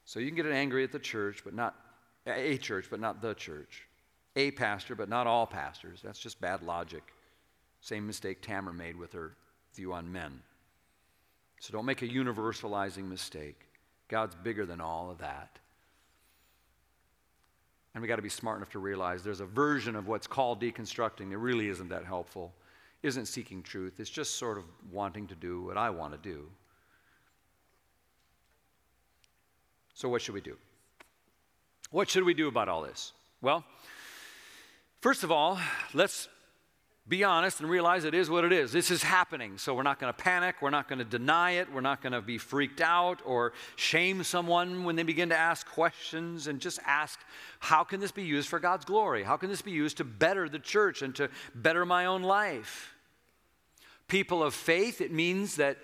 So 0.05 0.19
you 0.19 0.27
can 0.27 0.35
get 0.35 0.45
angry 0.47 0.83
at 0.83 0.91
the 0.91 0.99
church, 0.99 1.43
but 1.43 1.53
not 1.53 1.75
a 2.25 2.57
church, 2.57 2.87
but 2.89 2.99
not 2.99 3.21
the 3.21 3.35
church. 3.35 3.83
A 4.35 4.51
pastor, 4.51 4.95
but 4.95 5.09
not 5.09 5.27
all 5.27 5.45
pastors. 5.45 5.99
That's 6.03 6.19
just 6.19 6.41
bad 6.41 6.63
logic. 6.63 7.03
Same 7.81 8.07
mistake 8.07 8.41
Tamara 8.41 8.73
made 8.73 8.95
with 8.95 9.13
her 9.13 9.35
view 9.75 9.93
on 9.93 10.11
men. 10.11 10.41
So 11.59 11.73
don't 11.73 11.85
make 11.85 12.01
a 12.01 12.07
universalizing 12.07 13.07
mistake. 13.07 13.59
God's 14.07 14.35
bigger 14.35 14.65
than 14.65 14.81
all 14.81 15.11
of 15.11 15.19
that. 15.19 15.59
And 17.93 18.01
we 18.01 18.07
got 18.07 18.17
to 18.17 18.21
be 18.21 18.29
smart 18.29 18.57
enough 18.57 18.71
to 18.71 18.79
realize 18.79 19.23
there's 19.23 19.41
a 19.41 19.45
version 19.45 19.95
of 19.95 20.07
what's 20.07 20.27
called 20.27 20.61
deconstructing 20.61 21.29
that 21.29 21.37
really 21.37 21.67
isn't 21.67 21.89
that 21.89 22.05
helpful, 22.05 22.53
isn't 23.03 23.27
seeking 23.27 23.61
truth. 23.61 23.99
It's 23.99 24.09
just 24.09 24.35
sort 24.35 24.57
of 24.57 24.63
wanting 24.91 25.27
to 25.27 25.35
do 25.35 25.63
what 25.63 25.77
I 25.77 25.89
want 25.89 26.13
to 26.13 26.29
do. 26.29 26.49
So, 29.93 30.09
what 30.09 30.21
should 30.21 30.35
we 30.35 30.41
do? 30.41 30.57
What 31.91 32.09
should 32.09 32.23
we 32.23 32.33
do 32.33 32.47
about 32.47 32.69
all 32.69 32.81
this? 32.81 33.13
Well, 33.41 33.63
first 35.01 35.23
of 35.23 35.31
all, 35.31 35.59
let's 35.93 36.27
be 37.09 37.23
honest 37.23 37.61
and 37.61 37.69
realize 37.69 38.03
it 38.03 38.13
is 38.13 38.29
what 38.29 38.43
it 38.43 38.51
is. 38.51 38.73
This 38.73 38.91
is 38.91 39.01
happening. 39.01 39.57
So 39.57 39.73
we're 39.73 39.83
not 39.83 39.97
going 39.99 40.11
to 40.11 40.17
panic. 40.17 40.57
We're 40.61 40.71
not 40.71 40.89
going 40.89 40.99
to 40.99 41.05
deny 41.05 41.51
it. 41.51 41.71
We're 41.71 41.79
not 41.79 42.01
going 42.01 42.11
to 42.11 42.21
be 42.21 42.37
freaked 42.37 42.81
out 42.81 43.21
or 43.25 43.53
shame 43.77 44.23
someone 44.23 44.83
when 44.83 44.97
they 44.97 45.03
begin 45.03 45.29
to 45.29 45.37
ask 45.37 45.65
questions 45.67 46.47
and 46.47 46.59
just 46.59 46.79
ask, 46.85 47.19
how 47.59 47.85
can 47.85 48.01
this 48.01 48.11
be 48.11 48.23
used 48.23 48.49
for 48.49 48.59
God's 48.59 48.83
glory? 48.83 49.23
How 49.23 49.37
can 49.37 49.49
this 49.49 49.61
be 49.61 49.71
used 49.71 49.97
to 49.97 50.03
better 50.03 50.49
the 50.49 50.59
church 50.59 51.01
and 51.01 51.15
to 51.15 51.29
better 51.55 51.85
my 51.85 52.05
own 52.07 52.23
life? 52.23 52.93
People 54.09 54.43
of 54.43 54.53
faith, 54.53 54.99
it 54.99 55.11
means 55.11 55.55
that 55.55 55.77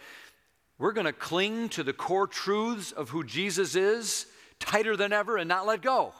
we're 0.77 0.93
going 0.93 1.05
to 1.05 1.13
cling 1.13 1.69
to 1.69 1.83
the 1.83 1.93
core 1.93 2.27
truths 2.27 2.91
of 2.91 3.09
who 3.09 3.23
Jesus 3.23 3.75
is 3.75 4.25
tighter 4.59 4.97
than 4.97 5.13
ever 5.13 5.37
and 5.37 5.47
not 5.47 5.65
let 5.65 5.81
go. 5.81 6.13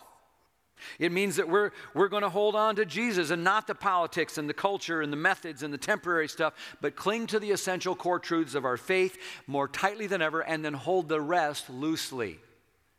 It 1.00 1.12
means 1.12 1.36
that 1.36 1.50
we're, 1.50 1.72
we're 1.94 2.08
going 2.08 2.24
to 2.24 2.30
hold 2.30 2.56
on 2.56 2.76
to 2.78 2.86
Jesus 2.86 3.30
and 3.30 3.44
not 3.44 3.68
the 3.68 3.76
politics 3.76 4.38
and 4.38 4.50
the 4.50 4.54
culture 4.54 5.02
and 5.02 5.12
the 5.12 5.18
methods 5.18 5.64
and 5.64 5.74
the 5.74 5.78
temporary 5.78 6.28
stuff, 6.28 6.54
but 6.82 6.96
cling 6.96 7.28
to 7.28 7.40
the 7.40 7.52
essential 7.52 7.96
core 7.96 8.20
truths 8.20 8.56
of 8.56 8.66
our 8.66 8.78
faith 8.78 9.18
more 9.48 9.68
tightly 9.68 10.08
than 10.08 10.22
ever 10.22 10.42
and 10.42 10.64
then 10.64 10.74
hold 10.74 11.10
the 11.10 11.22
rest 11.22 11.70
loosely. 11.70 12.40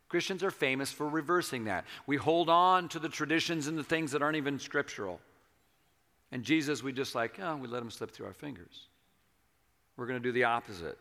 Christians 0.09 0.45
are 0.45 0.51
famous 0.51 0.93
for 0.93 1.09
reversing 1.09 1.65
that. 1.65 1.85
We 2.07 2.17
hold 2.17 2.49
on 2.49 2.89
to 2.91 2.99
the 2.99 3.09
traditions 3.09 3.67
and 3.67 3.77
the 3.77 3.85
things 3.85 4.13
that 4.13 4.23
aren't 4.23 4.37
even 4.37 4.59
scriptural. 4.59 5.21
And 6.31 6.43
Jesus, 6.43 6.83
we 6.83 6.93
just 6.93 7.15
like, 7.15 7.39
oh, 7.41 7.57
we 7.57 7.69
let 7.69 7.83
him 7.83 7.91
slip 7.91 8.11
through 8.11 8.27
our 8.27 8.33
fingers. 8.33 8.89
We're 9.97 10.07
going 10.07 10.21
to 10.21 10.29
do 10.29 10.33
the 10.33 10.45
opposite. 10.45 10.99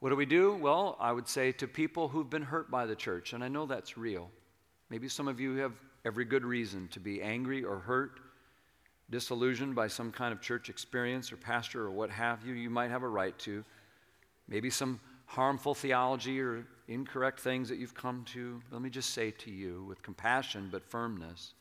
What 0.00 0.10
do 0.10 0.16
we 0.16 0.26
do? 0.26 0.54
Well, 0.54 0.96
I 1.00 1.12
would 1.12 1.28
say 1.28 1.52
to 1.52 1.66
people 1.66 2.08
who've 2.08 2.28
been 2.28 2.42
hurt 2.42 2.70
by 2.70 2.86
the 2.86 2.94
church, 2.94 3.32
and 3.32 3.42
I 3.42 3.48
know 3.48 3.66
that's 3.66 3.96
real. 3.96 4.30
Maybe 4.90 5.08
some 5.08 5.26
of 5.26 5.40
you 5.40 5.56
have 5.56 5.72
every 6.04 6.24
good 6.24 6.44
reason 6.44 6.88
to 6.88 7.00
be 7.00 7.22
angry 7.22 7.64
or 7.64 7.78
hurt, 7.78 8.20
disillusioned 9.10 9.74
by 9.74 9.88
some 9.88 10.12
kind 10.12 10.32
of 10.32 10.40
church 10.40 10.68
experience 10.68 11.32
or 11.32 11.36
pastor 11.36 11.82
or 11.84 11.90
what 11.90 12.10
have 12.10 12.46
you. 12.46 12.54
You 12.54 12.70
might 12.70 12.90
have 12.90 13.02
a 13.02 13.08
right 13.08 13.36
to. 13.40 13.64
Maybe 14.48 14.70
some 14.70 15.00
harmful 15.24 15.74
theology 15.74 16.40
or 16.40 16.66
incorrect 16.88 17.40
things 17.40 17.68
that 17.68 17.78
you've 17.78 17.94
come 17.94 18.24
to. 18.32 18.60
Let 18.70 18.82
me 18.82 18.90
just 18.90 19.10
say 19.10 19.32
to 19.32 19.50
you 19.50 19.84
with 19.88 20.02
compassion 20.02 20.68
but 20.70 20.84
firmness 20.84 21.54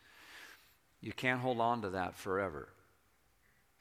you 1.06 1.14
can't 1.14 1.40
hold 1.40 1.62
on 1.62 1.84
to 1.84 1.92
that 1.92 2.18
forever. 2.18 2.68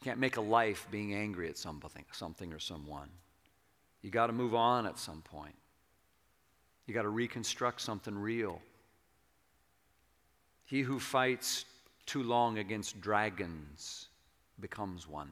You 0.00 0.04
can't 0.04 0.18
make 0.18 0.36
a 0.36 0.42
life 0.42 0.86
being 0.90 1.14
angry 1.14 1.48
at 1.48 1.56
something, 1.56 2.04
something 2.12 2.52
or 2.52 2.58
someone. 2.58 3.08
You 4.04 4.10
got 4.10 4.26
to 4.26 4.34
move 4.34 4.54
on 4.54 4.86
at 4.86 4.98
some 4.98 5.22
point. 5.22 5.54
You 6.86 6.92
got 6.92 7.02
to 7.02 7.08
reconstruct 7.08 7.80
something 7.80 8.14
real. 8.14 8.60
He 10.66 10.82
who 10.82 11.00
fights 11.00 11.64
too 12.04 12.22
long 12.22 12.58
against 12.58 13.00
dragons 13.00 14.08
becomes 14.60 15.08
one. 15.08 15.30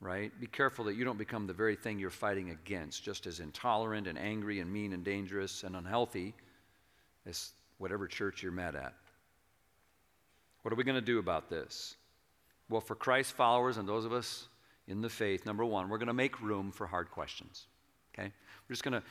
Right? 0.00 0.30
Be 0.40 0.46
careful 0.46 0.84
that 0.84 0.94
you 0.94 1.04
don't 1.04 1.18
become 1.18 1.48
the 1.48 1.52
very 1.52 1.74
thing 1.74 1.98
you're 1.98 2.08
fighting 2.08 2.50
against, 2.50 3.02
just 3.02 3.26
as 3.26 3.40
intolerant 3.40 4.06
and 4.06 4.16
angry 4.16 4.60
and 4.60 4.72
mean 4.72 4.92
and 4.92 5.02
dangerous 5.02 5.64
and 5.64 5.74
unhealthy 5.74 6.34
as 7.26 7.50
whatever 7.78 8.06
church 8.06 8.44
you're 8.44 8.52
met 8.52 8.76
at. 8.76 8.94
What 10.62 10.72
are 10.72 10.76
we 10.76 10.84
going 10.84 10.94
to 10.94 11.00
do 11.00 11.18
about 11.18 11.50
this? 11.50 11.96
Well, 12.68 12.80
for 12.80 12.94
Christ 12.94 13.32
followers 13.32 13.76
and 13.76 13.88
those 13.88 14.04
of 14.04 14.12
us 14.12 14.46
in 14.90 15.00
the 15.00 15.08
faith, 15.08 15.46
number 15.46 15.64
one, 15.64 15.88
we're 15.88 15.98
going 15.98 16.08
to 16.08 16.12
make 16.12 16.40
room 16.42 16.72
for 16.72 16.86
hard 16.86 17.10
questions. 17.10 17.66
Okay? 18.12 18.30
We're 18.68 18.74
just 18.74 18.82
going 18.82 19.00
to 19.00 19.02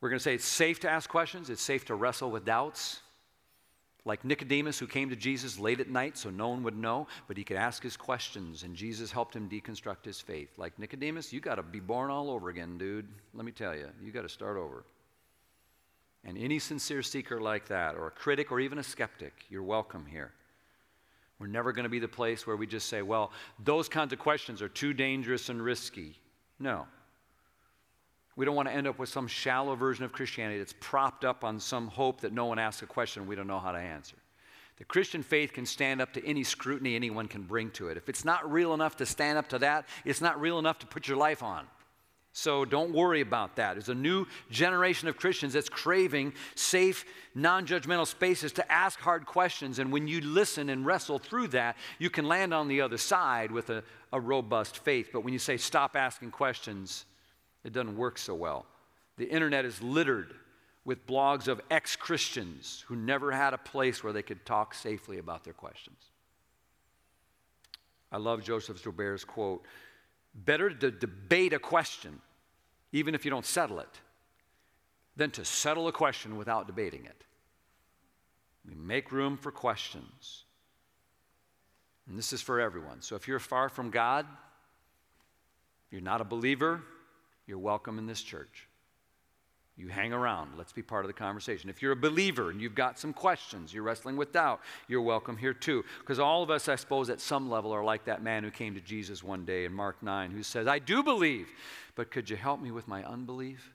we're 0.00 0.10
going 0.10 0.18
to 0.18 0.22
say 0.22 0.34
it's 0.34 0.44
safe 0.44 0.80
to 0.80 0.90
ask 0.90 1.08
questions, 1.08 1.48
it's 1.48 1.62
safe 1.62 1.86
to 1.86 1.94
wrestle 1.94 2.30
with 2.30 2.44
doubts. 2.44 3.00
Like 4.04 4.22
Nicodemus, 4.22 4.78
who 4.78 4.86
came 4.86 5.08
to 5.08 5.16
Jesus 5.16 5.58
late 5.58 5.80
at 5.80 5.88
night 5.88 6.18
so 6.18 6.28
no 6.28 6.48
one 6.48 6.62
would 6.64 6.76
know, 6.76 7.06
but 7.26 7.38
he 7.38 7.42
could 7.42 7.56
ask 7.56 7.82
his 7.82 7.96
questions, 7.96 8.62
and 8.62 8.76
Jesus 8.76 9.10
helped 9.10 9.34
him 9.34 9.48
deconstruct 9.48 10.04
his 10.04 10.20
faith. 10.20 10.50
Like 10.58 10.78
Nicodemus, 10.78 11.32
you 11.32 11.40
got 11.40 11.54
to 11.54 11.62
be 11.62 11.80
born 11.80 12.10
all 12.10 12.28
over 12.30 12.50
again, 12.50 12.76
dude. 12.76 13.08
Let 13.32 13.46
me 13.46 13.52
tell 13.52 13.74
you, 13.74 13.88
you 14.02 14.12
got 14.12 14.22
to 14.22 14.28
start 14.28 14.58
over. 14.58 14.84
And 16.22 16.36
any 16.36 16.58
sincere 16.58 17.02
seeker 17.02 17.40
like 17.40 17.68
that, 17.68 17.94
or 17.94 18.08
a 18.08 18.10
critic, 18.10 18.52
or 18.52 18.60
even 18.60 18.78
a 18.78 18.82
skeptic, 18.82 19.32
you're 19.48 19.62
welcome 19.62 20.04
here. 20.04 20.32
We're 21.38 21.46
never 21.48 21.72
going 21.72 21.84
to 21.84 21.90
be 21.90 21.98
the 21.98 22.08
place 22.08 22.46
where 22.46 22.56
we 22.56 22.66
just 22.66 22.88
say, 22.88 23.02
well, 23.02 23.32
those 23.64 23.88
kinds 23.88 24.12
of 24.12 24.18
questions 24.18 24.62
are 24.62 24.68
too 24.68 24.92
dangerous 24.92 25.48
and 25.48 25.62
risky. 25.62 26.18
No. 26.58 26.86
We 28.36 28.44
don't 28.44 28.56
want 28.56 28.68
to 28.68 28.74
end 28.74 28.86
up 28.86 28.98
with 28.98 29.08
some 29.08 29.26
shallow 29.26 29.74
version 29.74 30.04
of 30.04 30.12
Christianity 30.12 30.58
that's 30.58 30.74
propped 30.80 31.24
up 31.24 31.44
on 31.44 31.60
some 31.60 31.88
hope 31.88 32.20
that 32.20 32.32
no 32.32 32.46
one 32.46 32.58
asks 32.58 32.82
a 32.82 32.86
question 32.86 33.26
we 33.26 33.36
don't 33.36 33.46
know 33.46 33.60
how 33.60 33.72
to 33.72 33.78
answer. 33.78 34.16
The 34.76 34.84
Christian 34.84 35.22
faith 35.22 35.52
can 35.52 35.66
stand 35.66 36.00
up 36.00 36.12
to 36.14 36.26
any 36.26 36.42
scrutiny 36.42 36.96
anyone 36.96 37.28
can 37.28 37.42
bring 37.42 37.70
to 37.72 37.88
it. 37.88 37.96
If 37.96 38.08
it's 38.08 38.24
not 38.24 38.50
real 38.50 38.74
enough 38.74 38.96
to 38.96 39.06
stand 39.06 39.38
up 39.38 39.48
to 39.50 39.58
that, 39.60 39.86
it's 40.04 40.20
not 40.20 40.40
real 40.40 40.58
enough 40.58 40.80
to 40.80 40.86
put 40.86 41.06
your 41.06 41.16
life 41.16 41.44
on. 41.44 41.66
So 42.36 42.64
don't 42.64 42.92
worry 42.92 43.20
about 43.20 43.54
that. 43.56 43.74
There's 43.74 43.88
a 43.88 43.94
new 43.94 44.26
generation 44.50 45.06
of 45.06 45.16
Christians 45.16 45.52
that's 45.52 45.68
craving 45.68 46.32
safe, 46.56 47.04
non 47.36 47.64
judgmental 47.64 48.08
spaces 48.08 48.50
to 48.54 48.72
ask 48.72 48.98
hard 48.98 49.24
questions. 49.24 49.78
And 49.78 49.92
when 49.92 50.08
you 50.08 50.20
listen 50.20 50.68
and 50.68 50.84
wrestle 50.84 51.20
through 51.20 51.48
that, 51.48 51.76
you 52.00 52.10
can 52.10 52.26
land 52.26 52.52
on 52.52 52.66
the 52.66 52.80
other 52.80 52.98
side 52.98 53.52
with 53.52 53.70
a, 53.70 53.84
a 54.12 54.18
robust 54.18 54.78
faith. 54.78 55.10
But 55.12 55.20
when 55.20 55.32
you 55.32 55.38
say 55.38 55.56
stop 55.56 55.94
asking 55.94 56.32
questions, 56.32 57.04
it 57.62 57.72
doesn't 57.72 57.96
work 57.96 58.18
so 58.18 58.34
well. 58.34 58.66
The 59.16 59.30
internet 59.30 59.64
is 59.64 59.80
littered 59.80 60.34
with 60.84 61.06
blogs 61.06 61.46
of 61.46 61.60
ex 61.70 61.94
Christians 61.94 62.84
who 62.88 62.96
never 62.96 63.30
had 63.30 63.54
a 63.54 63.58
place 63.58 64.02
where 64.02 64.12
they 64.12 64.22
could 64.22 64.44
talk 64.44 64.74
safely 64.74 65.18
about 65.18 65.44
their 65.44 65.54
questions. 65.54 66.10
I 68.10 68.16
love 68.16 68.42
Joseph 68.42 68.82
Joubert's 68.82 69.24
quote 69.24 69.64
better 70.34 70.70
to 70.70 70.90
debate 70.90 71.52
a 71.52 71.58
question, 71.58 72.20
even 72.92 73.14
if 73.14 73.24
you 73.24 73.30
don't 73.30 73.46
settle 73.46 73.80
it, 73.80 74.00
than 75.16 75.30
to 75.32 75.44
settle 75.44 75.88
a 75.88 75.92
question 75.92 76.36
without 76.36 76.66
debating 76.66 77.04
it. 77.04 77.24
We 78.66 78.74
make 78.74 79.12
room 79.12 79.36
for 79.36 79.52
questions. 79.52 80.44
And 82.08 82.18
this 82.18 82.32
is 82.32 82.42
for 82.42 82.60
everyone. 82.60 83.00
So 83.00 83.16
if 83.16 83.28
you're 83.28 83.38
far 83.38 83.68
from 83.68 83.90
God, 83.90 84.26
you're 85.90 86.00
not 86.00 86.20
a 86.20 86.24
believer, 86.24 86.82
you're 87.46 87.58
welcome 87.58 87.98
in 87.98 88.06
this 88.06 88.22
church. 88.22 88.68
You 89.76 89.88
hang 89.88 90.12
around. 90.12 90.52
Let's 90.56 90.72
be 90.72 90.82
part 90.82 91.04
of 91.04 91.08
the 91.08 91.14
conversation. 91.14 91.68
If 91.68 91.82
you're 91.82 91.92
a 91.92 91.96
believer 91.96 92.50
and 92.50 92.60
you've 92.60 92.76
got 92.76 92.96
some 92.96 93.12
questions, 93.12 93.74
you're 93.74 93.82
wrestling 93.82 94.16
with 94.16 94.32
doubt, 94.32 94.60
you're 94.86 95.02
welcome 95.02 95.36
here 95.36 95.52
too. 95.52 95.84
Because 95.98 96.20
all 96.20 96.44
of 96.44 96.50
us, 96.50 96.68
I 96.68 96.76
suppose, 96.76 97.10
at 97.10 97.20
some 97.20 97.50
level 97.50 97.72
are 97.72 97.82
like 97.82 98.04
that 98.04 98.22
man 98.22 98.44
who 98.44 98.52
came 98.52 98.74
to 98.74 98.80
Jesus 98.80 99.24
one 99.24 99.44
day 99.44 99.64
in 99.64 99.72
Mark 99.72 100.00
9 100.00 100.30
who 100.30 100.44
says, 100.44 100.68
I 100.68 100.78
do 100.78 101.02
believe, 101.02 101.48
but 101.96 102.12
could 102.12 102.30
you 102.30 102.36
help 102.36 102.62
me 102.62 102.70
with 102.70 102.86
my 102.86 103.02
unbelief? 103.02 103.72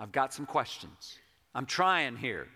I've 0.00 0.12
got 0.12 0.32
some 0.32 0.46
questions. 0.46 1.18
I'm 1.54 1.66
trying 1.66 2.16
here, 2.16 2.48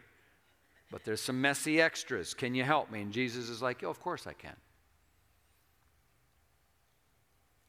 but 0.90 1.04
there's 1.04 1.20
some 1.20 1.40
messy 1.40 1.82
extras. 1.82 2.32
Can 2.32 2.54
you 2.54 2.64
help 2.64 2.90
me? 2.90 3.02
And 3.02 3.12
Jesus 3.12 3.50
is 3.50 3.60
like, 3.60 3.84
Oh, 3.84 3.90
of 3.90 4.00
course 4.00 4.26
I 4.26 4.32
can. 4.32 4.56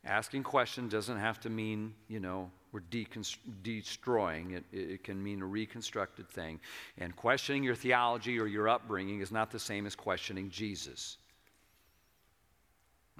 Asking 0.05 0.43
questions 0.43 0.91
doesn't 0.91 1.19
have 1.19 1.39
to 1.41 1.49
mean, 1.49 1.93
you 2.07 2.19
know, 2.19 2.49
we're 2.71 2.83
destroying. 3.63 4.51
It, 4.51 4.63
it 4.71 5.03
can 5.03 5.21
mean 5.21 5.41
a 5.41 5.45
reconstructed 5.45 6.29
thing. 6.29 6.59
And 6.97 7.15
questioning 7.15 7.63
your 7.63 7.75
theology 7.75 8.39
or 8.39 8.47
your 8.47 8.69
upbringing 8.69 9.21
is 9.21 9.31
not 9.31 9.51
the 9.51 9.59
same 9.59 9.85
as 9.85 9.95
questioning 9.95 10.49
Jesus. 10.49 11.17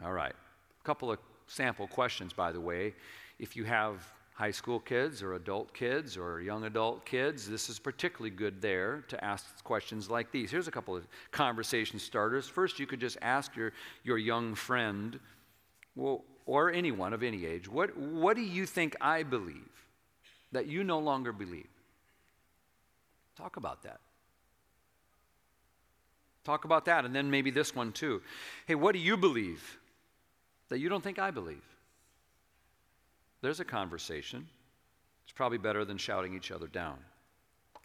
All 0.03 0.13
right. 0.13 0.33
A 0.33 0.83
couple 0.83 1.11
of 1.11 1.19
sample 1.47 1.87
questions, 1.87 2.33
by 2.33 2.51
the 2.51 2.61
way. 2.61 2.93
If 3.39 3.55
you 3.55 3.65
have 3.65 4.07
high 4.33 4.51
school 4.51 4.79
kids 4.79 5.21
or 5.21 5.33
adult 5.33 5.73
kids 5.73 6.17
or 6.17 6.41
young 6.41 6.63
adult 6.63 7.05
kids, 7.05 7.47
this 7.47 7.69
is 7.69 7.77
particularly 7.77 8.31
good 8.31 8.61
there 8.61 9.03
to 9.09 9.23
ask 9.23 9.63
questions 9.63 10.09
like 10.09 10.31
these. 10.31 10.49
Here's 10.49 10.67
a 10.67 10.71
couple 10.71 10.95
of 10.95 11.05
conversation 11.31 11.99
starters. 11.99 12.47
First, 12.47 12.79
you 12.79 12.87
could 12.87 13.01
just 13.01 13.17
ask 13.21 13.55
your, 13.55 13.73
your 14.03 14.17
young 14.17 14.55
friend, 14.55 15.19
well, 15.95 16.23
or 16.45 16.71
anyone 16.71 17.13
of 17.13 17.23
any 17.23 17.45
age, 17.45 17.67
what, 17.67 17.95
what 17.97 18.35
do 18.35 18.41
you 18.41 18.65
think 18.65 18.95
I 19.01 19.23
believe 19.23 19.69
that 20.51 20.67
you 20.67 20.83
no 20.83 20.99
longer 20.99 21.31
believe? 21.31 21.67
Talk 23.37 23.57
about 23.57 23.83
that. 23.83 23.99
Talk 26.43 26.65
about 26.65 26.85
that, 26.85 27.05
and 27.05 27.15
then 27.15 27.29
maybe 27.29 27.51
this 27.51 27.75
one 27.75 27.91
too. 27.91 28.21
Hey, 28.65 28.75
what 28.75 28.93
do 28.93 28.99
you 28.99 29.15
believe 29.15 29.77
that 30.69 30.79
you 30.79 30.89
don't 30.89 31.03
think 31.03 31.19
I 31.19 31.31
believe? 31.31 31.63
There's 33.41 33.59
a 33.59 33.65
conversation. 33.65 34.47
It's 35.23 35.33
probably 35.33 35.59
better 35.59 35.85
than 35.85 35.97
shouting 35.97 36.35
each 36.35 36.51
other 36.51 36.67
down. 36.67 36.97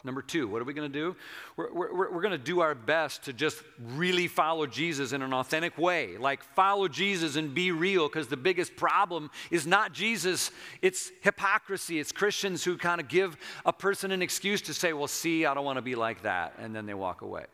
Number 0.07 0.23
two, 0.23 0.47
what 0.47 0.63
are 0.63 0.65
we 0.65 0.73
going 0.73 0.91
to 0.91 0.99
do? 0.99 1.17
We're, 1.57 1.73
we're, 1.73 2.13
we're 2.13 2.23
going 2.23 2.31
to 2.31 2.39
do 2.39 2.61
our 2.61 2.77
best 2.77 3.25
to 3.25 3.33
just 3.33 3.61
really 3.95 4.29
follow 4.29 4.67
Jesus 4.67 5.13
in 5.13 5.21
an 5.21 5.35
authentic 5.35 5.77
way. 5.77 6.17
Like, 6.17 6.45
follow 6.45 6.87
Jesus 6.87 7.35
and 7.35 7.53
be 7.53 7.73
real, 7.73 8.09
because 8.09 8.29
the 8.29 8.37
biggest 8.37 8.77
problem 8.77 9.31
is 9.51 9.67
not 9.67 9.93
Jesus, 9.93 10.53
it's 10.81 11.11
hypocrisy. 11.23 11.99
It's 11.99 12.13
Christians 12.13 12.63
who 12.63 12.79
kind 12.79 13.01
of 13.01 13.09
give 13.09 13.37
a 13.65 13.73
person 13.73 14.13
an 14.13 14.23
excuse 14.23 14.63
to 14.63 14.73
say, 14.73 14.93
well, 14.93 15.09
see, 15.09 15.45
I 15.45 15.55
don't 15.55 15.65
want 15.65 15.79
to 15.79 15.83
be 15.83 15.97
like 15.97 16.23
that, 16.23 16.55
and 16.59 16.75
then 16.75 16.87
they 16.87 16.95
walk 16.95 17.23
away. 17.23 17.47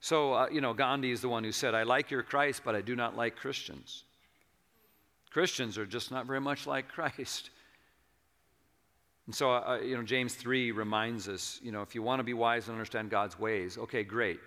So, 0.00 0.34
uh, 0.34 0.48
you 0.52 0.60
know, 0.60 0.74
Gandhi 0.74 1.10
is 1.10 1.22
the 1.22 1.30
one 1.30 1.42
who 1.42 1.52
said, 1.52 1.74
I 1.74 1.84
like 1.84 2.10
your 2.10 2.22
Christ, 2.22 2.62
but 2.64 2.76
I 2.76 2.82
do 2.82 2.94
not 2.94 3.16
like 3.16 3.34
Christians. 3.34 4.04
Christians 5.30 5.78
are 5.78 5.86
just 5.86 6.10
not 6.10 6.26
very 6.26 6.40
much 6.40 6.66
like 6.66 6.88
Christ. 6.88 7.50
And 9.26 9.34
so, 9.34 9.50
uh, 9.50 9.80
you 9.82 9.96
know, 9.96 10.02
James 10.02 10.34
3 10.34 10.70
reminds 10.70 11.28
us, 11.28 11.60
you 11.62 11.72
know, 11.72 11.82
if 11.82 11.94
you 11.94 12.02
want 12.02 12.20
to 12.20 12.24
be 12.24 12.34
wise 12.34 12.68
and 12.68 12.74
understand 12.74 13.10
God's 13.10 13.38
ways, 13.38 13.76
okay, 13.76 14.04
great. 14.04 14.38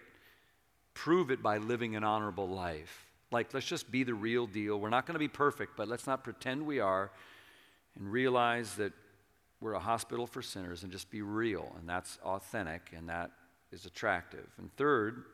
Prove 0.94 1.32
it 1.32 1.44
by 1.44 1.58
living 1.58 1.96
an 1.96 2.04
honorable 2.04 2.48
life. 2.48 3.06
Like, 3.32 3.54
let's 3.54 3.66
just 3.66 3.92
be 3.92 4.04
the 4.04 4.14
real 4.14 4.48
deal. 4.48 4.80
We're 4.80 4.90
not 4.90 5.06
going 5.06 5.16
to 5.16 5.20
be 5.20 5.28
perfect, 5.28 5.76
but 5.76 5.88
let's 5.88 6.08
not 6.08 6.24
pretend 6.24 6.66
we 6.66 6.80
are 6.80 7.12
and 7.98 8.12
realize 8.12 8.76
that 8.76 8.94
we're 9.62 9.74
a 9.74 9.80
hospital 9.80 10.26
for 10.26 10.42
sinners 10.42 10.84
and 10.84 10.92
just 10.92 11.12
be 11.12 11.22
real. 11.22 11.76
And 11.78 11.88
that's 11.88 12.18
authentic 12.24 12.94
and 12.96 13.10
that 13.10 13.32
is 13.72 13.86
attractive. 13.86 14.48
And 14.58 14.74
third, 14.78 15.26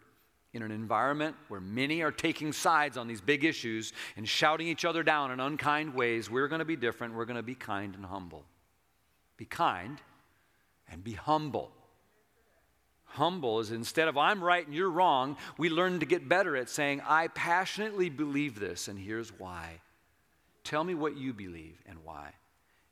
in 0.53 0.63
an 0.63 0.71
environment 0.71 1.35
where 1.49 1.59
many 1.59 2.01
are 2.01 2.11
taking 2.11 2.51
sides 2.51 2.97
on 2.97 3.07
these 3.07 3.21
big 3.21 3.43
issues 3.43 3.93
and 4.17 4.27
shouting 4.27 4.67
each 4.67 4.85
other 4.85 5.03
down 5.03 5.31
in 5.31 5.39
unkind 5.39 5.93
ways, 5.93 6.29
we're 6.29 6.47
going 6.47 6.59
to 6.59 6.65
be 6.65 6.75
different. 6.75 7.13
We're 7.13 7.25
going 7.25 7.35
to 7.35 7.43
be 7.43 7.55
kind 7.55 7.93
and 7.93 8.05
humble. 8.05 8.43
Be 9.38 9.45
kind 9.45 10.01
and 10.89 11.03
be 11.03 11.13
humble. 11.13 11.71
Humble 13.05 13.59
is 13.59 13.71
instead 13.71 14.07
of 14.07 14.17
I'm 14.17 14.43
right 14.43 14.65
and 14.65 14.75
you're 14.75 14.89
wrong, 14.89 15.38
we 15.57 15.69
learn 15.69 15.99
to 15.99 16.05
get 16.05 16.27
better 16.27 16.55
at 16.57 16.69
saying, 16.69 17.01
I 17.07 17.29
passionately 17.29 18.09
believe 18.09 18.59
this 18.59 18.88
and 18.88 18.99
here's 18.99 19.29
why. 19.38 19.79
Tell 20.63 20.83
me 20.83 20.95
what 20.95 21.15
you 21.15 21.33
believe 21.33 21.81
and 21.86 21.99
why. 22.03 22.31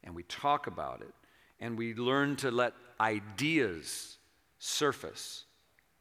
And 0.03 0.15
we 0.15 0.23
talk 0.23 0.67
about 0.67 1.01
it 1.01 1.13
and 1.59 1.77
we 1.77 1.93
learn 1.93 2.35
to 2.37 2.51
let 2.51 2.73
ideas 2.99 4.17
surface 4.59 5.45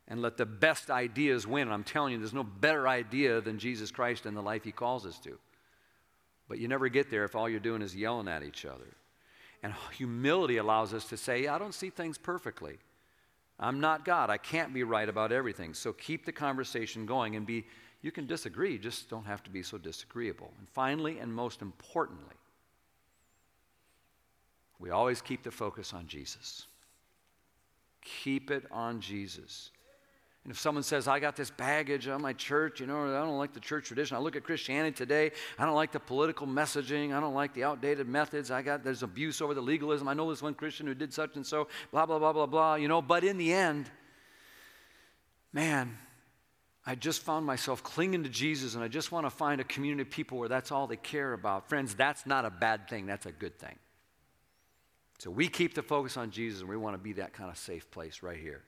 and 0.09 0.21
let 0.21 0.37
the 0.37 0.47
best 0.47 0.91
ideas 0.91 1.47
win. 1.47 1.71
I'm 1.71 1.85
telling 1.85 2.13
you, 2.13 2.19
there's 2.19 2.35
no 2.35 2.45
better 2.45 2.87
idea 2.87 3.41
than 3.41 3.59
Jesus 3.59 3.91
Christ 3.91 4.27
and 4.27 4.37
the 4.37 4.43
life 4.43 4.65
he 4.65 4.73
calls 4.73 5.07
us 5.07 5.19
to. 5.21 5.39
But 6.49 6.59
you 6.59 6.69
never 6.69 6.89
get 6.89 7.11
there 7.11 7.25
if 7.25 7.35
all 7.35 7.49
you're 7.49 7.61
doing 7.61 7.83
is 7.83 7.97
yelling 7.97 8.29
at 8.29 8.43
each 8.43 8.65
other. 8.65 8.97
And 9.63 9.75
humility 9.97 10.57
allows 10.57 10.93
us 10.93 11.05
to 11.07 11.17
say, 11.17 11.47
I 11.47 11.59
don't 11.59 11.75
see 11.75 11.91
things 11.91 12.19
perfectly. 12.19 12.79
I'm 13.61 13.81
not 13.81 14.05
God. 14.05 14.29
I 14.29 14.39
can't 14.39 14.75
be 14.75 14.83
right 14.83 15.09
about 15.09 15.31
everything. 15.31 15.73
So 15.73 15.93
keep 15.93 16.27
the 16.27 16.33
conversation 16.33 17.07
going 17.07 17.37
and 17.37 17.47
be, 17.47 17.65
you 18.03 18.11
can 18.11 18.27
disagree, 18.27 18.77
just 18.77 19.09
don't 19.09 19.27
have 19.27 19.43
to 19.45 19.51
be 19.51 19.63
so 19.63 19.79
disagreeable. 19.79 20.51
And 20.59 20.69
finally, 20.69 21.21
and 21.21 21.33
most 21.33 21.63
importantly, 21.63 22.35
we 24.81 24.91
always 24.91 25.23
keep 25.23 25.45
the 25.45 25.51
focus 25.53 25.93
on 25.93 26.09
Jesus. 26.09 26.67
Keep 28.03 28.51
it 28.51 28.65
on 28.73 29.01
Jesus. 29.01 29.71
And 30.45 30.53
if 30.53 30.59
someone 30.59 30.83
says, 30.83 31.07
I 31.07 31.21
got 31.21 31.37
this 31.37 31.51
baggage 31.51 32.09
on 32.09 32.21
my 32.21 32.33
church, 32.33 32.81
you 32.81 32.87
know, 32.87 33.05
I 33.05 33.25
don't 33.25 33.39
like 33.39 33.53
the 33.53 33.61
church 33.61 33.87
tradition. 33.87 34.17
I 34.17 34.21
look 34.21 34.35
at 34.35 34.43
Christianity 34.43 34.95
today, 34.97 35.31
I 35.57 35.65
don't 35.65 35.77
like 35.77 35.93
the 35.93 36.01
political 36.01 36.49
messaging, 36.49 37.15
I 37.17 37.21
don't 37.21 37.35
like 37.35 37.55
the 37.55 37.63
outdated 37.63 38.09
methods. 38.09 38.51
I 38.51 38.63
got 38.63 38.83
there's 38.83 39.05
abuse 39.05 39.41
over 39.41 39.55
the 39.55 39.61
legalism. 39.61 40.09
I 40.09 40.15
know 40.15 40.29
this 40.31 40.43
one 40.43 40.55
Christian 40.55 40.87
who 40.89 40.95
did 40.95 41.13
such 41.13 41.37
and 41.37 41.47
so, 41.47 41.69
blah, 41.93 42.07
blah, 42.07 42.19
blah, 42.19 42.33
blah, 42.33 42.47
blah, 42.47 42.75
you 42.75 42.89
know, 42.89 43.01
but 43.01 43.23
in 43.23 43.39
the 43.39 43.53
end, 43.53 43.89
man, 45.53 45.97
I 46.85 46.97
just 46.97 47.23
found 47.23 47.47
myself 47.47 47.85
clinging 47.85 48.25
to 48.25 48.29
Jesus 48.29 48.75
and 48.75 48.83
I 48.83 48.89
just 48.89 49.13
want 49.13 49.27
to 49.27 49.31
find 49.31 49.61
a 49.61 49.65
community 49.65 50.03
of 50.03 50.11
people 50.11 50.39
where 50.39 50.49
that's 50.49 50.73
all 50.73 50.89
they 50.89 50.97
care 50.97 51.35
about. 51.35 51.69
Friends, 51.69 51.95
that's 51.95 52.27
not 52.27 52.45
a 52.45 52.51
bad 52.51 52.89
thing, 52.89 53.07
that's 53.07 53.27
a 53.27 53.33
good 53.33 53.61
thing. 53.61 53.79
So 55.19 55.31
we 55.31 55.47
keep 55.47 55.75
the 55.75 55.85
focus 55.85 56.17
on 56.17 56.33
Jesus 56.33 56.63
and 56.63 56.69
we 56.69 56.77
want 56.77 56.95
to 56.95 56.99
be 56.99 57.13
that 57.13 57.33
kind 57.33 57.49
of 57.49 57.57
safe 57.57 57.89
place 57.93 58.25
right 58.25 58.41
here. 58.41 58.65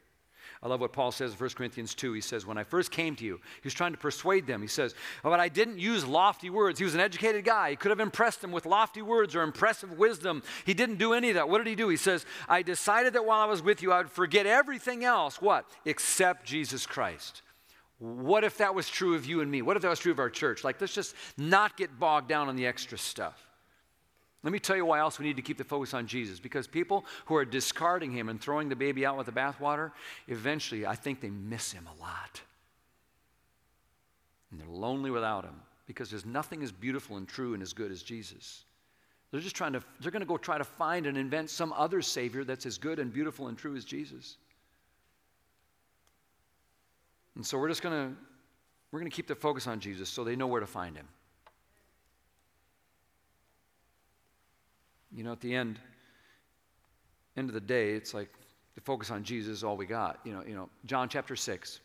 I 0.63 0.69
love 0.69 0.81
what 0.81 0.93
Paul 0.93 1.13
says 1.13 1.33
in 1.33 1.39
1 1.39 1.51
Corinthians 1.51 1.95
2. 1.95 2.13
He 2.13 2.21
says, 2.21 2.47
When 2.47 2.57
I 2.57 2.65
first 2.65 2.91
came 2.91 3.17
to 3.17 3.25
you, 3.25 3.41
he 3.63 3.67
was 3.67 3.75
trying 3.75 3.93
to 3.93 3.99
persuade 3.99 4.47
them. 4.47 4.63
He 4.63 4.69
says, 4.69 4.95
oh, 5.25 5.31
But 5.31 5.41
I 5.41 5.49
didn't 5.49 5.79
use 5.79 6.07
lofty 6.07 6.51
words. 6.51 6.79
He 6.79 6.85
was 6.85 6.95
an 6.95 7.01
educated 7.01 7.45
guy. 7.45 7.71
He 7.71 7.77
could 7.77 7.91
have 7.91 8.01
impressed 8.01 8.41
them 8.41 8.53
with 8.53 8.67
lofty 8.67 9.03
words 9.03 9.35
or 9.35 9.43
impressive 9.43 9.99
wisdom. 9.99 10.43
He 10.65 10.75
didn't 10.75 10.97
do 10.97 11.13
any 11.13 11.31
of 11.31 11.35
that. 11.35 11.49
What 11.49 11.59
did 11.59 11.67
he 11.67 11.75
do? 11.75 11.89
He 11.89 11.97
says, 11.97 12.25
I 12.49 12.63
decided 12.63 13.13
that 13.15 13.25
while 13.25 13.41
I 13.41 13.47
was 13.47 13.63
with 13.63 13.83
you, 13.83 13.93
I 13.93 13.99
would 13.99 14.11
forget 14.11 14.47
everything 14.47 15.05
else. 15.05 15.41
What? 15.43 15.67
Except 15.85 16.47
Jesus 16.47 16.87
Christ. 16.87 17.43
What 17.99 18.45
if 18.45 18.59
that 18.59 18.75
was 18.75 18.89
true 18.89 19.15
of 19.15 19.25
you 19.25 19.41
and 19.41 19.51
me? 19.51 19.63
What 19.63 19.77
if 19.77 19.83
that 19.83 19.89
was 19.89 19.99
true 19.99 20.13
of 20.13 20.19
our 20.19 20.31
church? 20.31 20.65
Like, 20.65 20.81
let's 20.81 20.95
just 20.95 21.15
not 21.37 21.77
get 21.77 21.99
bogged 21.99 22.29
down 22.29 22.49
on 22.49 22.57
the 22.57 22.67
extra 22.67 22.99
stuff. 22.99 23.41
Let 24.45 24.53
me 24.53 24.59
tell 24.59 24.77
you 24.77 24.85
why 24.85 24.99
else 24.99 25.19
we 25.19 25.25
need 25.25 25.37
to 25.37 25.43
keep 25.43 25.57
the 25.57 25.65
focus 25.65 25.95
on 25.95 26.07
Jesus. 26.07 26.39
Because 26.39 26.67
people 26.67 27.07
who 27.25 27.35
are 27.35 27.47
discarding 27.47 28.13
him 28.13 28.29
and 28.29 28.39
throwing 28.39 28.69
the 28.69 28.77
baby 28.77 29.07
out 29.07 29.17
with 29.17 29.25
the 29.25 29.33
bathwater, 29.33 29.91
eventually 30.29 30.87
I 30.87 30.95
think 30.95 31.23
they 31.23 31.31
miss 31.31 31.73
him 31.73 31.89
a 31.89 32.01
lot. 32.01 32.43
And 34.51 34.61
they're 34.61 34.69
lonely 34.69 35.11
without 35.11 35.45
him 35.45 35.55
because 35.87 36.11
there's 36.11 36.27
nothing 36.27 36.63
as 36.63 36.71
beautiful 36.71 37.17
and 37.17 37.27
true 37.27 37.55
and 37.55 37.63
as 37.63 37.73
good 37.73 37.91
as 37.91 38.03
Jesus. 38.03 38.65
They're 39.31 39.41
just 39.41 39.57
trying 39.57 39.73
to, 39.73 39.83
they're 40.01 40.13
going 40.13 40.21
to 40.21 40.27
go 40.27 40.37
try 40.37 40.59
to 40.59 40.65
find 40.65 41.07
and 41.07 41.17
invent 41.17 41.49
some 41.49 41.73
other 41.73 42.03
Savior 42.03 42.45
that's 42.45 42.67
as 42.67 42.77
good 42.77 42.99
and 42.99 43.13
beautiful 43.13 43.49
and 43.49 43.57
true 43.57 43.75
as 43.77 43.85
Jesus. 43.85 44.37
And 47.35 47.45
so 47.45 47.59
we're 47.59 47.69
just 47.69 47.83
going 47.83 48.11
to, 48.11 48.17
we're 48.93 49.01
going 49.01 49.11
to 49.11 49.17
keep 49.17 49.27
the 49.27 49.35
focus 49.35 49.67
on 49.67 49.81
Jesus 49.81 50.11
so 50.11 50.23
they 50.23 50.37
know 50.37 50.47
where 50.47 50.61
to 50.61 50.67
find 50.67 50.95
him. 50.97 51.09
You 55.15 55.23
know, 55.23 55.33
at 55.33 55.41
the 55.41 55.55
end, 55.55 55.79
end 57.37 57.49
of 57.49 57.55
the 57.55 57.61
day, 57.61 57.93
it's 57.93 58.15
like 58.15 58.31
the 58.75 58.81
focus 58.81 59.11
on 59.11 59.23
Jesus 59.23 59.59
is 59.59 59.65
all 59.65 59.77
we 59.77 59.87
got. 59.87 60.19
You 60.25 60.33
know, 60.35 60.43
you 60.47 60.55
know, 60.55 60.69
John 60.87 61.09
chapter 61.09 61.37
6. 61.37 61.81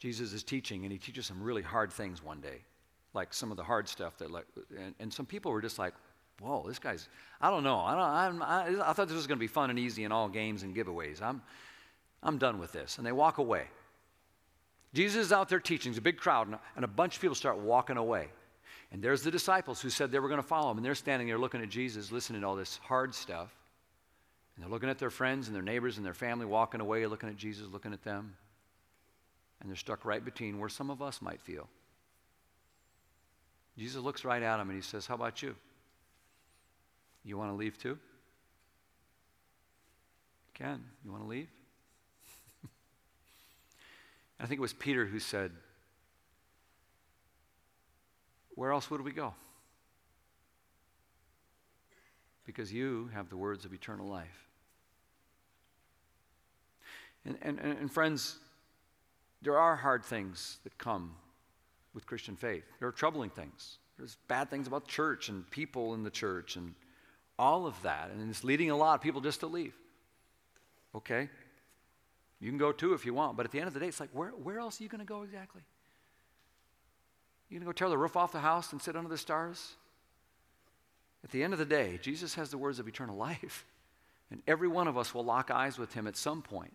Jesus 0.00 0.32
is 0.32 0.42
teaching, 0.42 0.84
and 0.84 0.90
he 0.90 0.98
teaches 0.98 1.26
some 1.26 1.42
really 1.42 1.62
hard 1.62 1.92
things 1.92 2.24
one 2.24 2.40
day, 2.40 2.62
like 3.12 3.34
some 3.34 3.50
of 3.50 3.56
the 3.56 3.62
hard 3.62 3.86
stuff 3.86 4.16
that, 4.16 4.30
like, 4.30 4.46
and, 4.76 4.94
and 4.98 5.12
some 5.12 5.26
people 5.26 5.52
were 5.52 5.60
just 5.60 5.78
like, 5.78 5.92
"Whoa, 6.40 6.64
this 6.66 6.78
guy's." 6.78 7.08
I 7.40 7.50
don't 7.50 7.62
know. 7.62 7.78
I 7.78 8.26
don't. 8.26 8.42
I, 8.42 8.90
I 8.90 8.92
thought 8.94 9.08
this 9.08 9.16
was 9.16 9.26
going 9.26 9.38
to 9.38 9.40
be 9.40 9.46
fun 9.46 9.68
and 9.68 9.78
easy 9.78 10.04
and 10.04 10.12
all 10.12 10.28
games 10.28 10.62
and 10.62 10.74
giveaways. 10.74 11.20
I'm, 11.20 11.42
I'm 12.22 12.38
done 12.38 12.58
with 12.58 12.72
this, 12.72 12.96
and 12.96 13.06
they 13.06 13.12
walk 13.12 13.38
away. 13.38 13.66
Jesus 14.94 15.26
is 15.26 15.32
out 15.32 15.50
there 15.50 15.60
teaching. 15.60 15.92
There's 15.92 15.98
a 15.98 16.02
big 16.02 16.16
crowd, 16.16 16.48
and 16.76 16.84
a 16.84 16.88
bunch 16.88 17.16
of 17.16 17.20
people 17.20 17.34
start 17.34 17.58
walking 17.58 17.98
away. 17.98 18.30
And 18.92 19.02
there's 19.02 19.22
the 19.22 19.30
disciples 19.30 19.80
who 19.80 19.90
said 19.90 20.10
they 20.10 20.18
were 20.18 20.28
going 20.28 20.42
to 20.42 20.46
follow 20.46 20.70
him, 20.70 20.78
and 20.78 20.84
they're 20.84 20.94
standing 20.94 21.28
there 21.28 21.38
looking 21.38 21.62
at 21.62 21.68
Jesus, 21.68 22.10
listening 22.10 22.40
to 22.40 22.46
all 22.46 22.56
this 22.56 22.78
hard 22.82 23.14
stuff. 23.14 23.54
And 24.54 24.64
they're 24.64 24.70
looking 24.70 24.88
at 24.88 24.98
their 24.98 25.10
friends 25.10 25.46
and 25.46 25.54
their 25.54 25.62
neighbors 25.62 25.96
and 25.96 26.04
their 26.04 26.14
family 26.14 26.44
walking 26.44 26.80
away, 26.80 27.06
looking 27.06 27.28
at 27.28 27.36
Jesus, 27.36 27.66
looking 27.70 27.92
at 27.92 28.02
them. 28.02 28.34
And 29.60 29.68
they're 29.68 29.76
stuck 29.76 30.04
right 30.04 30.24
between 30.24 30.58
where 30.58 30.68
some 30.68 30.90
of 30.90 31.02
us 31.02 31.22
might 31.22 31.40
feel. 31.40 31.68
Jesus 33.78 34.02
looks 34.02 34.24
right 34.24 34.42
at 34.42 34.56
them 34.56 34.68
and 34.68 34.76
he 34.76 34.82
says, 34.82 35.06
How 35.06 35.14
about 35.14 35.42
you? 35.42 35.54
You 37.24 37.38
want 37.38 37.50
to 37.50 37.56
leave 37.56 37.78
too? 37.78 37.98
Ken, 40.54 40.82
you 41.04 41.10
want 41.10 41.22
to 41.22 41.28
leave? 41.28 41.48
I 44.40 44.46
think 44.46 44.58
it 44.58 44.62
was 44.62 44.72
Peter 44.72 45.06
who 45.06 45.18
said, 45.18 45.52
where 48.60 48.72
else 48.72 48.90
would 48.90 49.00
we 49.00 49.10
go? 49.10 49.32
Because 52.44 52.70
you 52.70 53.08
have 53.14 53.30
the 53.30 53.36
words 53.38 53.64
of 53.64 53.72
eternal 53.72 54.06
life. 54.06 54.48
And, 57.24 57.38
and, 57.40 57.58
and, 57.58 57.90
friends, 57.90 58.36
there 59.40 59.58
are 59.58 59.76
hard 59.76 60.04
things 60.04 60.58
that 60.64 60.76
come 60.76 61.14
with 61.94 62.04
Christian 62.04 62.36
faith. 62.36 62.64
There 62.80 62.88
are 62.88 62.92
troubling 62.92 63.30
things. 63.30 63.78
There's 63.96 64.18
bad 64.28 64.50
things 64.50 64.66
about 64.66 64.86
church 64.86 65.30
and 65.30 65.50
people 65.50 65.94
in 65.94 66.02
the 66.02 66.10
church 66.10 66.56
and 66.56 66.74
all 67.38 67.66
of 67.66 67.80
that. 67.80 68.10
And 68.10 68.28
it's 68.28 68.44
leading 68.44 68.70
a 68.70 68.76
lot 68.76 68.94
of 68.94 69.00
people 69.00 69.22
just 69.22 69.40
to 69.40 69.46
leave. 69.46 69.74
Okay? 70.94 71.30
You 72.40 72.50
can 72.50 72.58
go 72.58 72.72
too 72.72 72.92
if 72.92 73.06
you 73.06 73.14
want. 73.14 73.38
But 73.38 73.46
at 73.46 73.52
the 73.52 73.58
end 73.58 73.68
of 73.68 73.72
the 73.72 73.80
day, 73.80 73.86
it's 73.86 74.00
like, 74.00 74.10
where, 74.12 74.32
where 74.32 74.58
else 74.58 74.82
are 74.82 74.84
you 74.84 74.90
going 74.90 74.98
to 74.98 75.06
go 75.06 75.22
exactly? 75.22 75.62
You 77.50 77.58
gonna 77.58 77.66
go 77.66 77.72
tear 77.72 77.88
the 77.88 77.98
roof 77.98 78.16
off 78.16 78.32
the 78.32 78.40
house 78.40 78.72
and 78.72 78.80
sit 78.80 78.96
under 78.96 79.10
the 79.10 79.18
stars? 79.18 79.72
At 81.24 81.30
the 81.30 81.42
end 81.42 81.52
of 81.52 81.58
the 81.58 81.66
day, 81.66 81.98
Jesus 82.00 82.34
has 82.34 82.50
the 82.50 82.56
words 82.58 82.78
of 82.78 82.88
eternal 82.88 83.16
life. 83.16 83.66
And 84.30 84.42
every 84.46 84.68
one 84.68 84.86
of 84.86 84.96
us 84.96 85.12
will 85.12 85.24
lock 85.24 85.50
eyes 85.50 85.76
with 85.76 85.92
him 85.92 86.06
at 86.06 86.16
some 86.16 86.40
point. 86.40 86.72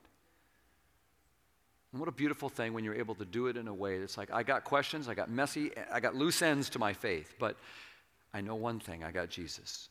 And 1.91 1.99
what 2.01 2.09
a 2.09 2.11
beautiful 2.11 2.49
thing 2.49 2.73
when 2.73 2.83
you're 2.83 2.95
able 2.95 3.15
to 3.15 3.23
do 3.23 3.47
it 3.47 3.55
in 3.55 3.69
a 3.69 3.73
way 3.73 3.99
that's 3.99 4.17
like, 4.17 4.29
I 4.29 4.43
got 4.43 4.65
questions, 4.65 5.07
I 5.07 5.13
got 5.13 5.29
messy, 5.29 5.71
I 5.89 6.01
got 6.01 6.13
loose 6.13 6.41
ends 6.41 6.69
to 6.71 6.79
my 6.79 6.91
faith, 6.91 7.35
but 7.39 7.55
I 8.33 8.41
know 8.41 8.55
one 8.55 8.81
thing 8.81 9.05
I 9.05 9.11
got 9.11 9.29
Jesus. 9.29 9.87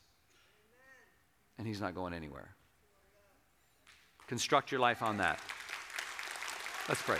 And 1.57 1.66
he's 1.66 1.80
not 1.80 1.95
going 1.95 2.12
anywhere. 2.12 2.51
Construct 4.26 4.70
your 4.70 4.80
life 4.80 5.03
on 5.03 5.16
that. 5.16 5.41
Let's 6.89 7.01
pray. 7.01 7.18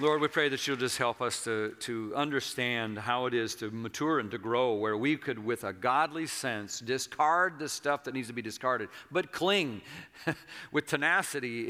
Lord, 0.00 0.20
we 0.20 0.28
pray 0.28 0.48
that 0.48 0.64
you'll 0.64 0.76
just 0.76 0.96
help 0.96 1.20
us 1.20 1.42
to, 1.42 1.74
to 1.80 2.12
understand 2.14 2.98
how 2.98 3.26
it 3.26 3.34
is 3.34 3.56
to 3.56 3.68
mature 3.72 4.20
and 4.20 4.30
to 4.30 4.38
grow, 4.38 4.74
where 4.74 4.96
we 4.96 5.16
could, 5.16 5.44
with 5.44 5.64
a 5.64 5.72
godly 5.72 6.28
sense, 6.28 6.78
discard 6.78 7.58
the 7.58 7.68
stuff 7.68 8.04
that 8.04 8.14
needs 8.14 8.28
to 8.28 8.32
be 8.32 8.40
discarded, 8.40 8.90
but 9.10 9.32
cling 9.32 9.80
with 10.72 10.86
tenacity 10.86 11.66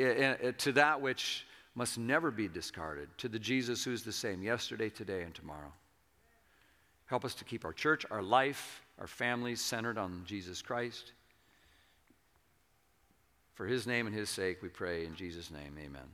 to 0.58 0.72
that 0.72 1.00
which 1.00 1.46
must 1.74 1.96
never 1.96 2.30
be 2.30 2.48
discarded, 2.48 3.08
to 3.16 3.28
the 3.28 3.38
Jesus 3.38 3.82
who's 3.82 4.02
the 4.02 4.12
same 4.12 4.42
yesterday, 4.42 4.90
today, 4.90 5.22
and 5.22 5.34
tomorrow. 5.34 5.72
Help 7.06 7.24
us 7.24 7.34
to 7.34 7.44
keep 7.44 7.64
our 7.64 7.72
church, 7.72 8.04
our 8.10 8.22
life, 8.22 8.82
our 8.98 9.06
families 9.06 9.62
centered 9.62 9.96
on 9.96 10.22
Jesus 10.26 10.60
Christ. 10.60 11.12
For 13.54 13.66
his 13.66 13.86
name 13.86 14.06
and 14.06 14.14
his 14.14 14.28
sake, 14.28 14.60
we 14.60 14.68
pray 14.68 15.06
in 15.06 15.14
Jesus' 15.14 15.50
name, 15.50 15.78
amen. 15.82 16.08